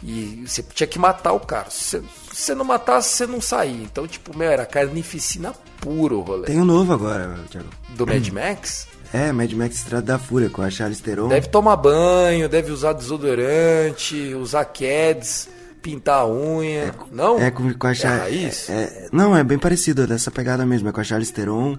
E 0.02 0.44
você 0.46 0.62
tinha 0.62 0.86
que 0.86 0.98
matar 0.98 1.32
o 1.32 1.40
cara. 1.40 1.68
Se 1.70 2.02
se 2.38 2.44
você 2.44 2.54
não 2.54 2.64
matasse, 2.64 3.16
você 3.16 3.26
não 3.26 3.40
saía. 3.40 3.82
Então, 3.82 4.06
tipo, 4.06 4.36
meu, 4.36 4.48
era 4.48 4.64
carnificina 4.64 5.52
puro 5.80 6.18
o 6.18 6.22
rolê. 6.22 6.46
Tem 6.46 6.60
um 6.60 6.64
novo 6.64 6.92
agora, 6.92 7.36
Thiago. 7.50 7.68
Do 7.90 8.06
Mad 8.06 8.28
Max? 8.28 8.86
É, 9.12 9.32
Mad 9.32 9.52
Max 9.54 9.76
Estrada 9.76 10.06
da 10.06 10.18
Fúria, 10.18 10.50
com 10.50 10.60
a 10.62 10.68
Charlize 10.70 11.02
Theron. 11.02 11.28
Deve 11.28 11.48
tomar 11.48 11.76
banho, 11.76 12.48
deve 12.48 12.70
usar 12.70 12.92
desodorante, 12.92 14.34
usar 14.34 14.64
Keds, 14.66 15.48
pintar 15.82 16.20
a 16.20 16.26
unha. 16.28 16.94
não? 17.10 17.38
É 17.38 17.50
com, 17.50 17.72
com 17.72 17.86
a 17.86 17.90
É 17.90 17.94
Char... 17.94 18.18
raiz? 18.20 18.68
é- 18.68 18.72
é- 18.82 19.08
não, 19.12 19.36
é 19.36 19.42
bem 19.42 19.58
parecido, 19.58 20.02
é 20.02 20.06
dessa 20.06 20.30
pegada 20.30 20.64
mesmo. 20.66 20.88
É 20.88 20.92
com 20.92 21.00
a 21.00 21.04
Charlize 21.04 21.32
Theron, 21.32 21.78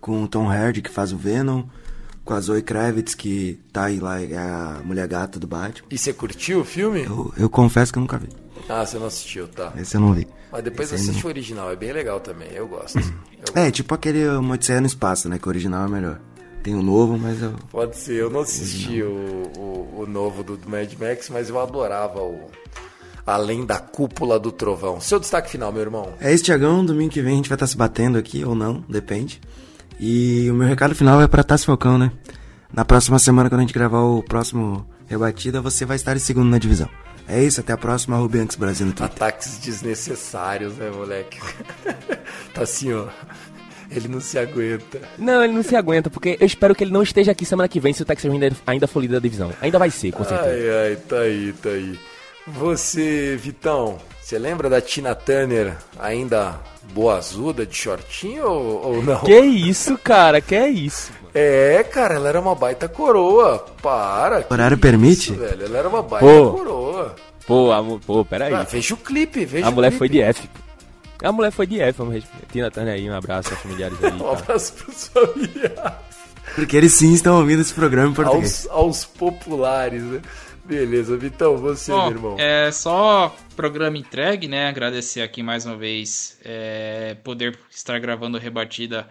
com 0.00 0.22
o 0.22 0.28
Tom 0.28 0.48
Hardy, 0.50 0.82
que 0.82 0.90
faz 0.90 1.12
o 1.12 1.16
Venom, 1.16 1.64
com 2.24 2.34
a 2.34 2.40
Zoe 2.40 2.60
Kravitz, 2.60 3.14
que 3.14 3.58
tá 3.72 3.84
aí 3.84 3.98
lá, 3.98 4.20
é 4.20 4.36
a 4.36 4.80
mulher 4.84 5.08
gata 5.08 5.38
do 5.38 5.46
Batman. 5.46 5.86
E 5.90 5.96
você 5.96 6.12
curtiu 6.12 6.60
o 6.60 6.64
filme? 6.64 7.04
Eu, 7.04 7.32
eu 7.38 7.48
confesso 7.48 7.92
que 7.92 7.98
eu 7.98 8.02
nunca 8.02 8.18
vi. 8.18 8.28
Ah, 8.68 8.84
você 8.84 8.98
não 8.98 9.06
assistiu, 9.06 9.46
tá. 9.48 9.72
Esse 9.78 9.96
eu 9.96 10.00
não 10.00 10.12
vi. 10.12 10.26
Mas 10.50 10.62
depois 10.64 10.92
Esse 10.92 11.02
assiste 11.04 11.22
não. 11.22 11.26
o 11.26 11.32
original, 11.32 11.70
é 11.72 11.76
bem 11.76 11.92
legal 11.92 12.18
também, 12.20 12.48
eu 12.52 12.66
gosto. 12.68 12.98
Eu- 13.54 13.62
É, 13.62 13.70
tipo 13.70 13.94
aquele 13.94 14.26
Uma 14.28 14.54
Odisseia 14.54 14.80
no 14.80 14.86
Espaço, 14.86 15.28
né? 15.28 15.38
Que 15.38 15.46
o 15.46 15.50
original 15.50 15.86
é 15.86 15.88
melhor. 15.88 16.20
Tem 16.66 16.74
o 16.74 16.82
novo, 16.82 17.16
mas 17.16 17.40
eu... 17.40 17.52
Pode 17.70 17.96
ser, 17.96 18.14
eu 18.14 18.28
não 18.28 18.40
assisti 18.40 19.00
o, 19.00 19.52
o, 19.56 20.00
o 20.00 20.04
novo 20.08 20.42
do, 20.42 20.56
do 20.56 20.68
Mad 20.68 20.92
Max, 20.94 21.30
mas 21.30 21.48
eu 21.48 21.60
adorava 21.60 22.20
o 22.20 22.50
Além 23.24 23.64
da 23.64 23.78
Cúpula 23.78 24.36
do 24.36 24.50
Trovão. 24.50 25.00
Seu 25.00 25.20
destaque 25.20 25.48
final, 25.48 25.70
meu 25.70 25.82
irmão. 25.82 26.14
É 26.20 26.34
isso, 26.34 26.42
Tiagão. 26.42 26.84
Domingo 26.84 27.12
que 27.12 27.22
vem 27.22 27.34
a 27.34 27.36
gente 27.36 27.48
vai 27.48 27.54
estar 27.54 27.68
se 27.68 27.76
batendo 27.76 28.18
aqui, 28.18 28.44
ou 28.44 28.56
não, 28.56 28.84
depende. 28.88 29.40
E 30.00 30.50
o 30.50 30.54
meu 30.54 30.66
recado 30.66 30.92
final 30.92 31.22
é 31.22 31.28
pra 31.28 31.44
Tassi 31.44 31.66
Falcão, 31.66 31.96
né? 31.96 32.10
Na 32.72 32.84
próxima 32.84 33.20
semana, 33.20 33.48
quando 33.48 33.60
a 33.60 33.62
gente 33.62 33.72
gravar 33.72 34.00
o 34.00 34.20
próximo 34.20 34.84
Rebatida, 35.06 35.60
você 35.60 35.84
vai 35.84 35.94
estar 35.94 36.16
em 36.16 36.18
segundo 36.18 36.50
na 36.50 36.58
divisão. 36.58 36.88
É 37.28 37.40
isso, 37.44 37.60
até 37.60 37.74
a 37.74 37.78
próxima, 37.78 38.16
Rubi 38.16 38.40
Anx 38.40 38.56
Brasil 38.56 38.86
no 38.86 38.92
Twitter. 38.92 39.14
Ataques 39.14 39.58
desnecessários, 39.58 40.76
né, 40.78 40.90
moleque? 40.90 41.38
tá 42.52 42.62
assim, 42.62 42.92
ó. 42.92 43.06
Ele 43.90 44.08
não 44.08 44.20
se 44.20 44.38
aguenta. 44.38 45.00
Não, 45.18 45.42
ele 45.44 45.52
não 45.52 45.62
se 45.62 45.76
aguenta, 45.76 46.10
porque 46.10 46.36
eu 46.40 46.46
espero 46.46 46.74
que 46.74 46.82
ele 46.84 46.92
não 46.92 47.02
esteja 47.02 47.32
aqui 47.32 47.44
semana 47.44 47.68
que 47.68 47.78
vem 47.80 47.92
se 47.92 48.02
o 48.02 48.04
Texas 48.04 48.30
Rangers 48.32 48.56
ainda 48.66 48.86
for 48.86 49.00
líder 49.00 49.14
da 49.14 49.20
divisão. 49.20 49.52
Ainda 49.60 49.78
vai 49.78 49.90
ser, 49.90 50.12
com 50.12 50.24
certeza. 50.24 50.50
Ai, 50.50 50.88
ai, 50.90 50.96
tá 50.96 51.18
aí, 51.20 51.52
tá 51.62 51.68
aí. 51.70 51.98
Você, 52.48 53.36
Vitão, 53.40 53.98
você 54.22 54.38
lembra 54.38 54.68
da 54.70 54.80
Tina 54.80 55.14
Turner 55.14 55.76
ainda 55.98 56.60
boazuda 56.92 57.66
de 57.66 57.74
shortinho 57.76 58.44
ou, 58.48 58.86
ou 58.96 59.02
não? 59.02 59.20
Que 59.20 59.38
isso, 59.40 59.98
cara, 59.98 60.40
que 60.40 60.54
é 60.54 60.68
isso? 60.68 61.10
É, 61.34 61.84
cara, 61.84 62.14
ela 62.14 62.28
era 62.28 62.40
uma 62.40 62.54
baita 62.54 62.88
coroa. 62.88 63.58
Para. 63.82 64.42
que 64.42 64.52
Horário 64.52 64.78
permite? 64.78 65.32
isso, 65.32 65.34
velho. 65.34 65.64
Ela 65.66 65.78
era 65.78 65.88
uma 65.88 66.02
baita 66.02 66.26
Pô. 66.26 66.50
coroa. 66.52 67.14
Pô, 67.46 67.72
a, 67.72 67.82
pô, 68.04 68.24
peraí. 68.24 68.52
Ah, 68.54 68.62
veja 68.64 68.94
o 68.94 68.96
clipe, 68.96 69.44
veja 69.44 69.66
A 69.66 69.70
o 69.70 69.72
mulher 69.72 69.88
clipe. 69.90 69.98
foi 69.98 70.08
de 70.08 70.20
F. 70.22 70.48
pô. 70.48 70.60
A 71.26 71.32
mulher 71.32 71.50
foi 71.50 71.66
de 71.66 71.80
F, 71.80 71.98
vamos. 71.98 72.24
Tina 72.50 72.70
Turner 72.70 72.94
aí, 72.94 73.10
um 73.10 73.14
abraço 73.14 73.50
aos 73.50 73.60
familiares 73.60 74.02
aí. 74.02 74.12
Um 74.20 74.30
abraço 74.30 74.72
pros 74.74 75.08
familiares. 75.08 76.06
Porque 76.54 76.76
eles 76.76 76.92
sim 76.92 77.12
estão 77.12 77.38
ouvindo 77.38 77.60
esse 77.60 77.74
programa 77.74 78.10
em 78.10 78.14
português. 78.14 78.66
Aos, 78.70 78.78
aos 78.78 79.04
populares, 79.04 80.02
né? 80.02 80.22
Beleza, 80.64 81.16
Vitão, 81.16 81.56
você, 81.56 81.92
Bom, 81.92 82.08
meu 82.08 82.10
irmão. 82.10 82.36
é 82.38 82.72
só 82.72 83.34
programa 83.54 83.98
entregue, 83.98 84.48
né? 84.48 84.68
Agradecer 84.68 85.22
aqui 85.22 85.42
mais 85.42 85.64
uma 85.64 85.76
vez 85.76 86.38
é, 86.44 87.16
poder 87.22 87.56
estar 87.70 87.98
gravando 88.00 88.36
rebatida 88.36 89.08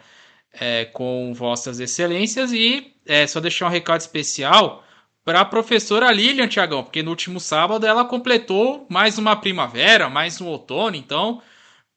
é, 0.51 0.83
com 0.85 1.33
vossas 1.33 1.79
excelências 1.79 2.51
e 2.51 2.93
é, 3.05 3.25
só 3.25 3.39
deixar 3.39 3.67
um 3.67 3.69
recado 3.69 4.01
especial 4.01 4.83
para 5.23 5.41
a 5.41 5.45
professora 5.45 6.11
Lilian, 6.11 6.47
Tiagão, 6.47 6.83
porque 6.83 7.01
no 7.01 7.09
último 7.09 7.39
sábado 7.39 7.85
ela 7.85 8.03
completou 8.03 8.85
mais 8.89 9.17
uma 9.17 9.35
primavera, 9.35 10.09
mais 10.09 10.41
um 10.41 10.47
outono, 10.47 10.95
então 10.95 11.41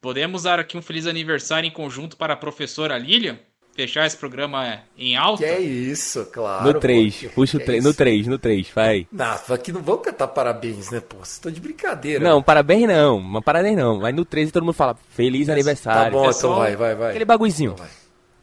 podemos 0.01 0.43
dar 0.45 0.59
aqui 0.59 0.77
um 0.77 0.83
feliz 0.83 1.07
aniversário 1.07 1.67
em 1.67 1.71
conjunto 1.73 2.17
para 2.17 2.35
a 2.35 2.37
professora 2.37 2.97
Lilian, 2.99 3.39
fechar 3.75 4.07
esse 4.07 4.17
programa 4.17 4.81
em 4.97 5.17
alta. 5.17 5.45
Que 5.45 5.49
é 5.49 5.61
isso, 5.61 6.27
claro. 6.33 6.65
No 6.65 6.81
3, 6.81 7.23
pô, 7.25 7.29
puxa 7.31 7.57
o 7.57 7.61
que 7.61 7.65
é 7.65 7.67
3, 7.67 7.85
no 7.85 7.91
isso? 7.91 7.99
3, 7.99 8.27
no 8.27 8.39
3, 8.39 8.69
vai. 8.75 9.07
Não, 9.13 9.39
aqui 9.55 9.71
não 9.73 9.83
vão 9.83 9.99
cantar 9.99 10.29
parabéns, 10.29 10.91
né, 10.91 11.01
pô? 11.01 11.17
Vocês 11.19 11.33
estão 11.35 11.53
de 11.53 11.61
brincadeira. 11.61 12.23
Não, 12.23 12.43
parabéns 12.43 12.89
não, 12.89 13.19
uma 13.19 13.41
parabéns 13.43 13.77
não. 13.77 14.01
Vai 14.01 14.13
no 14.13 14.25
13 14.25 14.49
e 14.49 14.53
todo 14.53 14.65
mundo 14.65 14.75
fala 14.75 14.97
feliz 15.11 15.47
Tá 15.47 15.53
aniversário. 15.53 16.13
bom, 16.13 16.27
pessoal. 16.27 16.53
então 16.55 16.63
vai, 16.65 16.77
vai, 16.77 16.95
vai. 16.97 17.11
Aquele 17.11 17.25
baguizinho. 17.25 17.75
Vai. 17.77 17.89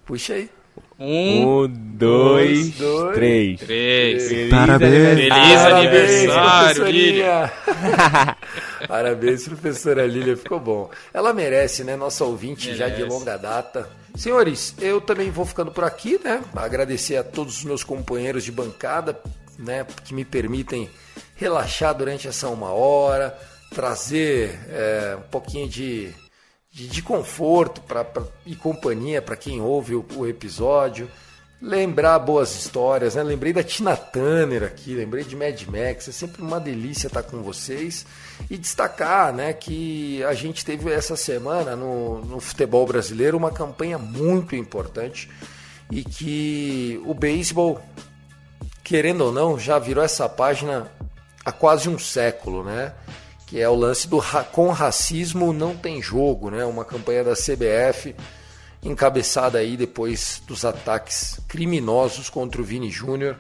Puxa 0.06 0.34
aí. 0.36 0.50
Um, 0.98 1.64
Um, 1.64 1.68
dois, 1.68 2.72
dois, 2.72 3.14
três. 3.16 3.60
três. 3.60 4.50
Parabéns. 4.50 5.18
Feliz 5.20 5.30
Parabéns, 5.60 6.30
aniversário, 6.30 6.86
Lilian. 6.86 7.50
professorinha. 7.50 8.38
Parabéns, 8.88 9.48
professora 9.48 10.06
Lília, 10.08 10.38
ficou 10.38 10.60
bom. 10.60 10.90
Ela 11.14 11.34
merece, 11.34 11.84
né? 11.84 11.96
Nossa 11.96 12.24
ouvinte 12.24 12.74
já 12.76 12.88
de 12.88 12.98
Merece. 13.02 13.10
longa 13.18 13.38
data. 13.38 13.90
Senhores, 14.16 14.74
eu 14.80 15.02
também 15.02 15.30
vou 15.32 15.46
ficando 15.46 15.72
por 15.72 15.84
aqui, 15.84 16.20
né? 16.24 16.42
Agradecer 16.56 17.18
a 17.18 17.24
todos 17.24 17.58
os 17.58 17.64
meus 17.66 17.84
companheiros 17.84 18.44
de 18.46 18.52
bancada, 18.52 19.20
né? 19.60 19.86
Que 20.06 20.14
me 20.14 20.24
permitem 20.24 20.90
relaxar 21.36 21.94
durante 21.94 22.28
essa 22.28 22.48
uma 22.48 22.72
hora, 22.72 23.38
trazer 23.74 24.58
é, 24.70 25.18
um 25.18 25.30
pouquinho 25.30 25.68
de, 25.68 26.10
de, 26.76 26.88
de 26.90 27.02
conforto 27.02 27.80
pra, 27.82 28.04
pra- 28.04 28.24
e 28.46 28.54
companhia 28.54 29.22
para 29.22 29.38
quem 29.38 29.62
ouve 29.62 29.96
o, 29.96 30.06
o 30.18 30.28
episódio. 30.28 31.10
Lembrar 31.62 32.20
boas 32.20 32.54
histórias, 32.54 33.16
né? 33.16 33.24
Lembrei 33.24 33.54
da 33.54 33.64
Tina 33.64 33.96
Turner 33.96 34.62
aqui, 34.64 34.94
lembrei 34.94 35.24
de 35.24 35.38
Mad 35.38 35.60
Max. 35.64 36.10
É 36.10 36.12
sempre 36.12 36.42
uma 36.42 36.60
delícia 36.60 37.08
estar 37.08 37.24
com 37.24 37.42
vocês. 37.42 38.06
E 38.50 38.58
destacar, 38.58 39.34
né, 39.34 39.54
que 39.54 40.22
a 40.26 40.34
gente 40.34 40.66
teve 40.66 40.92
essa 40.92 41.16
semana 41.16 41.74
no, 41.78 42.20
no 42.26 42.42
futebol 42.42 42.86
brasileiro 42.86 43.38
uma 43.38 43.52
campanha 43.52 43.98
muito 43.98 44.54
importante 44.54 45.30
e 45.90 46.04
que 46.04 47.02
o 47.06 47.14
beisebol, 47.14 47.82
querendo 48.84 49.22
ou 49.22 49.32
não, 49.32 49.58
já 49.58 49.80
virou 49.80 50.04
essa 50.04 50.28
página 50.28 50.92
há 51.46 51.54
quase 51.54 51.88
um 51.88 51.98
século, 51.98 52.66
né? 52.66 52.92
Que 53.46 53.60
é 53.60 53.70
o 53.70 53.76
lance 53.76 54.08
do 54.08 54.22
com 54.52 54.72
racismo 54.72 55.54
não 55.54 55.76
tem 55.76 56.02
jogo, 56.02 56.50
né? 56.50 56.66
Uma 56.66 56.84
campanha 56.84 57.24
da 57.24 57.34
CBF 57.34 58.16
encabeçada 58.82 59.58
aí 59.58 59.76
depois 59.76 60.42
dos 60.48 60.64
ataques 60.64 61.40
criminosos 61.48 62.30
contra 62.30 62.62
o 62.62 62.66
Vini 62.66 62.90
Júnior. 62.90 63.38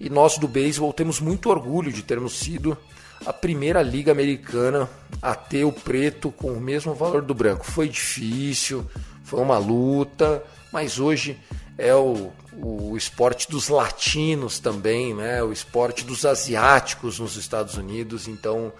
E 0.00 0.10
nós 0.10 0.38
do 0.38 0.48
beisebol 0.48 0.92
temos 0.92 1.20
muito 1.20 1.48
orgulho 1.48 1.92
de 1.92 2.02
termos 2.02 2.38
sido 2.38 2.76
a 3.24 3.32
primeira 3.32 3.80
liga 3.82 4.12
americana 4.12 4.88
a 5.22 5.34
ter 5.34 5.64
o 5.64 5.72
preto 5.72 6.30
com 6.30 6.52
o 6.52 6.60
mesmo 6.60 6.94
valor 6.94 7.22
do 7.22 7.34
branco. 7.34 7.64
Foi 7.64 7.88
difícil, 7.88 8.84
foi 9.24 9.40
uma 9.40 9.58
luta, 9.58 10.42
mas 10.72 10.98
hoje 10.98 11.38
é 11.78 11.94
o, 11.94 12.32
o 12.52 12.96
esporte 12.96 13.50
dos 13.50 13.68
latinos 13.68 14.58
também, 14.58 15.14
né? 15.14 15.42
o 15.42 15.52
esporte 15.52 16.04
dos 16.04 16.24
asiáticos 16.24 17.18
nos 17.18 17.36
Estados 17.36 17.76
Unidos. 17.76 18.28
Então 18.28 18.72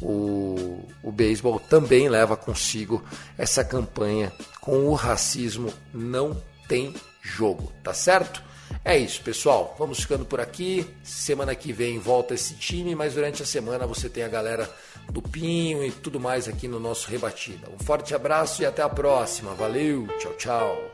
o, 0.00 0.84
o 1.02 1.12
beisebol 1.12 1.58
também 1.58 2.08
leva 2.08 2.36
consigo 2.36 3.04
essa 3.36 3.64
campanha 3.64 4.32
com 4.60 4.86
o 4.86 4.94
racismo 4.94 5.72
não 5.92 6.40
tem 6.68 6.94
jogo, 7.22 7.72
tá 7.82 7.92
certo? 7.92 8.42
É 8.84 8.96
isso, 8.96 9.20
pessoal. 9.22 9.74
Vamos 9.78 10.00
ficando 10.00 10.24
por 10.24 10.40
aqui. 10.40 10.86
Semana 11.02 11.54
que 11.54 11.72
vem 11.72 11.98
volta 11.98 12.34
esse 12.34 12.54
time, 12.54 12.94
mas 12.94 13.14
durante 13.14 13.42
a 13.42 13.46
semana 13.46 13.86
você 13.86 14.08
tem 14.08 14.22
a 14.22 14.28
galera 14.28 14.70
do 15.10 15.20
Pinho 15.20 15.84
e 15.84 15.90
tudo 15.90 16.20
mais 16.20 16.48
aqui 16.48 16.68
no 16.68 16.80
nosso 16.80 17.10
Rebatida. 17.10 17.68
Um 17.68 17.84
forte 17.84 18.14
abraço 18.14 18.62
e 18.62 18.66
até 18.66 18.82
a 18.82 18.88
próxima. 18.88 19.54
Valeu, 19.54 20.06
tchau, 20.18 20.32
tchau. 20.34 20.89